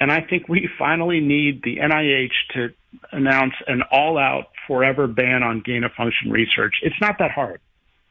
And 0.00 0.12
I 0.12 0.20
think 0.20 0.48
we 0.48 0.68
finally 0.78 1.20
need 1.20 1.62
the 1.62 1.78
NIH 1.78 2.30
to 2.54 2.68
announce 3.12 3.54
an 3.66 3.82
all 3.90 4.16
out 4.16 4.48
forever 4.66 5.06
ban 5.06 5.42
on 5.42 5.60
gain 5.64 5.84
of 5.84 5.92
function 5.92 6.30
research. 6.30 6.74
It's 6.82 7.00
not 7.00 7.18
that 7.18 7.32
hard. 7.32 7.60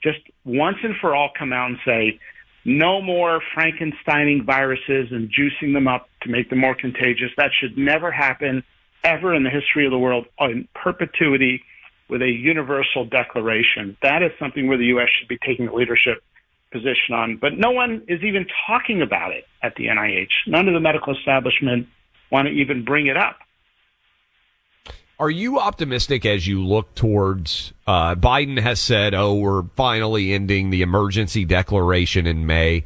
Just 0.03 0.19
once 0.43 0.77
and 0.83 0.95
for 0.99 1.15
all 1.15 1.29
come 1.37 1.53
out 1.53 1.69
and 1.69 1.77
say, 1.85 2.19
no 2.65 3.01
more 3.01 3.41
Frankensteining 3.55 4.45
viruses 4.45 5.07
and 5.11 5.29
juicing 5.29 5.73
them 5.73 5.87
up 5.87 6.09
to 6.23 6.29
make 6.29 6.49
them 6.49 6.59
more 6.59 6.75
contagious. 6.75 7.31
That 7.37 7.51
should 7.57 7.77
never 7.77 8.11
happen 8.11 8.63
ever 9.03 9.33
in 9.33 9.43
the 9.43 9.49
history 9.49 9.85
of 9.85 9.91
the 9.91 9.97
world 9.97 10.25
in 10.39 10.67
perpetuity 10.75 11.63
with 12.09 12.21
a 12.21 12.29
universal 12.29 13.05
declaration. 13.05 13.95
That 14.01 14.21
is 14.21 14.31
something 14.37 14.67
where 14.67 14.77
the 14.77 14.87
U.S. 14.87 15.07
should 15.17 15.29
be 15.29 15.37
taking 15.37 15.71
leadership 15.71 16.21
position 16.71 17.13
on. 17.13 17.37
But 17.37 17.57
no 17.57 17.71
one 17.71 18.03
is 18.07 18.21
even 18.23 18.45
talking 18.67 19.01
about 19.01 19.31
it 19.31 19.45
at 19.61 19.75
the 19.75 19.85
NIH. 19.85 20.29
None 20.47 20.67
of 20.67 20.73
the 20.73 20.79
medical 20.79 21.15
establishment 21.15 21.87
want 22.31 22.47
to 22.47 22.53
even 22.53 22.83
bring 22.83 23.07
it 23.07 23.17
up. 23.17 23.37
Are 25.19 25.31
you 25.31 25.59
optimistic 25.59 26.25
as 26.25 26.45
you 26.45 26.63
look 26.63 26.93
towards 26.93 27.73
uh, 27.87 28.13
Biden 28.15 28.59
has 28.59 28.79
said, 28.79 29.15
"Oh, 29.15 29.33
we're 29.33 29.63
finally 29.75 30.31
ending 30.31 30.69
the 30.69 30.83
emergency 30.83 31.43
declaration 31.43 32.27
in 32.27 32.45
May." 32.45 32.85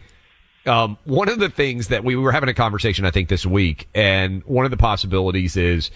Um, 0.66 0.98
one 1.04 1.28
of 1.28 1.40
the 1.40 1.50
things 1.50 1.90
that 1.90 2.04
we 2.04 2.16
were 2.16 2.32
having 2.32 2.48
a 2.48 2.54
conversation, 2.54 3.04
I 3.04 3.12
think, 3.12 3.28
this 3.28 3.46
week, 3.46 3.90
and 3.94 4.44
one 4.44 4.64
of 4.64 4.72
the 4.72 4.78
possibilities 4.78 5.58
is 5.58 5.92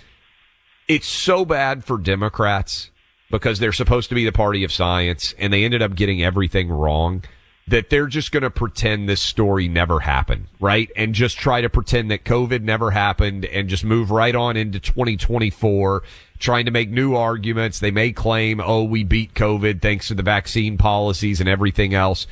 it's 0.89 1.07
so 1.07 1.45
bad 1.45 1.85
for 1.85 1.97
Democrats 1.97 2.91
because 3.31 3.59
they're 3.59 3.71
supposed 3.71 4.09
to 4.09 4.15
be 4.15 4.25
the 4.25 4.31
party 4.31 4.65
of 4.65 4.73
science, 4.73 5.33
and 5.37 5.53
they 5.53 5.63
ended 5.63 5.81
up 5.81 5.95
getting 5.95 6.21
everything 6.21 6.67
wrong 6.67 7.23
that 7.67 7.89
they're 7.89 8.07
just 8.07 8.31
going 8.31 8.43
to 8.43 8.51
pretend 8.51 9.09
this 9.09 9.21
story 9.21 9.67
never 9.67 10.01
happened, 10.01 10.47
right? 10.59 10.89
And 10.95 11.15
just 11.15 11.37
try 11.37 11.61
to 11.61 11.69
pretend 11.69 12.11
that 12.11 12.23
COVID 12.23 12.61
never 12.61 12.91
happened 12.91 13.45
and 13.45 13.67
just 13.67 13.83
move 13.83 14.11
right 14.11 14.35
on 14.35 14.55
into 14.55 14.79
2024 14.79 16.03
trying 16.37 16.65
to 16.65 16.71
make 16.71 16.89
new 16.89 17.15
arguments. 17.15 17.79
They 17.79 17.91
may 17.91 18.11
claim, 18.11 18.59
oh, 18.59 18.83
we 18.83 19.03
beat 19.03 19.33
COVID 19.33 19.81
thanks 19.81 20.09
to 20.09 20.13
the 20.13 20.21
vaccine 20.21 20.77
policies 20.77 21.39
and 21.39 21.49
everything 21.49 21.95
else. 21.95 22.27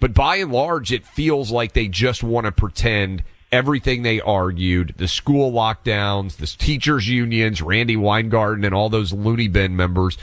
But 0.00 0.12
by 0.12 0.36
and 0.36 0.52
large, 0.52 0.92
it 0.92 1.06
feels 1.06 1.50
like 1.50 1.72
they 1.72 1.88
just 1.88 2.22
want 2.22 2.44
to 2.44 2.52
pretend 2.52 3.22
everything 3.50 4.02
they 4.02 4.20
argued, 4.20 4.94
the 4.98 5.08
school 5.08 5.52
lockdowns, 5.52 6.36
the 6.36 6.46
teachers 6.46 7.08
unions, 7.08 7.62
Randi 7.62 7.96
Weingarten 7.96 8.64
and 8.64 8.74
all 8.74 8.90
those 8.90 9.12
loony 9.12 9.48
bin 9.48 9.76
members, 9.76 10.18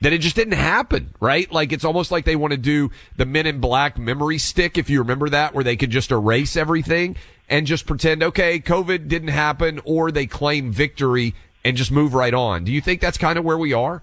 that 0.00 0.12
it 0.12 0.18
just 0.18 0.36
didn't 0.36 0.54
happen, 0.54 1.14
right? 1.20 1.50
Like 1.50 1.72
it's 1.72 1.84
almost 1.84 2.10
like 2.10 2.24
they 2.24 2.36
want 2.36 2.52
to 2.52 2.58
do 2.58 2.90
the 3.16 3.26
men 3.26 3.46
in 3.46 3.60
black 3.60 3.98
memory 3.98 4.38
stick, 4.38 4.76
if 4.76 4.90
you 4.90 5.00
remember 5.00 5.28
that, 5.30 5.54
where 5.54 5.64
they 5.64 5.76
could 5.76 5.90
just 5.90 6.10
erase 6.10 6.56
everything 6.56 7.16
and 7.48 7.66
just 7.66 7.86
pretend, 7.86 8.22
okay, 8.22 8.58
COVID 8.60 9.08
didn't 9.08 9.28
happen, 9.28 9.80
or 9.84 10.10
they 10.10 10.26
claim 10.26 10.70
victory 10.70 11.34
and 11.64 11.76
just 11.76 11.90
move 11.90 12.12
right 12.14 12.34
on. 12.34 12.64
Do 12.64 12.72
you 12.72 12.80
think 12.80 13.00
that's 13.00 13.18
kind 13.18 13.38
of 13.38 13.44
where 13.44 13.58
we 13.58 13.72
are? 13.72 14.02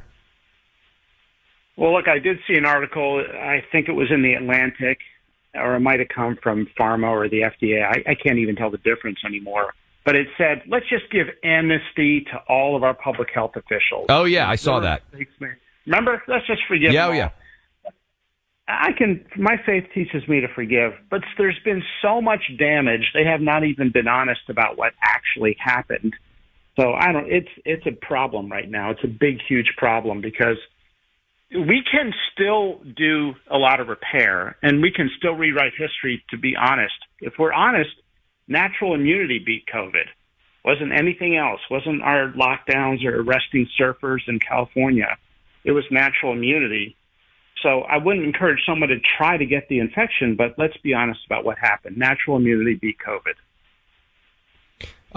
Well, 1.76 1.94
look, 1.94 2.08
I 2.08 2.20
did 2.20 2.39
see 2.48 2.56
an 2.56 2.66
article, 2.66 3.24
I 3.34 3.64
think 3.72 3.89
it 3.89 3.94
was 3.94 4.12
in 4.12 4.22
the 4.22 4.34
Atlantic, 4.34 5.00
or 5.56 5.76
it 5.76 5.80
might 5.80 6.00
have 6.00 6.10
come 6.10 6.38
from 6.41 6.68
pharma 6.80 7.10
or 7.10 7.28
the 7.28 7.41
FDA. 7.41 7.84
I, 7.84 8.12
I 8.12 8.16
can't 8.16 8.38
even 8.39 8.56
tell 8.56 8.70
the 8.70 8.78
difference 8.78 9.20
anymore. 9.26 9.74
But 10.06 10.16
it 10.16 10.28
said, 10.38 10.64
let's 10.68 10.88
just 10.89 11.10
give 11.12 11.28
amnesty 11.44 12.22
to 12.32 12.38
all 12.50 12.76
of 12.76 12.84
our 12.84 12.94
public 12.94 13.30
health 13.34 13.56
officials. 13.56 14.08
Oh 14.10 14.26
yeah, 14.26 14.50
I 14.50 14.56
saw 14.56 14.82
that. 14.82 15.02
Remember, 15.86 16.21
let's 16.27 16.47
just 16.47 16.61
forgive. 16.67 16.93
Yeah, 16.93 17.07
oh, 17.07 17.11
yeah. 17.11 17.29
I 18.67 18.91
can. 18.97 19.25
My 19.36 19.57
faith 19.65 19.86
teaches 19.93 20.25
me 20.27 20.39
to 20.39 20.47
forgive, 20.47 20.93
but 21.09 21.21
there's 21.38 21.59
been 21.65 21.84
so 22.01 22.21
much 22.21 22.43
damage. 22.57 23.11
They 23.13 23.25
have 23.25 23.41
not 23.41 23.65
even 23.65 23.91
been 23.91 24.07
honest 24.07 24.41
about 24.47 24.77
what 24.77 24.93
actually 25.01 25.57
happened. 25.59 26.13
So 26.79 26.93
I 26.93 27.11
don't. 27.11 27.29
It's 27.29 27.49
it's 27.65 27.86
a 27.86 27.91
problem 27.91 28.49
right 28.49 28.69
now. 28.69 28.91
It's 28.91 29.03
a 29.03 29.07
big, 29.07 29.39
huge 29.47 29.73
problem 29.77 30.21
because 30.21 30.57
we 31.51 31.84
can 31.91 32.13
still 32.31 32.79
do 32.95 33.34
a 33.51 33.57
lot 33.57 33.81
of 33.81 33.89
repair 33.89 34.57
and 34.63 34.81
we 34.81 34.91
can 34.91 35.09
still 35.17 35.34
rewrite 35.34 35.73
history. 35.77 36.23
To 36.29 36.38
be 36.38 36.55
honest, 36.55 36.95
if 37.19 37.34
we're 37.38 37.53
honest, 37.53 37.91
natural 38.47 38.95
immunity 38.95 39.39
beat 39.45 39.65
COVID. 39.73 40.05
Wasn't 40.63 40.93
anything 40.93 41.36
else. 41.36 41.59
Wasn't 41.69 42.01
our 42.01 42.31
lockdowns 42.31 43.03
or 43.03 43.19
arresting 43.19 43.67
surfers 43.77 44.21
in 44.29 44.39
California. 44.39 45.17
It 45.64 45.72
was 45.72 45.84
natural 45.91 46.34
immunity. 46.34 46.95
So 47.61 47.82
I 47.82 47.97
wouldn't 47.97 48.26
encourage 48.26 48.59
someone 48.66 48.89
to 48.89 48.99
try 49.18 49.38
to 49.38 49.45
get 49.45 49.70
the 49.70 49.80
infection, 49.80 50.36
but 50.36 50.55
let's 50.57 50.76
be 50.78 50.93
honest 50.93 51.26
about 51.26 51.45
what 51.45 51.57
happened. 51.57 51.97
Natural 51.97 52.36
immunity 52.38 52.76
beat 52.76 52.97
COVID. 52.99 53.36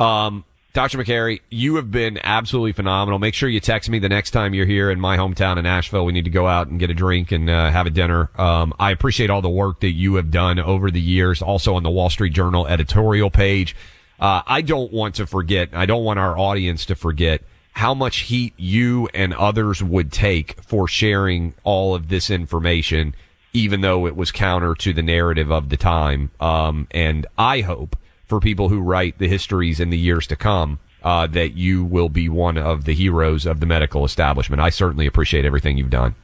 Um, 0.01 0.45
Dr. 0.73 0.99
Makary, 0.99 1.41
you 1.49 1.77
have 1.77 1.91
been 1.91 2.21
absolutely 2.23 2.73
phenomenal. 2.73 3.19
Make 3.19 3.33
sure 3.33 3.49
you 3.49 3.61
text 3.61 3.89
me 3.89 3.99
the 3.99 4.11
next 4.11 4.33
time 4.33 4.53
you're 4.53 4.67
here 4.67 4.91
in 4.91 5.01
my 5.01 5.17
hometown 5.17 5.57
in 5.57 5.65
Asheville. 5.65 6.05
We 6.05 6.13
need 6.13 6.27
to 6.27 6.31
go 6.31 6.47
out 6.47 6.69
and 6.69 6.79
get 6.79 6.91
a 6.91 6.95
drink 6.95 7.33
and 7.33 7.49
uh, 7.49 7.71
have 7.71 7.87
a 7.87 7.91
dinner. 7.91 8.31
Um, 8.39 8.75
I 8.79 8.91
appreciate 8.91 9.31
all 9.31 9.41
the 9.41 9.49
work 9.49 9.81
that 9.81 9.93
you 9.93 10.17
have 10.17 10.31
done 10.31 10.59
over 10.61 10.91
the 10.91 11.01
years, 11.01 11.41
also 11.41 11.75
on 11.77 11.83
the 11.83 11.91
Wall 11.91 12.11
Street 12.11 12.35
Journal 12.35 12.67
editorial 12.67 13.31
page. 13.31 13.75
Uh, 14.21 14.43
I 14.47 14.61
don't 14.61 14.93
want 14.93 15.15
to 15.17 15.27
forget, 15.27 15.71
I 15.73 15.87
don't 15.87 16.05
want 16.05 16.19
our 16.19 16.39
audience 16.39 16.85
to 16.87 16.95
forget 16.95 17.43
how 17.77 17.93
much 17.93 18.21
heat 18.21 18.55
you 18.57 19.07
and 19.13 19.35
others 19.35 19.83
would 19.83 20.11
take 20.11 20.59
for 20.63 20.89
sharing 20.89 21.53
all 21.63 21.95
of 21.95 22.09
this 22.09 22.31
information, 22.31 23.15
even 23.53 23.83
though 23.83 24.07
it 24.07 24.17
was 24.17 24.33
counter 24.33 24.75
to 24.75 24.95
the 24.95 25.03
narrative 25.03 25.53
of 25.53 25.69
the 25.69 25.77
time. 25.77 26.31
Um, 26.41 26.89
and 26.93 27.27
I 27.37 27.61
hope 27.61 27.95
for 28.25 28.41
people 28.41 28.71
who 28.71 28.81
write 28.81 29.19
the 29.19 29.29
histories 29.29 29.79
in 29.79 29.91
the 29.91 29.99
years 29.99 30.27
to 30.29 30.37
come, 30.37 30.79
uh, 31.03 31.27
that 31.27 31.53
you 31.53 31.85
will 31.85 32.09
be 32.09 32.31
one 32.31 32.57
of 32.57 32.87
the 32.87 32.95
heroes 32.95 33.45
of 33.45 33.61
the 33.61 33.67
medical 33.67 34.07
establishment. 34.07 34.63
I 34.63 34.71
certainly 34.71 35.07
appreciate 35.07 35.45
everything 35.45 35.77
you've 35.77 35.91
done. 35.91 36.15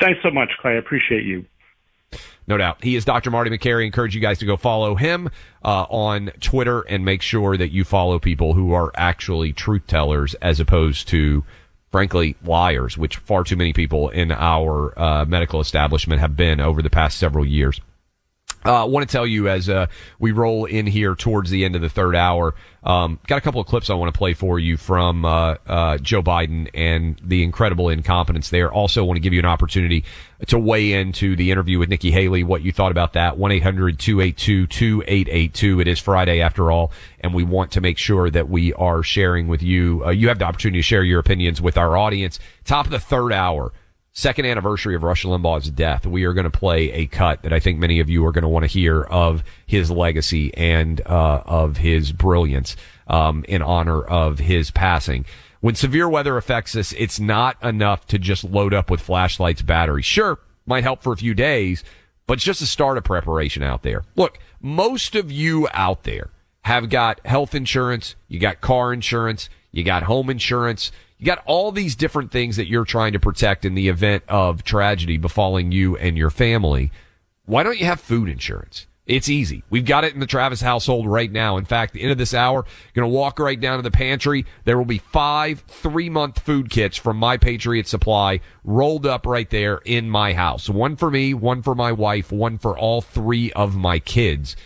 Thanks 0.00 0.20
so 0.22 0.30
much, 0.30 0.48
Clay. 0.58 0.72
I 0.72 0.76
appreciate 0.76 1.24
you. 1.24 1.44
No 2.46 2.56
doubt. 2.56 2.82
He 2.82 2.96
is 2.96 3.04
Dr. 3.04 3.30
Marty 3.30 3.50
Makary. 3.50 3.86
Encourage 3.86 4.14
you 4.14 4.20
guys 4.20 4.38
to 4.40 4.46
go 4.46 4.56
follow 4.56 4.94
him 4.94 5.30
uh, 5.64 5.86
on 5.88 6.32
Twitter 6.40 6.80
and 6.82 7.04
make 7.04 7.22
sure 7.22 7.56
that 7.56 7.70
you 7.70 7.84
follow 7.84 8.18
people 8.18 8.54
who 8.54 8.72
are 8.72 8.90
actually 8.96 9.52
truth 9.52 9.86
tellers 9.86 10.34
as 10.34 10.58
opposed 10.58 11.08
to, 11.08 11.44
frankly, 11.90 12.36
liars, 12.44 12.98
which 12.98 13.16
far 13.16 13.44
too 13.44 13.56
many 13.56 13.72
people 13.72 14.08
in 14.08 14.32
our 14.32 14.98
uh, 14.98 15.24
medical 15.24 15.60
establishment 15.60 16.20
have 16.20 16.36
been 16.36 16.60
over 16.60 16.82
the 16.82 16.90
past 16.90 17.18
several 17.18 17.46
years. 17.46 17.80
I 18.64 18.82
uh, 18.82 18.86
want 18.86 19.08
to 19.08 19.12
tell 19.12 19.26
you 19.26 19.48
as 19.48 19.68
uh, 19.68 19.86
we 20.20 20.30
roll 20.30 20.66
in 20.66 20.86
here 20.86 21.14
towards 21.16 21.50
the 21.50 21.64
end 21.64 21.74
of 21.74 21.82
the 21.82 21.88
third 21.88 22.14
hour, 22.14 22.54
um, 22.84 23.18
got 23.26 23.38
a 23.38 23.40
couple 23.40 23.60
of 23.60 23.66
clips 23.66 23.90
I 23.90 23.94
want 23.94 24.12
to 24.14 24.16
play 24.16 24.34
for 24.34 24.58
you 24.58 24.76
from 24.76 25.24
uh, 25.24 25.56
uh, 25.66 25.98
Joe 25.98 26.22
Biden 26.22 26.70
and 26.72 27.20
the 27.24 27.42
incredible 27.42 27.88
incompetence 27.88 28.50
there. 28.50 28.72
Also, 28.72 29.04
want 29.04 29.16
to 29.16 29.20
give 29.20 29.32
you 29.32 29.40
an 29.40 29.46
opportunity 29.46 30.04
to 30.46 30.58
weigh 30.58 30.92
into 30.92 31.34
the 31.34 31.50
interview 31.50 31.78
with 31.78 31.88
Nikki 31.88 32.12
Haley, 32.12 32.44
what 32.44 32.62
you 32.62 32.70
thought 32.70 32.92
about 32.92 33.14
that. 33.14 33.36
1 33.36 33.50
800 33.50 33.98
282 33.98 34.66
2882. 34.68 35.80
It 35.80 35.88
is 35.88 35.98
Friday 35.98 36.40
after 36.40 36.70
all, 36.70 36.92
and 37.20 37.34
we 37.34 37.42
want 37.42 37.72
to 37.72 37.80
make 37.80 37.98
sure 37.98 38.30
that 38.30 38.48
we 38.48 38.72
are 38.74 39.02
sharing 39.02 39.48
with 39.48 39.62
you. 39.62 40.04
Uh, 40.04 40.10
you 40.10 40.28
have 40.28 40.38
the 40.38 40.44
opportunity 40.44 40.78
to 40.78 40.82
share 40.82 41.02
your 41.02 41.18
opinions 41.18 41.60
with 41.60 41.76
our 41.76 41.96
audience. 41.96 42.38
Top 42.64 42.86
of 42.86 42.92
the 42.92 43.00
third 43.00 43.32
hour 43.32 43.72
second 44.12 44.44
anniversary 44.46 44.94
of 44.94 45.02
Rush 45.02 45.24
Limbaugh's 45.24 45.70
death, 45.70 46.06
we 46.06 46.24
are 46.24 46.32
going 46.32 46.44
to 46.44 46.50
play 46.50 46.92
a 46.92 47.06
cut 47.06 47.42
that 47.42 47.52
I 47.52 47.60
think 47.60 47.78
many 47.78 48.00
of 48.00 48.10
you 48.10 48.24
are 48.26 48.32
going 48.32 48.42
to 48.42 48.48
want 48.48 48.64
to 48.64 48.70
hear 48.70 49.02
of 49.02 49.42
his 49.66 49.90
legacy 49.90 50.54
and 50.54 51.00
uh, 51.06 51.42
of 51.46 51.78
his 51.78 52.12
brilliance 52.12 52.76
um, 53.06 53.44
in 53.48 53.62
honor 53.62 54.02
of 54.02 54.38
his 54.38 54.70
passing. 54.70 55.24
When 55.60 55.74
severe 55.74 56.08
weather 56.08 56.36
affects 56.36 56.76
us, 56.76 56.92
it's 56.98 57.20
not 57.20 57.62
enough 57.62 58.06
to 58.08 58.18
just 58.18 58.44
load 58.44 58.74
up 58.74 58.90
with 58.90 59.00
flashlights, 59.00 59.62
batteries. 59.62 60.04
Sure, 60.04 60.38
might 60.66 60.84
help 60.84 61.02
for 61.02 61.12
a 61.12 61.16
few 61.16 61.34
days, 61.34 61.84
but 62.26 62.34
it's 62.34 62.44
just 62.44 62.62
a 62.62 62.66
start 62.66 62.98
of 62.98 63.04
preparation 63.04 63.62
out 63.62 63.82
there. 63.82 64.04
Look, 64.16 64.38
most 64.60 65.14
of 65.14 65.30
you 65.32 65.68
out 65.72 66.02
there 66.02 66.30
have 66.62 66.90
got 66.90 67.24
health 67.26 67.54
insurance, 67.54 68.14
you 68.28 68.38
got 68.38 68.60
car 68.60 68.92
insurance, 68.92 69.48
you 69.70 69.84
got 69.84 70.04
home 70.04 70.30
insurance, 70.30 70.92
you 71.22 71.26
got 71.26 71.44
all 71.46 71.70
these 71.70 71.94
different 71.94 72.32
things 72.32 72.56
that 72.56 72.66
you're 72.66 72.84
trying 72.84 73.12
to 73.12 73.20
protect 73.20 73.64
in 73.64 73.76
the 73.76 73.86
event 73.86 74.24
of 74.26 74.64
tragedy 74.64 75.18
befalling 75.18 75.70
you 75.70 75.96
and 75.96 76.18
your 76.18 76.30
family. 76.30 76.90
Why 77.44 77.62
don't 77.62 77.78
you 77.78 77.86
have 77.86 78.00
food 78.00 78.28
insurance? 78.28 78.88
It's 79.06 79.28
easy. 79.28 79.62
We've 79.70 79.84
got 79.84 80.02
it 80.02 80.14
in 80.14 80.18
the 80.18 80.26
Travis 80.26 80.62
household 80.62 81.06
right 81.06 81.30
now. 81.30 81.58
In 81.58 81.64
fact, 81.64 81.92
the 81.92 82.02
end 82.02 82.10
of 82.10 82.18
this 82.18 82.34
hour, 82.34 82.64
going 82.92 83.08
to 83.08 83.16
walk 83.16 83.38
right 83.38 83.60
down 83.60 83.76
to 83.76 83.84
the 83.84 83.92
pantry. 83.92 84.46
There 84.64 84.76
will 84.76 84.84
be 84.84 84.98
five 84.98 85.60
three 85.68 86.10
month 86.10 86.40
food 86.40 86.70
kits 86.70 86.96
from 86.96 87.18
My 87.18 87.36
Patriot 87.36 87.86
Supply 87.86 88.40
rolled 88.64 89.06
up 89.06 89.24
right 89.24 89.48
there 89.48 89.76
in 89.84 90.10
my 90.10 90.32
house. 90.32 90.68
One 90.68 90.96
for 90.96 91.08
me, 91.08 91.34
one 91.34 91.62
for 91.62 91.76
my 91.76 91.92
wife, 91.92 92.32
one 92.32 92.58
for 92.58 92.76
all 92.76 93.00
three 93.00 93.52
of 93.52 93.76
my 93.76 94.00
kids. 94.00 94.56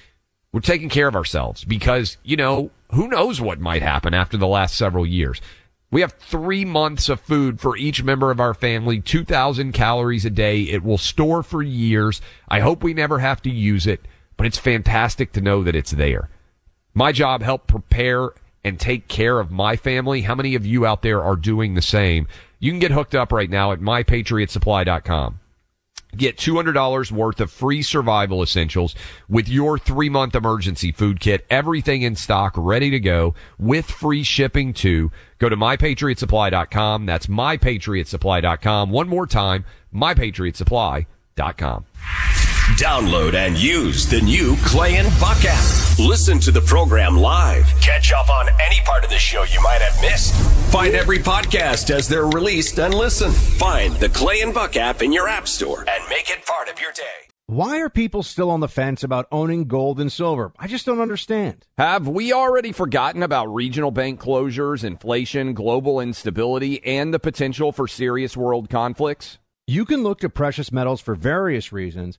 We're 0.52 0.60
taking 0.60 0.88
care 0.88 1.08
of 1.08 1.16
ourselves 1.16 1.64
because, 1.64 2.16
you 2.24 2.38
know, 2.38 2.70
who 2.94 3.08
knows 3.08 3.42
what 3.42 3.60
might 3.60 3.82
happen 3.82 4.14
after 4.14 4.38
the 4.38 4.46
last 4.46 4.74
several 4.74 5.04
years. 5.04 5.42
We 5.90 6.00
have 6.00 6.14
three 6.14 6.64
months 6.64 7.08
of 7.08 7.20
food 7.20 7.60
for 7.60 7.76
each 7.76 8.02
member 8.02 8.30
of 8.30 8.40
our 8.40 8.54
family, 8.54 9.00
2,000 9.00 9.72
calories 9.72 10.24
a 10.24 10.30
day. 10.30 10.62
It 10.62 10.82
will 10.82 10.98
store 10.98 11.42
for 11.42 11.62
years. 11.62 12.20
I 12.48 12.60
hope 12.60 12.82
we 12.82 12.92
never 12.92 13.20
have 13.20 13.40
to 13.42 13.50
use 13.50 13.86
it, 13.86 14.00
but 14.36 14.46
it's 14.46 14.58
fantastic 14.58 15.32
to 15.32 15.40
know 15.40 15.62
that 15.62 15.76
it's 15.76 15.92
there. 15.92 16.28
My 16.92 17.12
job 17.12 17.42
help 17.42 17.66
prepare 17.66 18.30
and 18.64 18.80
take 18.80 19.06
care 19.06 19.38
of 19.38 19.52
my 19.52 19.76
family. 19.76 20.22
How 20.22 20.34
many 20.34 20.56
of 20.56 20.66
you 20.66 20.84
out 20.84 21.02
there 21.02 21.22
are 21.22 21.36
doing 21.36 21.74
the 21.74 21.82
same? 21.82 22.26
You 22.58 22.72
can 22.72 22.80
get 22.80 22.90
hooked 22.90 23.14
up 23.14 23.30
right 23.30 23.48
now 23.48 23.70
at 23.70 23.80
mypatriotsupply.com. 23.80 25.38
Get 26.16 26.36
$200 26.36 27.12
worth 27.12 27.40
of 27.40 27.50
free 27.50 27.82
survival 27.82 28.42
essentials 28.42 28.94
with 29.28 29.48
your 29.48 29.78
three 29.78 30.08
month 30.08 30.34
emergency 30.34 30.92
food 30.92 31.20
kit. 31.20 31.46
Everything 31.50 32.02
in 32.02 32.16
stock, 32.16 32.54
ready 32.56 32.90
to 32.90 33.00
go 33.00 33.34
with 33.58 33.90
free 33.90 34.22
shipping 34.22 34.72
too. 34.72 35.10
Go 35.38 35.48
to 35.48 35.56
mypatriotsupply.com. 35.56 37.06
That's 37.06 37.26
mypatriotsupply.com. 37.26 38.90
One 38.90 39.08
more 39.08 39.26
time, 39.26 39.64
mypatriotsupply.com. 39.94 41.86
Download 42.74 43.34
and 43.34 43.56
use 43.56 44.06
the 44.06 44.20
new 44.20 44.56
Clay 44.64 44.96
and 44.96 45.08
Buck 45.20 45.38
app. 45.44 45.98
Listen 46.00 46.40
to 46.40 46.50
the 46.50 46.60
program 46.60 47.16
live. 47.16 47.64
Catch 47.80 48.12
up 48.12 48.28
on 48.28 48.48
any 48.60 48.80
part 48.84 49.04
of 49.04 49.08
the 49.08 49.18
show 49.18 49.44
you 49.44 49.62
might 49.62 49.80
have 49.80 49.98
missed. 50.02 50.34
Find 50.72 50.92
every 50.92 51.18
podcast 51.18 51.90
as 51.90 52.08
they're 52.08 52.26
released 52.26 52.80
and 52.80 52.92
listen. 52.92 53.30
Find 53.30 53.94
the 53.94 54.08
Clay 54.08 54.40
and 54.40 54.52
Buck 54.52 54.76
app 54.76 55.00
in 55.00 55.12
your 55.12 55.28
app 55.28 55.46
store 55.46 55.84
and 55.88 56.04
make 56.10 56.28
it 56.28 56.44
part 56.44 56.68
of 56.68 56.80
your 56.80 56.90
day. 56.92 57.28
Why 57.46 57.78
are 57.78 57.88
people 57.88 58.24
still 58.24 58.50
on 58.50 58.58
the 58.58 58.66
fence 58.68 59.04
about 59.04 59.28
owning 59.30 59.68
gold 59.68 60.00
and 60.00 60.10
silver? 60.10 60.52
I 60.58 60.66
just 60.66 60.84
don't 60.84 61.00
understand. 61.00 61.64
Have 61.78 62.08
we 62.08 62.32
already 62.32 62.72
forgotten 62.72 63.22
about 63.22 63.54
regional 63.54 63.92
bank 63.92 64.20
closures, 64.20 64.82
inflation, 64.82 65.54
global 65.54 66.00
instability, 66.00 66.84
and 66.84 67.14
the 67.14 67.20
potential 67.20 67.70
for 67.70 67.86
serious 67.86 68.36
world 68.36 68.68
conflicts? 68.68 69.38
You 69.68 69.84
can 69.84 70.02
look 70.02 70.18
to 70.20 70.28
precious 70.28 70.72
metals 70.72 71.00
for 71.00 71.14
various 71.14 71.72
reasons. 71.72 72.18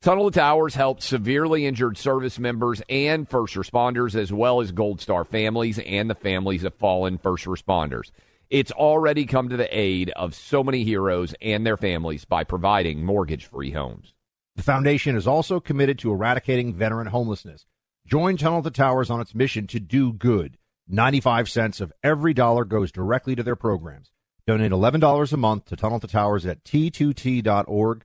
Tunnel 0.00 0.30
to 0.30 0.38
Towers 0.38 0.76
helped 0.76 1.02
severely 1.02 1.66
injured 1.66 1.98
service 1.98 2.38
members 2.38 2.80
and 2.88 3.28
first 3.28 3.56
responders, 3.56 4.14
as 4.14 4.32
well 4.32 4.60
as 4.60 4.70
Gold 4.70 5.00
Star 5.00 5.24
families 5.24 5.80
and 5.80 6.08
the 6.08 6.14
families 6.14 6.62
of 6.62 6.72
fallen 6.74 7.18
first 7.18 7.46
responders. 7.46 8.12
It's 8.48 8.70
already 8.70 9.26
come 9.26 9.48
to 9.48 9.56
the 9.56 9.76
aid 9.76 10.10
of 10.10 10.36
so 10.36 10.62
many 10.62 10.84
heroes 10.84 11.34
and 11.42 11.66
their 11.66 11.76
families 11.76 12.24
by 12.24 12.44
providing 12.44 13.04
mortgage 13.04 13.46
free 13.46 13.72
homes. 13.72 14.14
The 14.54 14.62
foundation 14.62 15.16
is 15.16 15.26
also 15.26 15.58
committed 15.58 15.98
to 15.98 16.12
eradicating 16.12 16.74
veteran 16.74 17.08
homelessness. 17.08 17.66
Join 18.06 18.36
Tunnel 18.36 18.62
to 18.62 18.70
Towers 18.70 19.10
on 19.10 19.20
its 19.20 19.34
mission 19.34 19.66
to 19.66 19.80
do 19.80 20.12
good. 20.12 20.58
95 20.86 21.50
cents 21.50 21.80
of 21.80 21.92
every 22.04 22.34
dollar 22.34 22.64
goes 22.64 22.92
directly 22.92 23.34
to 23.34 23.42
their 23.42 23.56
programs. 23.56 24.12
Donate 24.46 24.70
$11 24.70 25.32
a 25.32 25.36
month 25.36 25.64
to 25.66 25.76
Tunnel 25.76 25.98
to 25.98 26.06
Towers 26.06 26.46
at 26.46 26.62
t2t.org. 26.62 28.04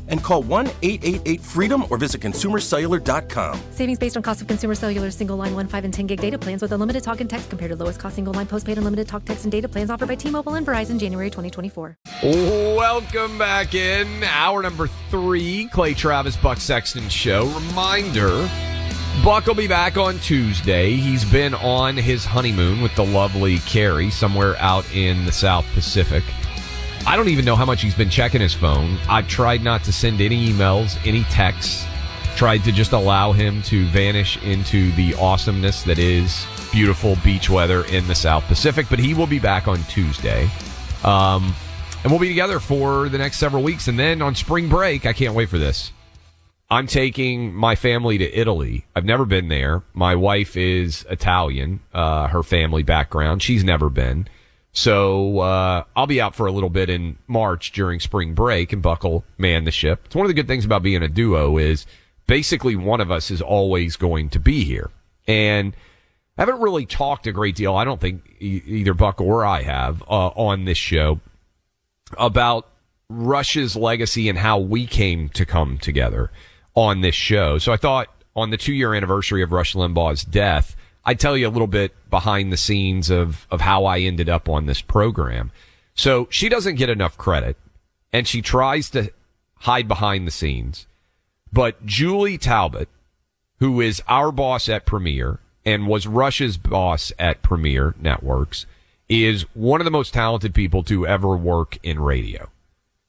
and 0.11 0.23
call 0.23 0.43
1 0.43 0.67
888 0.67 1.41
freedom 1.41 1.85
or 1.89 1.97
visit 1.97 2.21
consumercellular.com. 2.21 3.59
Savings 3.71 3.97
based 3.97 4.15
on 4.15 4.23
cost 4.23 4.41
of 4.41 4.47
consumer 4.47 4.75
cellular 4.75 5.09
single 5.09 5.37
line 5.37 5.55
1, 5.55 5.67
5, 5.67 5.85
and 5.85 5.93
10 5.93 6.07
gig 6.07 6.21
data 6.21 6.37
plans 6.37 6.61
with 6.61 6.71
unlimited 6.71 7.03
talk 7.03 7.19
and 7.21 7.29
text 7.29 7.49
compared 7.49 7.71
to 7.71 7.75
lowest 7.75 7.99
cost 7.99 8.15
single 8.15 8.33
line 8.33 8.45
postpaid 8.45 8.77
unlimited 8.77 9.07
talk, 9.07 9.25
text, 9.25 9.45
and 9.45 9.51
data 9.51 9.67
plans 9.67 9.89
offered 9.89 10.07
by 10.07 10.15
T 10.15 10.29
Mobile 10.29 10.53
and 10.53 10.67
Verizon 10.67 10.99
January 10.99 11.29
2024. 11.29 11.97
Welcome 12.23 13.37
back 13.37 13.73
in. 13.73 14.23
Hour 14.23 14.61
number 14.61 14.87
three, 15.09 15.67
Clay 15.69 15.93
Travis, 15.93 16.37
Buck 16.37 16.59
Sexton 16.59 17.09
Show. 17.09 17.47
Reminder 17.69 18.47
Buck 19.23 19.45
will 19.45 19.53
be 19.53 19.67
back 19.67 19.97
on 19.97 20.17
Tuesday. 20.19 20.93
He's 20.93 21.23
been 21.23 21.53
on 21.53 21.95
his 21.95 22.25
honeymoon 22.25 22.81
with 22.81 22.95
the 22.95 23.05
lovely 23.05 23.59
Carrie 23.59 24.09
somewhere 24.09 24.55
out 24.57 24.83
in 24.95 25.25
the 25.25 25.31
South 25.31 25.65
Pacific. 25.75 26.23
I 27.05 27.15
don't 27.15 27.29
even 27.29 27.45
know 27.45 27.55
how 27.55 27.65
much 27.65 27.81
he's 27.81 27.95
been 27.95 28.09
checking 28.09 28.41
his 28.41 28.53
phone. 28.53 28.97
I've 29.09 29.27
tried 29.27 29.63
not 29.63 29.83
to 29.85 29.91
send 29.91 30.21
any 30.21 30.49
emails, 30.49 30.97
any 31.05 31.23
texts, 31.25 31.85
tried 32.35 32.59
to 32.59 32.71
just 32.71 32.91
allow 32.91 33.31
him 33.31 33.61
to 33.63 33.85
vanish 33.87 34.41
into 34.43 34.91
the 34.93 35.15
awesomeness 35.15 35.83
that 35.83 35.99
is 35.99 36.45
beautiful 36.71 37.17
beach 37.23 37.49
weather 37.49 37.85
in 37.85 38.07
the 38.07 38.15
South 38.15 38.45
Pacific. 38.45 38.85
But 38.89 38.99
he 38.99 39.13
will 39.13 39.27
be 39.27 39.39
back 39.39 39.67
on 39.67 39.83
Tuesday. 39.83 40.49
Um, 41.03 41.53
and 42.03 42.11
we'll 42.11 42.19
be 42.19 42.29
together 42.29 42.59
for 42.59 43.09
the 43.09 43.17
next 43.17 43.37
several 43.37 43.63
weeks. 43.63 43.87
And 43.87 43.97
then 43.99 44.21
on 44.21 44.35
spring 44.35 44.69
break, 44.69 45.05
I 45.05 45.13
can't 45.13 45.33
wait 45.33 45.49
for 45.49 45.57
this. 45.57 45.91
I'm 46.69 46.87
taking 46.87 47.53
my 47.53 47.75
family 47.75 48.17
to 48.19 48.39
Italy. 48.39 48.85
I've 48.95 49.05
never 49.05 49.25
been 49.25 49.49
there. 49.49 49.83
My 49.93 50.15
wife 50.15 50.55
is 50.55 51.05
Italian, 51.09 51.81
uh, 51.93 52.27
her 52.27 52.43
family 52.43 52.83
background. 52.83 53.43
She's 53.43 53.63
never 53.63 53.89
been. 53.89 54.29
So 54.73 55.39
uh, 55.39 55.83
I'll 55.95 56.07
be 56.07 56.21
out 56.21 56.33
for 56.35 56.47
a 56.47 56.51
little 56.51 56.69
bit 56.69 56.89
in 56.89 57.17
March 57.27 57.71
during 57.71 57.99
spring 57.99 58.33
break, 58.33 58.71
and 58.71 58.81
Buckle 58.81 59.25
man 59.37 59.65
the 59.65 59.71
ship. 59.71 60.03
It's 60.05 60.15
one 60.15 60.25
of 60.25 60.29
the 60.29 60.33
good 60.33 60.47
things 60.47 60.65
about 60.65 60.83
being 60.83 61.03
a 61.03 61.09
duo 61.09 61.57
is 61.57 61.85
basically 62.27 62.75
one 62.75 63.01
of 63.01 63.11
us 63.11 63.31
is 63.31 63.41
always 63.41 63.97
going 63.97 64.29
to 64.29 64.39
be 64.39 64.63
here, 64.63 64.89
and 65.27 65.73
I 66.37 66.43
haven't 66.43 66.61
really 66.61 66.85
talked 66.85 67.27
a 67.27 67.31
great 67.33 67.55
deal. 67.55 67.75
I 67.75 67.83
don't 67.83 67.99
think 67.99 68.35
either 68.39 68.93
Buck 68.93 69.19
or 69.19 69.45
I 69.45 69.63
have 69.63 70.01
uh, 70.03 70.27
on 70.29 70.65
this 70.65 70.77
show 70.77 71.19
about 72.17 72.67
Rush's 73.09 73.75
legacy 73.75 74.29
and 74.29 74.37
how 74.37 74.57
we 74.57 74.87
came 74.87 75.29
to 75.29 75.45
come 75.45 75.77
together 75.77 76.31
on 76.75 77.01
this 77.01 77.15
show. 77.15 77.57
So 77.57 77.73
I 77.73 77.77
thought 77.77 78.07
on 78.35 78.49
the 78.49 78.57
two 78.57 78.73
year 78.73 78.93
anniversary 78.93 79.43
of 79.43 79.51
Rush 79.51 79.73
Limbaugh's 79.73 80.23
death, 80.23 80.75
I'd 81.05 81.19
tell 81.19 81.35
you 81.35 81.47
a 81.47 81.49
little 81.49 81.67
bit 81.67 81.93
behind 82.09 82.51
the 82.51 82.57
scenes 82.57 83.09
of, 83.09 83.47
of 83.49 83.61
how 83.61 83.85
I 83.85 83.99
ended 83.99 84.29
up 84.29 84.47
on 84.47 84.65
this 84.65 84.81
program. 84.81 85.51
So 85.95 86.27
she 86.29 86.49
doesn't 86.49 86.75
get 86.75 86.89
enough 86.89 87.17
credit 87.17 87.57
and 88.13 88.27
she 88.27 88.41
tries 88.41 88.89
to 88.91 89.11
hide 89.59 89.87
behind 89.87 90.27
the 90.27 90.31
scenes. 90.31 90.87
But 91.51 91.85
Julie 91.85 92.37
Talbot, 92.37 92.89
who 93.59 93.81
is 93.81 94.01
our 94.07 94.31
boss 94.31 94.69
at 94.69 94.85
Premiere 94.85 95.39
and 95.65 95.87
was 95.87 96.07
Rush's 96.07 96.57
boss 96.57 97.11
at 97.19 97.41
Premiere 97.41 97.93
Networks, 97.99 98.65
is 99.09 99.43
one 99.53 99.81
of 99.81 99.85
the 99.85 99.91
most 99.91 100.13
talented 100.13 100.53
people 100.53 100.83
to 100.83 101.05
ever 101.05 101.35
work 101.35 101.77
in 101.83 101.99
radio. 101.99 102.49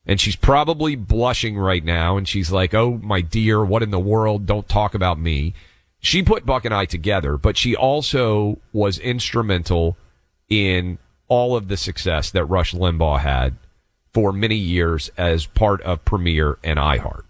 And 0.05 0.21
she's 0.21 0.35
probably 0.35 0.97
blushing 0.97 1.57
right 1.57 1.85
now. 1.85 2.17
And 2.17 2.27
she's 2.27 2.51
like, 2.51 2.75
Oh, 2.75 2.99
my 3.03 3.21
dear, 3.21 3.65
what 3.65 3.83
in 3.85 3.91
the 3.91 4.01
world? 4.01 4.47
Don't 4.47 4.69
talk 4.69 4.95
about 4.95 5.19
me. 5.19 5.55
She 6.03 6.23
put 6.23 6.45
Buck 6.45 6.65
and 6.65 6.75
I 6.75 6.85
together, 6.85 7.39
but 7.39 7.57
she 7.57 7.75
also 7.75 8.59
was 8.73 8.99
instrumental 8.99 9.97
in 10.49 10.99
all 11.29 11.57
of 11.57 11.69
the 11.69 11.77
success 11.77 12.31
that 12.33 12.45
Rush 12.45 12.75
Limbaugh 12.75 13.21
had 13.21 13.57
for 14.13 14.33
many 14.33 14.57
years 14.57 15.11
as 15.17 15.47
part 15.47 15.81
of 15.83 16.05
Premiere 16.05 16.59
and 16.63 16.79
iHeart. 16.79 17.23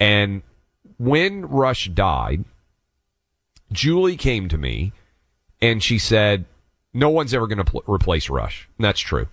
And 0.00 0.42
when 0.96 1.46
Rush 1.46 1.88
died, 1.88 2.44
Julie 3.70 4.16
came 4.16 4.48
to 4.48 4.58
me 4.58 4.92
and 5.60 5.82
she 5.82 5.98
said, 5.98 6.46
No 6.92 7.10
one's 7.10 7.34
ever 7.34 7.46
going 7.46 7.58
to 7.58 7.64
pl- 7.64 7.84
replace 7.86 8.28
Rush. 8.28 8.68
And 8.78 8.84
that's 8.84 9.00
true 9.00 9.28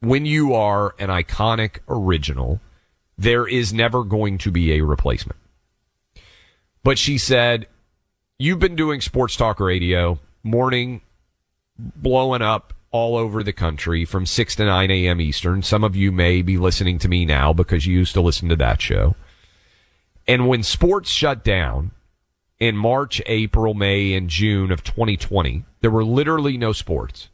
when 0.00 0.26
you 0.26 0.54
are 0.54 0.94
an 0.98 1.08
iconic 1.08 1.78
original, 1.88 2.60
there 3.18 3.46
is 3.46 3.72
never 3.72 4.04
going 4.04 4.38
to 4.38 4.50
be 4.50 4.72
a 4.72 4.84
replacement. 4.84 5.38
But 6.86 6.98
she 6.98 7.18
said, 7.18 7.66
You've 8.38 8.60
been 8.60 8.76
doing 8.76 9.00
sports 9.00 9.34
talk 9.34 9.58
radio, 9.58 10.20
morning 10.44 11.00
blowing 11.76 12.42
up 12.42 12.74
all 12.92 13.16
over 13.16 13.42
the 13.42 13.52
country 13.52 14.04
from 14.04 14.24
6 14.24 14.54
to 14.54 14.64
9 14.66 14.92
a.m. 14.92 15.20
Eastern. 15.20 15.64
Some 15.64 15.82
of 15.82 15.96
you 15.96 16.12
may 16.12 16.42
be 16.42 16.56
listening 16.56 17.00
to 17.00 17.08
me 17.08 17.24
now 17.24 17.52
because 17.52 17.86
you 17.86 17.98
used 17.98 18.14
to 18.14 18.20
listen 18.20 18.48
to 18.50 18.56
that 18.56 18.80
show. 18.80 19.16
And 20.28 20.46
when 20.46 20.62
sports 20.62 21.10
shut 21.10 21.42
down 21.42 21.90
in 22.60 22.76
March, 22.76 23.20
April, 23.26 23.74
May, 23.74 24.12
and 24.12 24.30
June 24.30 24.70
of 24.70 24.84
2020, 24.84 25.64
there 25.80 25.90
were 25.90 26.04
literally 26.04 26.56
no 26.56 26.72
sports. 26.72 27.30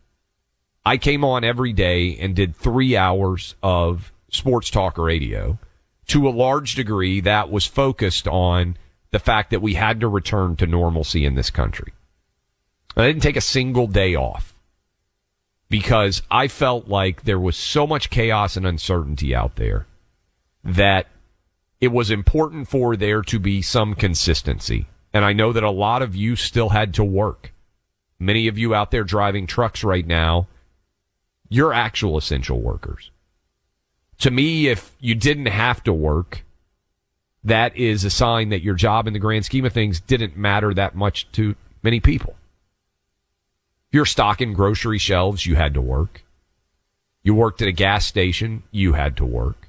I 0.86 0.96
came 0.96 1.26
on 1.26 1.44
every 1.44 1.74
day 1.74 2.16
and 2.16 2.34
did 2.34 2.56
three 2.56 2.96
hours 2.96 3.54
of 3.62 4.14
sports 4.30 4.70
talk 4.70 4.96
radio. 4.96 5.58
To 6.06 6.26
a 6.26 6.30
large 6.30 6.74
degree, 6.74 7.20
that 7.20 7.50
was 7.50 7.66
focused 7.66 8.26
on 8.26 8.78
the 9.12 9.18
fact 9.18 9.50
that 9.50 9.62
we 9.62 9.74
had 9.74 10.00
to 10.00 10.08
return 10.08 10.56
to 10.56 10.66
normalcy 10.66 11.24
in 11.24 11.34
this 11.34 11.50
country. 11.50 11.92
I 12.96 13.06
didn't 13.06 13.22
take 13.22 13.36
a 13.36 13.42
single 13.42 13.86
day 13.86 14.14
off 14.14 14.54
because 15.68 16.22
I 16.30 16.48
felt 16.48 16.88
like 16.88 17.22
there 17.22 17.40
was 17.40 17.56
so 17.56 17.86
much 17.86 18.10
chaos 18.10 18.56
and 18.56 18.66
uncertainty 18.66 19.34
out 19.34 19.56
there 19.56 19.86
that 20.64 21.06
it 21.80 21.88
was 21.88 22.10
important 22.10 22.68
for 22.68 22.96
there 22.96 23.22
to 23.22 23.38
be 23.38 23.62
some 23.62 23.94
consistency. 23.94 24.86
And 25.12 25.24
I 25.24 25.32
know 25.32 25.52
that 25.52 25.62
a 25.62 25.70
lot 25.70 26.02
of 26.02 26.16
you 26.16 26.36
still 26.36 26.70
had 26.70 26.92
to 26.94 27.04
work. 27.04 27.52
Many 28.18 28.48
of 28.48 28.58
you 28.58 28.74
out 28.74 28.90
there 28.90 29.04
driving 29.04 29.46
trucks 29.46 29.84
right 29.84 30.06
now 30.06 30.48
you're 31.52 31.74
actual 31.74 32.16
essential 32.16 32.62
workers. 32.62 33.10
To 34.20 34.30
me, 34.30 34.68
if 34.68 34.96
you 35.00 35.14
didn't 35.14 35.46
have 35.46 35.84
to 35.84 35.92
work, 35.92 36.44
that 37.44 37.76
is 37.76 38.04
a 38.04 38.10
sign 38.10 38.50
that 38.50 38.62
your 38.62 38.74
job 38.74 39.06
in 39.06 39.12
the 39.12 39.18
grand 39.18 39.44
scheme 39.44 39.64
of 39.64 39.72
things 39.72 40.00
didn't 40.00 40.36
matter 40.36 40.72
that 40.74 40.94
much 40.94 41.30
to 41.32 41.56
many 41.82 42.00
people. 42.00 42.36
You're 43.90 44.06
stocking 44.06 44.52
grocery 44.52 44.98
shelves, 44.98 45.44
you 45.44 45.56
had 45.56 45.74
to 45.74 45.80
work. 45.80 46.24
You 47.22 47.34
worked 47.34 47.62
at 47.62 47.68
a 47.68 47.72
gas 47.72 48.06
station, 48.06 48.62
you 48.70 48.94
had 48.94 49.16
to 49.18 49.24
work. 49.24 49.68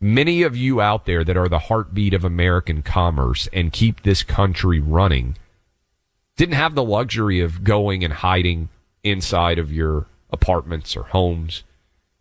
many 0.00 0.42
of 0.42 0.56
you 0.56 0.80
out 0.80 1.04
there 1.04 1.22
that 1.22 1.36
are 1.36 1.48
the 1.48 1.58
heartbeat 1.58 2.14
of 2.14 2.24
American 2.24 2.82
commerce 2.82 3.48
and 3.52 3.72
keep 3.72 4.02
this 4.02 4.22
country 4.22 4.80
running 4.80 5.36
didn't 6.36 6.54
have 6.54 6.74
the 6.74 6.82
luxury 6.82 7.40
of 7.40 7.62
going 7.62 8.02
and 8.02 8.14
hiding 8.14 8.70
inside 9.04 9.58
of 9.58 9.70
your 9.70 10.06
apartments 10.32 10.96
or 10.96 11.02
homes 11.04 11.64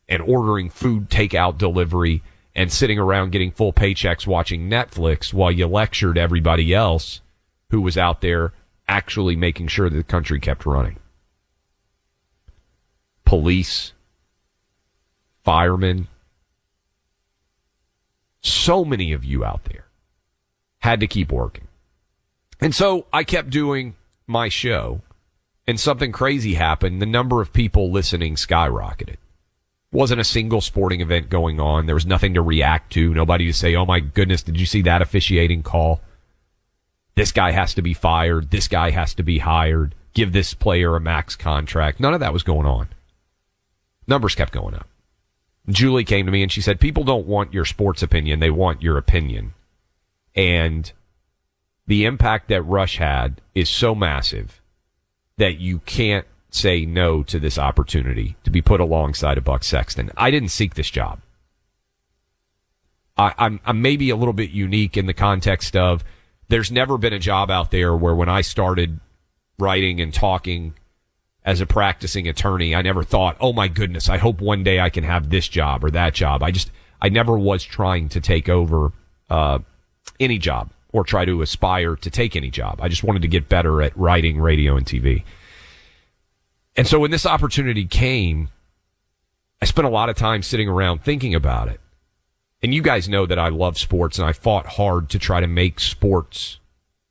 and 0.10 0.22
ordering 0.22 0.70
food 0.70 1.10
takeout 1.10 1.58
delivery 1.58 2.22
and 2.60 2.74
sitting 2.74 2.99
around 2.99 3.32
getting 3.32 3.51
full 3.51 3.72
paychecks 3.72 4.28
watching 4.28 4.70
Netflix 4.70 5.34
while 5.34 5.49
you 5.49 5.66
lectured 5.66 6.18
everybody 6.18 6.74
else 6.74 7.22
who 7.70 7.80
was 7.80 7.97
out 7.97 8.20
there 8.20 8.51
actually 8.86 9.38
making 9.38 9.66
sure 9.66 9.89
that 9.89 9.95
the 9.95 10.03
country 10.03 10.41
kept 10.41 10.66
running. 10.66 10.97
Police, 13.24 13.93
firemen, 15.45 16.10
so 18.41 18.84
many 18.84 19.14
of 19.14 19.24
you 19.24 19.45
out 19.45 19.64
there 19.64 19.86
had 20.80 20.99
to 20.99 21.07
keep 21.07 21.32
working. 21.32 21.70
And 22.60 22.76
so 22.76 23.05
I 23.14 23.24
kept 23.24 23.51
doing 23.51 23.95
my 24.28 24.49
show 24.49 24.99
and 25.66 25.80
something 25.80 26.12
crazy 26.12 26.55
happened. 26.55 27.01
The 27.01 27.05
number 27.05 27.39
of 27.39 27.53
people 27.53 27.89
listening 27.89 28.36
skyrocketed. 28.36 29.16
Wasn't 29.92 30.22
a 30.22 30.26
single 30.26 30.62
sporting 30.62 31.02
event 31.02 31.30
going 31.30 31.60
on. 31.60 31.86
There 31.86 31.96
was 31.96 32.06
nothing 32.06 32.36
to 32.36 32.42
react 32.42 32.94
to. 32.94 33.14
Nobody 33.14 33.46
to 33.48 33.54
say, 33.54 33.76
Oh 33.76 33.86
my 33.86 34.00
goodness, 34.00 34.44
did 34.44 34.60
you 34.60 34.66
see 34.66 34.82
that 34.84 35.02
officiating 35.02 35.64
call? 35.64 36.02
This 37.16 37.32
guy 37.32 37.52
has 37.52 37.74
to 37.74 37.82
be 37.82 37.94
fired. 37.94 38.52
This 38.52 38.68
guy 38.68 38.92
has 38.92 39.14
to 39.16 39.24
be 39.24 39.40
hired. 39.40 39.96
Give 40.14 40.32
this 40.32 40.54
player 40.54 40.96
a 40.96 41.02
max 41.02 41.36
contract. 41.36 42.00
None 42.00 42.14
of 42.14 42.20
that 42.20 42.34
was 42.34 42.44
going 42.44 42.68
on. 42.68 42.90
Numbers 44.08 44.36
kept 44.36 44.54
going 44.54 44.74
up. 44.74 44.88
Julie 45.68 46.04
came 46.04 46.26
to 46.26 46.32
me 46.32 46.42
and 46.42 46.52
she 46.52 46.62
said, 46.62 46.80
People 46.80 47.04
don't 47.04 47.28
want 47.28 47.54
your 47.54 47.66
sports 47.66 48.02
opinion, 48.02 48.40
they 48.40 48.50
want 48.50 48.82
your 48.82 48.98
opinion. 48.98 49.54
And 50.36 50.92
the 51.88 52.06
impact 52.06 52.48
that 52.50 52.62
Rush 52.62 52.98
had 52.98 53.42
is 53.56 53.70
so 53.70 53.94
massive 53.96 54.62
that 55.38 55.60
you 55.60 55.80
can't 55.80 56.26
say 56.50 56.86
no 56.86 57.24
to 57.24 57.39
this 57.39 57.58
opportunity 57.58 58.36
to 58.43 58.50
be 58.50 58.62
put 58.62 58.80
alongside 58.80 59.38
of 59.38 59.43
Buck 59.43 59.64
Sexton. 59.64 60.12
I 60.18 60.32
didn't 60.32 60.50
seek 60.50 60.76
this 60.76 60.89
job. 60.89 61.20
I, 63.18 63.34
I'm, 63.38 63.60
I'm 63.66 63.82
maybe 63.82 64.10
a 64.10 64.16
little 64.16 64.34
bit 64.34 64.50
unique 64.50 64.97
in 64.97 65.06
the 65.06 65.14
context 65.14 65.76
of 65.76 66.04
there's 66.47 66.72
never 66.72 66.97
been 66.97 67.14
a 67.14 67.20
job 67.20 67.52
out 67.52 67.72
there 67.72 67.95
where 67.95 68.16
when 68.16 68.30
I 68.30 68.41
started 68.41 69.00
writing 69.60 70.02
and 70.02 70.14
talking 70.14 70.74
as 71.45 71.62
a 71.62 71.66
practicing 71.66 72.28
attorney, 72.28 72.74
I 72.74 72.82
never 72.82 73.04
thought, 73.04 73.38
oh 73.39 73.54
my 73.54 73.68
goodness, 73.68 74.10
I 74.10 74.18
hope 74.18 74.41
one 74.41 74.64
day 74.64 74.80
I 74.80 74.89
can 74.89 75.04
have 75.04 75.30
this 75.30 75.47
job 75.47 75.84
or 75.84 75.91
that 75.91 76.14
job. 76.14 76.41
I 76.41 76.52
just, 76.52 76.72
I 77.02 77.10
never 77.10 77.38
was 77.38 77.64
trying 77.64 78.10
to 78.10 78.22
take 78.22 78.50
over 78.50 78.91
uh, 79.30 79.60
any 80.20 80.38
job 80.38 80.72
or 80.91 81.04
try 81.04 81.26
to 81.26 81.41
aspire 81.41 81.95
to 81.95 82.10
take 82.10 82.36
any 82.36 82.50
job. 82.50 82.80
I 82.82 82.88
just 82.88 83.04
wanted 83.04 83.22
to 83.22 83.28
get 83.28 83.47
better 83.50 83.82
at 83.82 83.95
writing, 83.95 84.39
radio, 84.39 84.76
and 84.76 84.86
TV. 84.86 85.24
And 86.80 86.88
so 86.88 86.98
when 86.98 87.12
this 87.12 87.26
opportunity 87.26 87.84
came, 87.84 88.48
I 89.62 89.66
spent 89.66 89.86
a 89.86 89.92
lot 89.92 90.08
of 90.08 90.16
time 90.16 90.42
sitting 90.42 90.70
around 90.70 91.04
thinking 91.04 91.36
about 91.36 91.68
it. 91.68 91.82
And 92.64 92.74
you 92.74 92.82
guys 92.82 93.10
know 93.10 93.26
that 93.26 93.38
I 93.38 93.50
love 93.50 93.78
sports 93.78 94.18
and 94.18 94.26
I 94.26 94.32
fought 94.32 94.66
hard 94.66 95.10
to 95.10 95.20
try 95.20 95.42
to 95.42 95.48
make 95.48 95.82
sports 95.82 96.58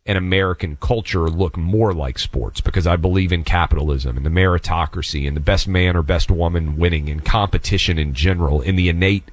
and 0.07 0.17
American 0.17 0.77
culture 0.77 1.29
look 1.29 1.59
more 1.59 1.93
like 1.93 2.19
sports 2.19 2.63
because 2.63 2.87
I 2.87 2.97
believe 2.97 3.31
in 3.31 3.45
capitalism 3.45 4.17
and 4.17 4.25
the 4.25 4.31
meritocracy 4.31 5.29
and 5.29 5.37
the 5.37 5.41
best 5.41 5.69
man 5.69 5.97
or 5.97 6.03
best 6.03 6.31
woman 6.31 6.77
winning 6.77 7.11
and 7.11 7.23
competition 7.23 7.99
in 7.99 8.15
general 8.15 8.63
in 8.63 8.75
the 8.75 8.89
innate 8.89 9.31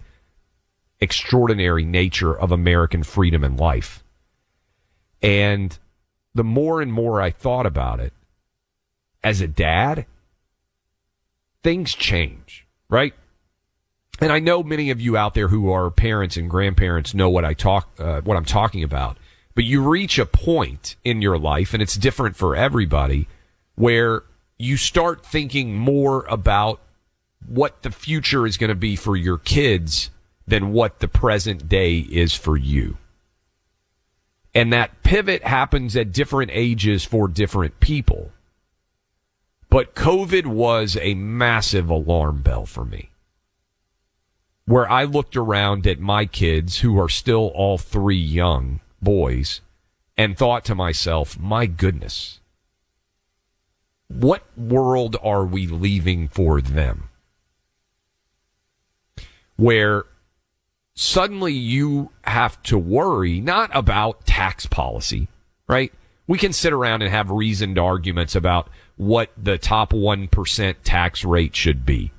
extraordinary 1.00 1.86
nature 1.86 2.38
of 2.38 2.52
American 2.52 3.04
freedom 3.04 3.42
and 3.46 3.58
life. 3.58 4.04
And 5.22 5.80
the 6.34 6.44
more 6.44 6.82
and 6.82 6.92
more 6.92 7.22
I 7.22 7.32
thought 7.32 7.66
about 7.66 8.02
it 8.02 8.12
as 9.24 9.40
a 9.40 9.48
dad, 9.48 10.06
things 11.66 11.94
change, 11.94 12.66
right? 12.90 13.14
And 14.22 14.32
I 14.32 14.40
know 14.40 14.64
many 14.64 14.92
of 14.92 15.02
you 15.02 15.18
out 15.18 15.34
there 15.34 15.50
who 15.50 15.72
are 15.72 15.90
parents 15.92 16.38
and 16.38 16.50
grandparents 16.50 17.14
know 17.14 17.30
what 17.30 17.44
I 17.44 17.54
talk, 17.54 17.90
uh, 18.00 18.22
what 18.22 18.38
I'm 18.38 18.46
talking 18.46 18.84
about 18.84 19.18
but 19.56 19.64
you 19.64 19.82
reach 19.82 20.20
a 20.20 20.26
point 20.26 20.98
in 21.04 21.22
your 21.22 21.40
life, 21.40 21.74
and 21.74 21.82
it's 21.82 21.96
different 21.96 22.36
for 22.36 22.56
everybody, 22.56 23.28
where 23.76 24.24
you 24.60 24.76
start 24.76 25.26
thinking 25.26 25.76
more 25.76 26.26
about 26.26 26.82
what 27.48 27.82
the 27.82 27.90
future 27.90 28.46
is 28.46 28.58
going 28.58 28.70
to 28.70 28.76
be 28.76 28.98
for 28.98 29.16
your 29.16 29.38
kids 29.38 30.10
than 30.46 30.74
what 30.74 31.00
the 31.00 31.08
present 31.08 31.70
day 31.70 32.00
is 32.00 32.34
for 32.34 32.58
you. 32.58 32.98
And 34.54 34.72
that 34.74 35.04
pivot 35.04 35.44
happens 35.44 35.96
at 35.96 36.12
different 36.12 36.52
ages 36.54 37.04
for 37.06 37.28
different 37.28 37.80
people. 37.80 38.32
But 39.70 39.96
COVID 39.96 40.46
was 40.46 40.98
a 41.02 41.16
massive 41.16 41.90
alarm 41.90 42.42
bell 42.42 42.66
for 42.66 42.86
me. 42.86 43.10
Where 44.66 44.90
I 44.90 45.04
looked 45.04 45.36
around 45.36 45.86
at 45.86 46.00
my 46.00 46.26
kids 46.26 46.80
who 46.80 47.00
are 47.00 47.10
still 47.10 47.52
all 47.54 47.78
three 47.78 48.16
young 48.18 48.80
boys 49.02 49.62
and 50.18 50.38
thought 50.38 50.66
to 50.66 50.76
myself, 50.76 51.38
my 51.40 51.66
goodness, 51.66 52.40
what 54.08 54.44
world 54.58 55.18
are 55.22 55.46
we 55.46 55.68
leaving 55.68 56.28
for 56.28 56.62
them? 56.62 57.10
Where 59.56 60.06
suddenly 60.96 61.54
you 61.54 62.12
have 62.24 62.62
to 62.64 62.78
worry 62.78 63.42
not 63.42 63.70
about 63.74 64.26
tax 64.26 64.66
policy, 64.66 65.28
right? 65.68 65.94
We 66.28 66.38
can 66.38 66.54
sit 66.54 66.74
around 66.74 67.02
and 67.02 67.12
have 67.12 67.30
reasoned 67.30 67.78
arguments 67.78 68.36
about 68.36 68.70
what 68.98 69.32
the 69.38 69.58
top 69.58 69.92
1% 69.92 70.76
tax 70.84 71.26
rate 71.26 71.56
should 71.56 71.86
be. 71.86 72.12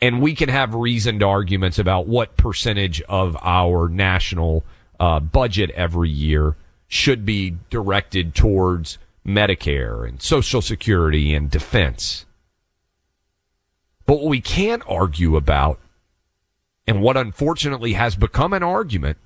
And 0.00 0.22
we 0.22 0.34
can 0.34 0.48
have 0.48 0.74
reasoned 0.74 1.22
arguments 1.22 1.78
about 1.78 2.06
what 2.06 2.36
percentage 2.36 3.02
of 3.02 3.36
our 3.42 3.88
national 3.88 4.64
uh, 5.00 5.18
budget 5.20 5.70
every 5.70 6.10
year 6.10 6.56
should 6.86 7.24
be 7.24 7.56
directed 7.70 8.34
towards 8.34 8.98
Medicare 9.26 10.08
and 10.08 10.22
Social 10.22 10.62
Security 10.62 11.34
and 11.34 11.50
defense. 11.50 12.24
But 14.06 14.20
what 14.20 14.30
we 14.30 14.40
can't 14.40 14.82
argue 14.88 15.36
about, 15.36 15.78
and 16.86 17.02
what 17.02 17.16
unfortunately 17.16 17.92
has 17.92 18.16
become 18.16 18.54
an 18.54 18.62
argument, 18.62 19.18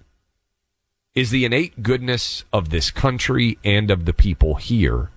is 1.14 1.30
the 1.30 1.45
innate 1.45 1.83
goodness 1.83 2.45
of 2.53 2.70
this 2.70 2.91
country 2.91 3.59
and 3.62 3.91
of 3.91 4.07
the 4.07 4.12
people 4.12 4.57
here, 4.57 5.11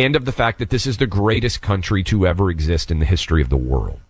and 0.00 0.16
of 0.16 0.24
the 0.24 0.32
fact 0.32 0.58
that 0.58 0.70
this 0.70 0.86
is 0.86 0.96
the 0.96 1.06
greatest 1.06 1.60
country 1.60 2.02
to 2.02 2.26
ever 2.26 2.50
exist 2.50 2.90
in 2.90 3.00
the 3.00 3.04
history 3.04 3.42
of 3.42 3.50
the 3.50 3.56
world. 3.56 4.00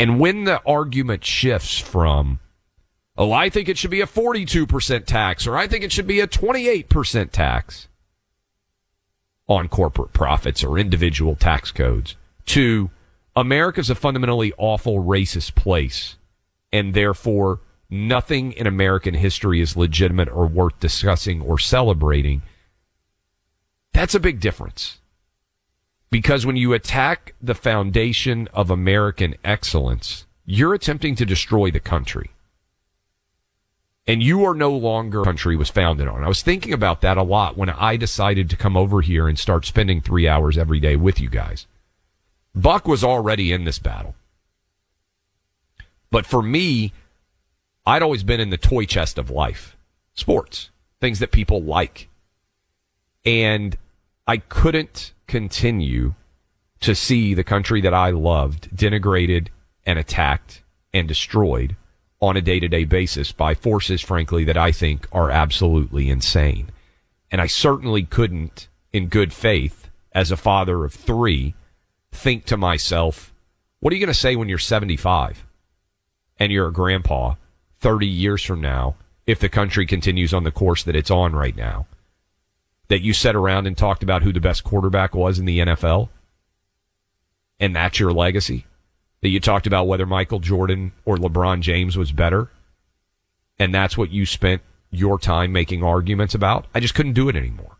And 0.00 0.18
when 0.18 0.44
the 0.44 0.60
argument 0.66 1.24
shifts 1.24 1.78
from 1.78 2.40
oh, 3.16 3.32
I 3.32 3.50
think 3.50 3.68
it 3.68 3.76
should 3.76 3.90
be 3.90 4.00
a 4.00 4.06
42% 4.06 5.04
tax, 5.04 5.46
or 5.46 5.56
I 5.56 5.66
think 5.66 5.84
it 5.84 5.92
should 5.92 6.06
be 6.06 6.20
a 6.20 6.26
28% 6.26 7.30
tax 7.30 7.86
on 9.46 9.68
corporate 9.68 10.14
profits 10.14 10.64
or 10.64 10.78
individual 10.78 11.36
tax 11.36 11.70
codes, 11.70 12.16
to 12.46 12.88
America's 13.36 13.90
a 13.90 13.94
fundamentally 13.94 14.54
awful 14.56 15.04
racist 15.04 15.54
place, 15.54 16.16
and 16.72 16.94
therefore 16.94 17.60
nothing 17.90 18.52
in 18.52 18.66
American 18.66 19.14
history 19.14 19.60
is 19.60 19.76
legitimate 19.76 20.30
or 20.30 20.46
worth 20.46 20.80
discussing 20.80 21.42
or 21.42 21.58
celebrating. 21.58 22.40
That's 24.00 24.14
a 24.14 24.18
big 24.20 24.40
difference. 24.40 24.98
Because 26.10 26.46
when 26.46 26.56
you 26.56 26.72
attack 26.72 27.34
the 27.42 27.54
foundation 27.54 28.48
of 28.54 28.70
American 28.70 29.34
excellence, 29.44 30.24
you're 30.46 30.72
attempting 30.72 31.14
to 31.16 31.26
destroy 31.26 31.70
the 31.70 31.80
country 31.80 32.30
and 34.06 34.22
you 34.22 34.42
are 34.42 34.54
no 34.54 34.72
longer 34.72 35.22
country 35.22 35.54
was 35.54 35.68
founded 35.68 36.08
on. 36.08 36.24
I 36.24 36.28
was 36.28 36.40
thinking 36.40 36.72
about 36.72 37.02
that 37.02 37.18
a 37.18 37.22
lot 37.22 37.58
when 37.58 37.68
I 37.68 37.98
decided 37.98 38.48
to 38.48 38.56
come 38.56 38.74
over 38.74 39.02
here 39.02 39.28
and 39.28 39.38
start 39.38 39.66
spending 39.66 40.00
three 40.00 40.26
hours 40.26 40.56
every 40.56 40.80
day 40.80 40.96
with 40.96 41.20
you 41.20 41.28
guys. 41.28 41.66
Buck 42.54 42.88
was 42.88 43.04
already 43.04 43.52
in 43.52 43.64
this 43.64 43.78
battle. 43.78 44.14
But 46.10 46.24
for 46.24 46.40
me, 46.42 46.94
I'd 47.84 48.02
always 48.02 48.22
been 48.22 48.40
in 48.40 48.48
the 48.48 48.56
toy 48.56 48.86
chest 48.86 49.18
of 49.18 49.28
life. 49.28 49.76
Sports. 50.14 50.70
Things 51.02 51.18
that 51.18 51.32
people 51.32 51.62
like. 51.62 52.08
And 53.26 53.76
I 54.26 54.38
couldn't 54.38 55.12
continue 55.26 56.14
to 56.80 56.94
see 56.94 57.34
the 57.34 57.44
country 57.44 57.80
that 57.80 57.94
I 57.94 58.10
loved 58.10 58.70
denigrated 58.74 59.48
and 59.84 59.98
attacked 59.98 60.62
and 60.92 61.06
destroyed 61.06 61.76
on 62.20 62.36
a 62.36 62.40
day 62.40 62.60
to 62.60 62.68
day 62.68 62.84
basis 62.84 63.32
by 63.32 63.54
forces, 63.54 64.00
frankly, 64.00 64.44
that 64.44 64.56
I 64.56 64.72
think 64.72 65.06
are 65.12 65.30
absolutely 65.30 66.08
insane. 66.08 66.70
And 67.30 67.40
I 67.40 67.46
certainly 67.46 68.02
couldn't, 68.02 68.68
in 68.92 69.08
good 69.08 69.32
faith, 69.32 69.90
as 70.12 70.30
a 70.30 70.36
father 70.36 70.84
of 70.84 70.92
three, 70.92 71.54
think 72.12 72.44
to 72.46 72.56
myself, 72.56 73.32
what 73.78 73.92
are 73.92 73.96
you 73.96 74.04
going 74.04 74.12
to 74.12 74.18
say 74.18 74.36
when 74.36 74.48
you're 74.48 74.58
75? 74.58 75.46
and 76.40 76.50
you're 76.50 76.68
a 76.68 76.72
grandpa 76.72 77.34
30 77.80 78.06
years 78.06 78.42
from 78.42 78.60
now, 78.60 78.96
if 79.26 79.38
the 79.38 79.48
country 79.48 79.86
continues 79.86 80.34
on 80.34 80.42
the 80.42 80.50
course 80.50 80.82
that 80.82 80.96
it's 80.96 81.10
on 81.10 81.34
right 81.34 81.54
now, 81.54 81.86
that 82.90 83.00
you 83.00 83.14
sat 83.14 83.36
around 83.36 83.68
and 83.68 83.78
talked 83.78 84.02
about 84.02 84.24
who 84.24 84.32
the 84.32 84.40
best 84.40 84.64
quarterback 84.64 85.14
was 85.14 85.38
in 85.38 85.44
the 85.44 85.60
NFL? 85.60 86.08
And 87.60 87.74
that's 87.74 88.00
your 88.00 88.12
legacy? 88.12 88.66
That 89.22 89.28
you 89.28 89.38
talked 89.38 89.68
about 89.68 89.86
whether 89.86 90.06
Michael 90.06 90.40
Jordan 90.40 90.92
or 91.04 91.16
LeBron 91.16 91.60
James 91.60 91.96
was 91.96 92.10
better? 92.10 92.50
And 93.60 93.72
that's 93.72 93.96
what 93.96 94.10
you 94.10 94.26
spent 94.26 94.62
your 94.90 95.20
time 95.20 95.52
making 95.52 95.84
arguments 95.84 96.34
about? 96.34 96.66
I 96.74 96.80
just 96.80 96.94
couldn't 96.96 97.12
do 97.12 97.28
it 97.28 97.36
anymore. 97.36 97.76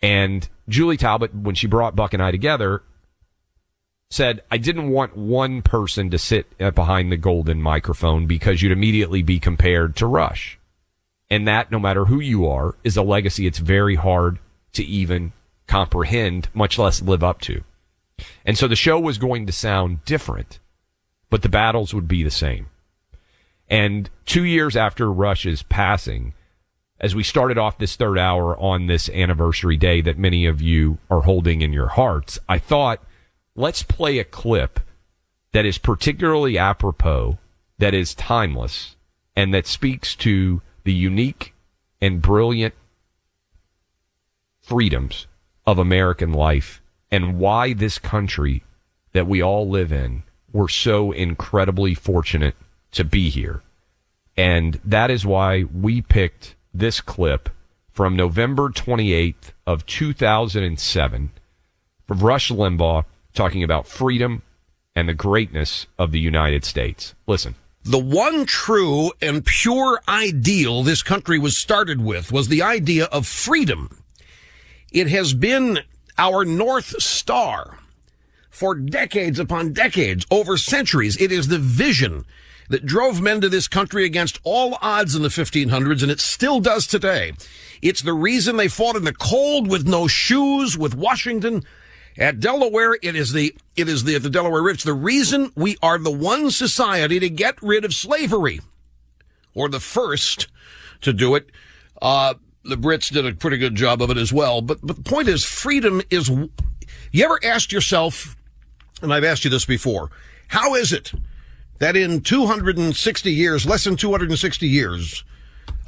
And 0.00 0.48
Julie 0.68 0.96
Talbot, 0.96 1.34
when 1.34 1.56
she 1.56 1.66
brought 1.66 1.96
Buck 1.96 2.14
and 2.14 2.22
I 2.22 2.30
together, 2.30 2.82
said, 4.08 4.42
I 4.52 4.58
didn't 4.58 4.90
want 4.90 5.16
one 5.16 5.62
person 5.62 6.10
to 6.10 6.18
sit 6.18 6.56
behind 6.76 7.10
the 7.10 7.16
golden 7.16 7.60
microphone 7.60 8.28
because 8.28 8.62
you'd 8.62 8.70
immediately 8.70 9.22
be 9.22 9.40
compared 9.40 9.96
to 9.96 10.06
Rush. 10.06 10.59
And 11.30 11.46
that, 11.46 11.70
no 11.70 11.78
matter 11.78 12.06
who 12.06 12.20
you 12.20 12.46
are, 12.46 12.74
is 12.82 12.96
a 12.96 13.02
legacy 13.02 13.46
it's 13.46 13.58
very 13.58 13.94
hard 13.94 14.38
to 14.72 14.84
even 14.84 15.32
comprehend, 15.66 16.48
much 16.52 16.78
less 16.78 17.00
live 17.00 17.22
up 17.22 17.40
to. 17.42 17.62
And 18.44 18.58
so 18.58 18.66
the 18.66 18.76
show 18.76 18.98
was 18.98 19.18
going 19.18 19.46
to 19.46 19.52
sound 19.52 20.04
different, 20.04 20.58
but 21.30 21.42
the 21.42 21.48
battles 21.48 21.94
would 21.94 22.08
be 22.08 22.22
the 22.22 22.30
same. 22.30 22.66
And 23.68 24.10
two 24.26 24.44
years 24.44 24.76
after 24.76 25.12
Rush's 25.12 25.62
passing, 25.62 26.34
as 27.00 27.14
we 27.14 27.22
started 27.22 27.56
off 27.56 27.78
this 27.78 27.96
third 27.96 28.18
hour 28.18 28.58
on 28.58 28.86
this 28.86 29.08
anniversary 29.08 29.76
day 29.76 30.00
that 30.00 30.18
many 30.18 30.44
of 30.44 30.60
you 30.60 30.98
are 31.08 31.22
holding 31.22 31.62
in 31.62 31.72
your 31.72 31.88
hearts, 31.88 32.38
I 32.48 32.58
thought, 32.58 33.02
let's 33.54 33.84
play 33.84 34.18
a 34.18 34.24
clip 34.24 34.80
that 35.52 35.64
is 35.64 35.78
particularly 35.78 36.58
apropos, 36.58 37.38
that 37.78 37.94
is 37.94 38.14
timeless, 38.14 38.96
and 39.36 39.54
that 39.54 39.66
speaks 39.66 40.14
to 40.16 40.62
the 40.84 40.92
unique 40.92 41.54
and 42.00 42.22
brilliant 42.22 42.74
freedoms 44.60 45.26
of 45.66 45.78
American 45.78 46.32
life 46.32 46.80
and 47.10 47.38
why 47.38 47.72
this 47.72 47.98
country 47.98 48.62
that 49.12 49.26
we 49.26 49.42
all 49.42 49.68
live 49.68 49.92
in, 49.92 50.22
we're 50.52 50.68
so 50.68 51.12
incredibly 51.12 51.94
fortunate 51.94 52.54
to 52.92 53.04
be 53.04 53.28
here. 53.30 53.62
And 54.36 54.80
that 54.84 55.10
is 55.10 55.26
why 55.26 55.64
we 55.64 56.02
picked 56.02 56.54
this 56.72 57.00
clip 57.00 57.48
from 57.90 58.16
November 58.16 58.68
28th 58.68 59.52
of 59.66 59.84
2007 59.86 61.30
from 62.06 62.18
Rush 62.18 62.50
Limbaugh 62.50 63.04
talking 63.34 63.62
about 63.62 63.86
freedom 63.86 64.42
and 64.94 65.08
the 65.08 65.14
greatness 65.14 65.86
of 65.98 66.12
the 66.12 66.20
United 66.20 66.64
States. 66.64 67.14
Listen. 67.26 67.54
The 67.84 67.98
one 67.98 68.44
true 68.44 69.12
and 69.22 69.44
pure 69.44 70.00
ideal 70.06 70.82
this 70.82 71.02
country 71.02 71.38
was 71.38 71.58
started 71.58 72.02
with 72.02 72.30
was 72.30 72.48
the 72.48 72.62
idea 72.62 73.06
of 73.06 73.26
freedom. 73.26 74.02
It 74.92 75.08
has 75.08 75.32
been 75.32 75.80
our 76.18 76.44
North 76.44 77.00
Star 77.02 77.78
for 78.50 78.74
decades 78.74 79.38
upon 79.38 79.72
decades, 79.72 80.26
over 80.30 80.58
centuries. 80.58 81.18
It 81.18 81.32
is 81.32 81.48
the 81.48 81.58
vision 81.58 82.26
that 82.68 82.84
drove 82.84 83.22
men 83.22 83.40
to 83.40 83.48
this 83.48 83.66
country 83.66 84.04
against 84.04 84.38
all 84.44 84.76
odds 84.82 85.14
in 85.14 85.22
the 85.22 85.28
1500s, 85.28 86.02
and 86.02 86.10
it 86.10 86.20
still 86.20 86.60
does 86.60 86.86
today. 86.86 87.32
It's 87.80 88.02
the 88.02 88.12
reason 88.12 88.56
they 88.56 88.68
fought 88.68 88.96
in 88.96 89.04
the 89.04 89.14
cold 89.14 89.68
with 89.68 89.88
no 89.88 90.06
shoes 90.06 90.76
with 90.76 90.94
Washington. 90.94 91.64
At 92.18 92.40
Delaware, 92.40 92.96
it 93.02 93.14
is 93.16 93.32
the 93.32 93.54
it 93.76 93.88
is 93.88 94.04
the 94.04 94.18
the 94.18 94.30
Delaware. 94.30 94.68
It's 94.68 94.84
the 94.84 94.94
reason 94.94 95.52
we 95.54 95.76
are 95.82 95.98
the 95.98 96.10
one 96.10 96.50
society 96.50 97.20
to 97.20 97.30
get 97.30 97.60
rid 97.62 97.84
of 97.84 97.94
slavery, 97.94 98.60
or 99.54 99.68
the 99.68 99.80
first 99.80 100.48
to 101.02 101.12
do 101.12 101.34
it. 101.34 101.50
Uh, 102.02 102.34
the 102.64 102.76
Brits 102.76 103.12
did 103.12 103.26
a 103.26 103.34
pretty 103.34 103.56
good 103.56 103.74
job 103.74 104.02
of 104.02 104.10
it 104.10 104.16
as 104.16 104.32
well. 104.32 104.60
But 104.60 104.80
but 104.82 104.96
the 104.96 105.02
point 105.02 105.28
is, 105.28 105.44
freedom 105.44 106.02
is. 106.10 106.28
You 107.12 107.24
ever 107.24 107.40
asked 107.42 107.72
yourself, 107.72 108.36
and 109.02 109.12
I've 109.12 109.24
asked 109.24 109.44
you 109.44 109.50
this 109.50 109.64
before, 109.64 110.10
how 110.48 110.74
is 110.74 110.92
it 110.92 111.12
that 111.78 111.96
in 111.96 112.20
260 112.20 113.32
years, 113.32 113.66
less 113.66 113.84
than 113.84 113.96
260 113.96 114.68
years, 114.68 115.24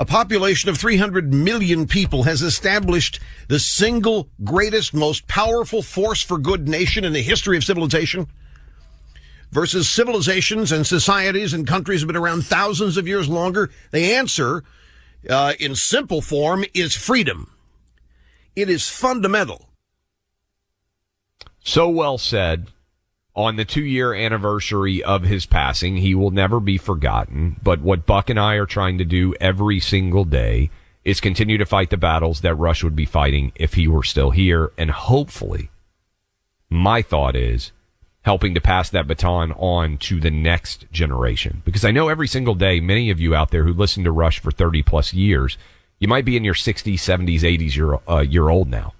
a 0.02 0.04
population 0.04 0.68
of 0.68 0.76
300 0.76 1.32
million 1.32 1.86
people 1.86 2.24
has 2.24 2.42
established 2.42 3.20
the 3.46 3.60
single 3.60 4.28
greatest, 4.42 4.92
most 4.92 5.28
powerful 5.28 5.80
force 5.80 6.20
for 6.20 6.38
good 6.38 6.68
nation 6.68 7.04
in 7.04 7.12
the 7.12 7.22
history 7.22 7.56
of 7.56 7.62
civilization? 7.62 8.26
Versus 9.52 9.88
civilizations 9.88 10.72
and 10.72 10.84
societies 10.84 11.54
and 11.54 11.68
countries 11.68 12.00
have 12.00 12.08
been 12.08 12.16
around 12.16 12.44
thousands 12.44 12.96
of 12.96 13.06
years 13.06 13.28
longer? 13.28 13.70
The 13.92 14.14
answer, 14.14 14.64
uh, 15.30 15.52
in 15.60 15.76
simple 15.76 16.20
form, 16.20 16.64
is 16.74 16.96
freedom. 16.96 17.54
It 18.56 18.68
is 18.68 18.88
fundamental. 18.88 19.68
So 21.62 21.88
well 21.88 22.18
said 22.18 22.66
on 23.34 23.56
the 23.56 23.64
two 23.64 23.84
year 23.84 24.14
anniversary 24.14 25.02
of 25.02 25.22
his 25.22 25.46
passing. 25.46 25.98
He 25.98 26.14
will 26.14 26.30
never 26.30 26.60
be 26.60 26.78
forgotten. 26.78 27.56
But 27.62 27.80
what 27.80 28.06
Buck 28.06 28.30
and 28.30 28.38
I 28.38 28.54
are 28.54 28.66
trying 28.66 28.98
to 28.98 29.04
do 29.04 29.34
every 29.40 29.80
single 29.80 30.24
day 30.24 30.70
is 31.04 31.20
continue 31.20 31.58
to 31.58 31.66
fight 31.66 31.90
the 31.90 31.96
battles 31.96 32.42
that 32.42 32.54
Rush 32.54 32.84
would 32.84 32.94
be 32.94 33.04
fighting 33.04 33.52
if 33.56 33.74
he 33.74 33.88
were 33.88 34.04
still 34.04 34.30
here. 34.30 34.72
And 34.78 34.90
hopefully, 34.90 35.70
my 36.70 37.02
thought 37.02 37.34
is 37.34 37.72
helping 38.22 38.54
to 38.54 38.60
pass 38.60 38.88
that 38.90 39.08
baton 39.08 39.50
on 39.52 39.98
to 39.98 40.20
the 40.20 40.30
next 40.30 40.86
generation. 40.92 41.62
Because 41.64 41.84
I 41.84 41.90
know 41.90 42.08
every 42.08 42.28
single 42.28 42.54
day, 42.54 42.78
many 42.78 43.10
of 43.10 43.18
you 43.18 43.34
out 43.34 43.50
there 43.50 43.64
who 43.64 43.72
listen 43.72 44.04
to 44.04 44.12
Rush 44.12 44.38
for 44.38 44.52
30 44.52 44.82
plus 44.82 45.12
years, 45.12 45.58
you 45.98 46.06
might 46.06 46.24
be 46.24 46.36
in 46.36 46.44
your 46.44 46.54
60s, 46.54 46.94
70s, 46.94 47.40
80s 47.40 47.76
year, 47.76 47.98
uh, 48.08 48.20
year 48.20 48.48
old 48.48 48.68
now. 48.68 48.94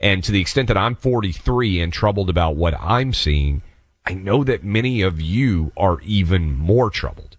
And 0.00 0.22
to 0.24 0.32
the 0.32 0.40
extent 0.40 0.68
that 0.68 0.76
I'm 0.76 0.94
43 0.94 1.80
and 1.80 1.92
troubled 1.92 2.30
about 2.30 2.56
what 2.56 2.74
I'm 2.80 3.12
seeing, 3.12 3.62
I 4.06 4.14
know 4.14 4.44
that 4.44 4.64
many 4.64 5.02
of 5.02 5.20
you 5.20 5.72
are 5.76 6.00
even 6.02 6.56
more 6.56 6.90
troubled. 6.90 7.36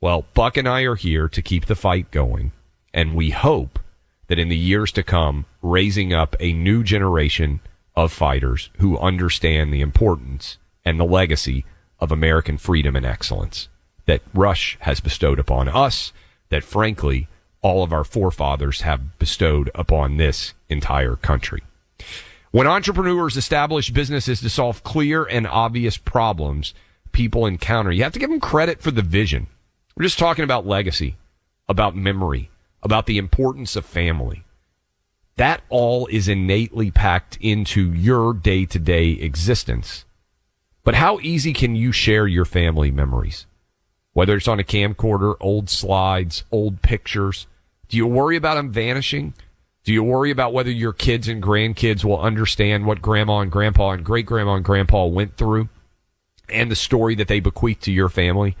Well, 0.00 0.26
Buck 0.34 0.56
and 0.56 0.68
I 0.68 0.82
are 0.82 0.94
here 0.94 1.28
to 1.28 1.42
keep 1.42 1.66
the 1.66 1.74
fight 1.74 2.10
going, 2.10 2.52
and 2.92 3.14
we 3.14 3.30
hope 3.30 3.78
that 4.28 4.38
in 4.38 4.48
the 4.48 4.56
years 4.56 4.90
to 4.92 5.02
come, 5.02 5.46
raising 5.62 6.12
up 6.12 6.34
a 6.40 6.52
new 6.52 6.82
generation 6.82 7.60
of 7.94 8.12
fighters 8.12 8.70
who 8.78 8.98
understand 8.98 9.72
the 9.72 9.80
importance 9.80 10.58
and 10.84 10.98
the 10.98 11.04
legacy 11.04 11.64
of 11.98 12.12
American 12.12 12.58
freedom 12.58 12.96
and 12.96 13.06
excellence 13.06 13.68
that 14.06 14.22
Rush 14.34 14.76
has 14.80 15.00
bestowed 15.00 15.38
upon 15.38 15.68
us, 15.68 16.12
that 16.48 16.64
frankly, 16.64 17.28
all 17.62 17.82
of 17.82 17.92
our 17.92 18.04
forefathers 18.04 18.82
have 18.82 19.18
bestowed 19.18 19.70
upon 19.74 20.16
this 20.16 20.54
entire 20.68 21.16
country. 21.16 21.62
When 22.50 22.66
entrepreneurs 22.66 23.36
establish 23.36 23.90
businesses 23.90 24.40
to 24.40 24.48
solve 24.48 24.82
clear 24.82 25.24
and 25.24 25.46
obvious 25.46 25.98
problems 25.98 26.74
people 27.12 27.46
encounter, 27.46 27.92
you 27.92 28.02
have 28.02 28.12
to 28.12 28.18
give 28.18 28.30
them 28.30 28.40
credit 28.40 28.80
for 28.80 28.90
the 28.90 29.02
vision. 29.02 29.48
We're 29.96 30.04
just 30.04 30.18
talking 30.18 30.44
about 30.44 30.66
legacy, 30.66 31.16
about 31.68 31.96
memory, 31.96 32.50
about 32.82 33.06
the 33.06 33.18
importance 33.18 33.76
of 33.76 33.84
family. 33.84 34.44
That 35.36 35.62
all 35.68 36.06
is 36.06 36.28
innately 36.28 36.90
packed 36.90 37.36
into 37.40 37.92
your 37.92 38.32
day 38.32 38.64
to 38.66 38.78
day 38.78 39.10
existence. 39.10 40.04
But 40.82 40.94
how 40.94 41.18
easy 41.20 41.52
can 41.52 41.74
you 41.76 41.92
share 41.92 42.26
your 42.26 42.44
family 42.44 42.90
memories? 42.90 43.46
Whether 44.12 44.36
it's 44.36 44.48
on 44.48 44.60
a 44.60 44.64
camcorder, 44.64 45.34
old 45.40 45.68
slides, 45.68 46.44
old 46.50 46.80
pictures. 46.80 47.46
Do 47.88 47.98
you 47.98 48.06
worry 48.06 48.36
about 48.36 48.54
them 48.54 48.72
vanishing? 48.72 49.34
Do 49.86 49.92
you 49.92 50.02
worry 50.02 50.32
about 50.32 50.52
whether 50.52 50.70
your 50.72 50.92
kids 50.92 51.28
and 51.28 51.40
grandkids 51.40 52.02
will 52.02 52.20
understand 52.20 52.86
what 52.86 53.00
grandma 53.00 53.38
and 53.38 53.52
grandpa 53.52 53.90
and 53.90 54.04
great 54.04 54.26
grandma 54.26 54.54
and 54.54 54.64
grandpa 54.64 55.04
went 55.04 55.36
through 55.36 55.68
and 56.48 56.68
the 56.68 56.74
story 56.74 57.14
that 57.14 57.28
they 57.28 57.38
bequeathed 57.38 57.82
to 57.82 57.92
your 57.92 58.08
family? 58.08 58.56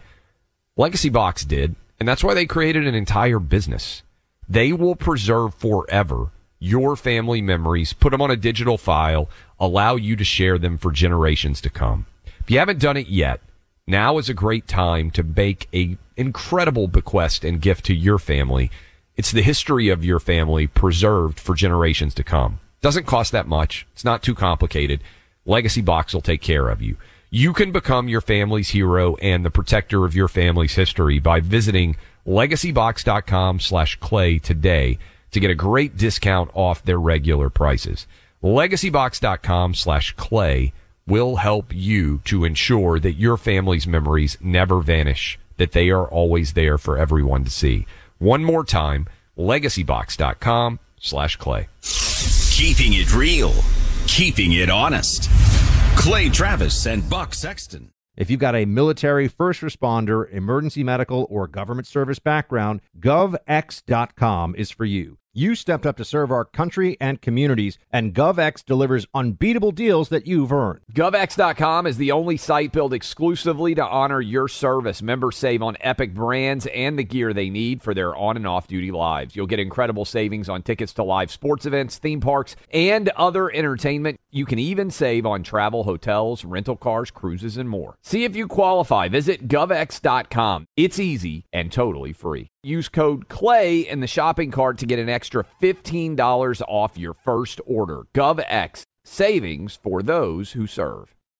Legacy 0.76 1.08
Box 1.08 1.44
did, 1.44 1.74
and 1.98 2.08
that's 2.08 2.22
why 2.22 2.32
they 2.32 2.46
created 2.46 2.86
an 2.86 2.94
entire 2.94 3.40
business. 3.40 4.04
They 4.48 4.72
will 4.72 4.94
preserve 4.94 5.52
forever 5.54 6.30
your 6.60 6.94
family 6.94 7.42
memories, 7.42 7.92
put 7.92 8.12
them 8.12 8.22
on 8.22 8.30
a 8.30 8.36
digital 8.36 8.78
file, 8.78 9.28
allow 9.58 9.96
you 9.96 10.14
to 10.14 10.24
share 10.24 10.58
them 10.58 10.78
for 10.78 10.92
generations 10.92 11.60
to 11.62 11.70
come. 11.70 12.06
If 12.38 12.52
you 12.52 12.60
haven't 12.60 12.78
done 12.78 12.96
it 12.96 13.08
yet, 13.08 13.40
now 13.84 14.18
is 14.18 14.28
a 14.28 14.34
great 14.34 14.68
time 14.68 15.10
to 15.10 15.24
make 15.24 15.68
a 15.74 15.98
incredible 16.16 16.86
bequest 16.86 17.44
and 17.44 17.60
gift 17.60 17.84
to 17.86 17.94
your 17.94 18.20
family 18.20 18.70
it's 19.16 19.32
the 19.32 19.42
history 19.42 19.88
of 19.88 20.04
your 20.04 20.20
family 20.20 20.66
preserved 20.66 21.40
for 21.40 21.54
generations 21.54 22.14
to 22.14 22.24
come. 22.24 22.60
Doesn't 22.82 23.06
cost 23.06 23.32
that 23.32 23.48
much. 23.48 23.86
It's 23.92 24.04
not 24.04 24.22
too 24.22 24.34
complicated. 24.34 25.00
Legacy 25.46 25.80
Box 25.80 26.12
will 26.12 26.20
take 26.20 26.42
care 26.42 26.68
of 26.68 26.82
you. 26.82 26.96
You 27.30 27.52
can 27.52 27.72
become 27.72 28.08
your 28.08 28.20
family's 28.20 28.70
hero 28.70 29.16
and 29.16 29.44
the 29.44 29.50
protector 29.50 30.04
of 30.04 30.14
your 30.14 30.28
family's 30.28 30.74
history 30.74 31.18
by 31.18 31.40
visiting 31.40 31.96
legacybox.com 32.26 33.60
slash 33.60 33.96
clay 33.96 34.38
today 34.38 34.98
to 35.30 35.40
get 35.40 35.50
a 35.50 35.54
great 35.54 35.96
discount 35.96 36.50
off 36.54 36.84
their 36.84 36.98
regular 36.98 37.50
prices. 37.50 38.06
legacybox.com 38.42 39.74
slash 39.74 40.12
clay 40.12 40.72
will 41.06 41.36
help 41.36 41.74
you 41.74 42.18
to 42.24 42.44
ensure 42.44 42.98
that 42.98 43.12
your 43.12 43.36
family's 43.36 43.86
memories 43.86 44.36
never 44.40 44.80
vanish, 44.80 45.38
that 45.56 45.72
they 45.72 45.90
are 45.90 46.06
always 46.08 46.52
there 46.52 46.78
for 46.78 46.98
everyone 46.98 47.44
to 47.44 47.50
see. 47.50 47.86
One 48.18 48.44
more 48.44 48.64
time, 48.64 49.08
legacybox.com 49.36 50.80
slash 50.98 51.36
clay. 51.36 51.68
Keeping 52.50 52.94
it 52.94 53.14
real, 53.14 53.54
keeping 54.06 54.52
it 54.52 54.70
honest. 54.70 55.30
Clay 55.96 56.28
Travis 56.30 56.86
and 56.86 57.08
Buck 57.08 57.34
Sexton. 57.34 57.90
If 58.16 58.30
you've 58.30 58.40
got 58.40 58.56
a 58.56 58.64
military, 58.64 59.28
first 59.28 59.60
responder, 59.60 60.30
emergency 60.32 60.82
medical, 60.82 61.26
or 61.28 61.46
government 61.46 61.86
service 61.86 62.18
background, 62.18 62.80
govx.com 62.98 64.54
is 64.56 64.70
for 64.70 64.86
you. 64.86 65.18
You 65.38 65.54
stepped 65.54 65.84
up 65.84 65.98
to 65.98 66.04
serve 66.06 66.32
our 66.32 66.46
country 66.46 66.96
and 66.98 67.20
communities, 67.20 67.78
and 67.92 68.14
GovX 68.14 68.64
delivers 68.64 69.06
unbeatable 69.12 69.70
deals 69.70 70.08
that 70.08 70.26
you've 70.26 70.50
earned. 70.50 70.80
GovX.com 70.94 71.86
is 71.86 71.98
the 71.98 72.10
only 72.10 72.38
site 72.38 72.72
built 72.72 72.94
exclusively 72.94 73.74
to 73.74 73.86
honor 73.86 74.22
your 74.22 74.48
service. 74.48 75.02
Members 75.02 75.36
save 75.36 75.60
on 75.60 75.76
epic 75.80 76.14
brands 76.14 76.64
and 76.68 76.98
the 76.98 77.04
gear 77.04 77.34
they 77.34 77.50
need 77.50 77.82
for 77.82 77.92
their 77.92 78.16
on 78.16 78.36
and 78.36 78.46
off 78.46 78.66
duty 78.66 78.90
lives. 78.90 79.36
You'll 79.36 79.46
get 79.46 79.60
incredible 79.60 80.06
savings 80.06 80.48
on 80.48 80.62
tickets 80.62 80.94
to 80.94 81.02
live 81.02 81.30
sports 81.30 81.66
events, 81.66 81.98
theme 81.98 82.22
parks, 82.22 82.56
and 82.70 83.10
other 83.10 83.52
entertainment. 83.52 84.18
You 84.30 84.44
can 84.44 84.58
even 84.58 84.90
save 84.90 85.24
on 85.24 85.42
travel, 85.42 85.84
hotels, 85.84 86.44
rental 86.44 86.76
cars, 86.76 87.10
cruises, 87.10 87.56
and 87.56 87.68
more. 87.68 87.96
See 88.02 88.24
if 88.24 88.36
you 88.36 88.48
qualify. 88.48 89.08
Visit 89.08 89.48
GovX.com. 89.48 90.66
It's 90.76 90.98
easy 90.98 91.46
and 91.52 91.72
totally 91.72 92.12
free. 92.12 92.48
Use 92.62 92.88
code 92.88 93.28
CLAY 93.28 93.80
in 93.80 94.00
the 94.00 94.06
shopping 94.06 94.50
cart 94.50 94.78
to 94.78 94.86
get 94.86 94.98
an 94.98 95.08
extra 95.08 95.44
$15 95.62 96.62
off 96.68 96.98
your 96.98 97.14
first 97.14 97.60
order. 97.66 98.02
GovX, 98.14 98.82
savings 99.04 99.78
for 99.82 100.02
those 100.02 100.52
who 100.52 100.66
serve. 100.66 101.15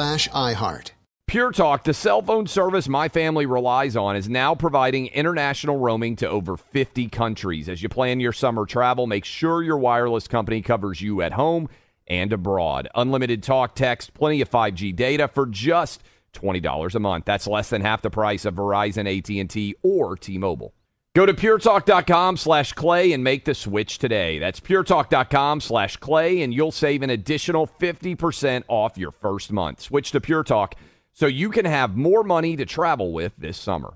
slash 0.00 0.28
iHeart. 0.30 0.92
Pure 1.26 1.52
Talk, 1.52 1.84
the 1.84 1.92
cell 1.92 2.22
phone 2.22 2.46
service 2.46 2.88
my 2.88 3.06
family 3.06 3.44
relies 3.44 3.96
on, 3.96 4.16
is 4.16 4.30
now 4.30 4.54
providing 4.54 5.08
international 5.08 5.76
roaming 5.76 6.16
to 6.16 6.26
over 6.26 6.56
50 6.56 7.08
countries. 7.08 7.68
As 7.68 7.82
you 7.82 7.90
plan 7.90 8.18
your 8.18 8.32
summer 8.32 8.64
travel, 8.64 9.06
make 9.06 9.26
sure 9.26 9.62
your 9.62 9.76
wireless 9.76 10.26
company 10.26 10.62
covers 10.62 11.02
you 11.02 11.20
at 11.20 11.32
home 11.32 11.68
and 12.06 12.32
abroad. 12.32 12.88
Unlimited 12.94 13.42
talk, 13.42 13.74
text, 13.74 14.14
plenty 14.14 14.40
of 14.40 14.50
5G 14.50 14.96
data 14.96 15.28
for 15.28 15.44
just 15.44 16.02
$20 16.32 16.94
a 16.94 16.98
month. 16.98 17.26
That's 17.26 17.46
less 17.46 17.68
than 17.68 17.82
half 17.82 18.00
the 18.00 18.08
price 18.08 18.46
of 18.46 18.54
Verizon, 18.54 19.04
AT&T, 19.06 19.74
or 19.82 20.16
T-Mobile. 20.16 20.72
Go 21.16 21.26
to 21.26 21.34
puretalk.com 21.34 22.36
slash 22.36 22.72
clay 22.74 23.12
and 23.12 23.24
make 23.24 23.44
the 23.44 23.52
switch 23.52 23.98
today. 23.98 24.38
That's 24.38 24.60
puretalk.com 24.60 25.60
slash 25.60 25.96
clay, 25.96 26.40
and 26.42 26.54
you'll 26.54 26.70
save 26.70 27.02
an 27.02 27.10
additional 27.10 27.66
50% 27.66 28.62
off 28.68 28.96
your 28.96 29.10
first 29.10 29.50
month. 29.50 29.80
Switch 29.80 30.12
to 30.12 30.20
Pure 30.20 30.44
Talk 30.44 30.76
so 31.12 31.26
you 31.26 31.50
can 31.50 31.64
have 31.64 31.96
more 31.96 32.22
money 32.22 32.54
to 32.54 32.64
travel 32.64 33.12
with 33.12 33.32
this 33.36 33.58
summer. 33.58 33.94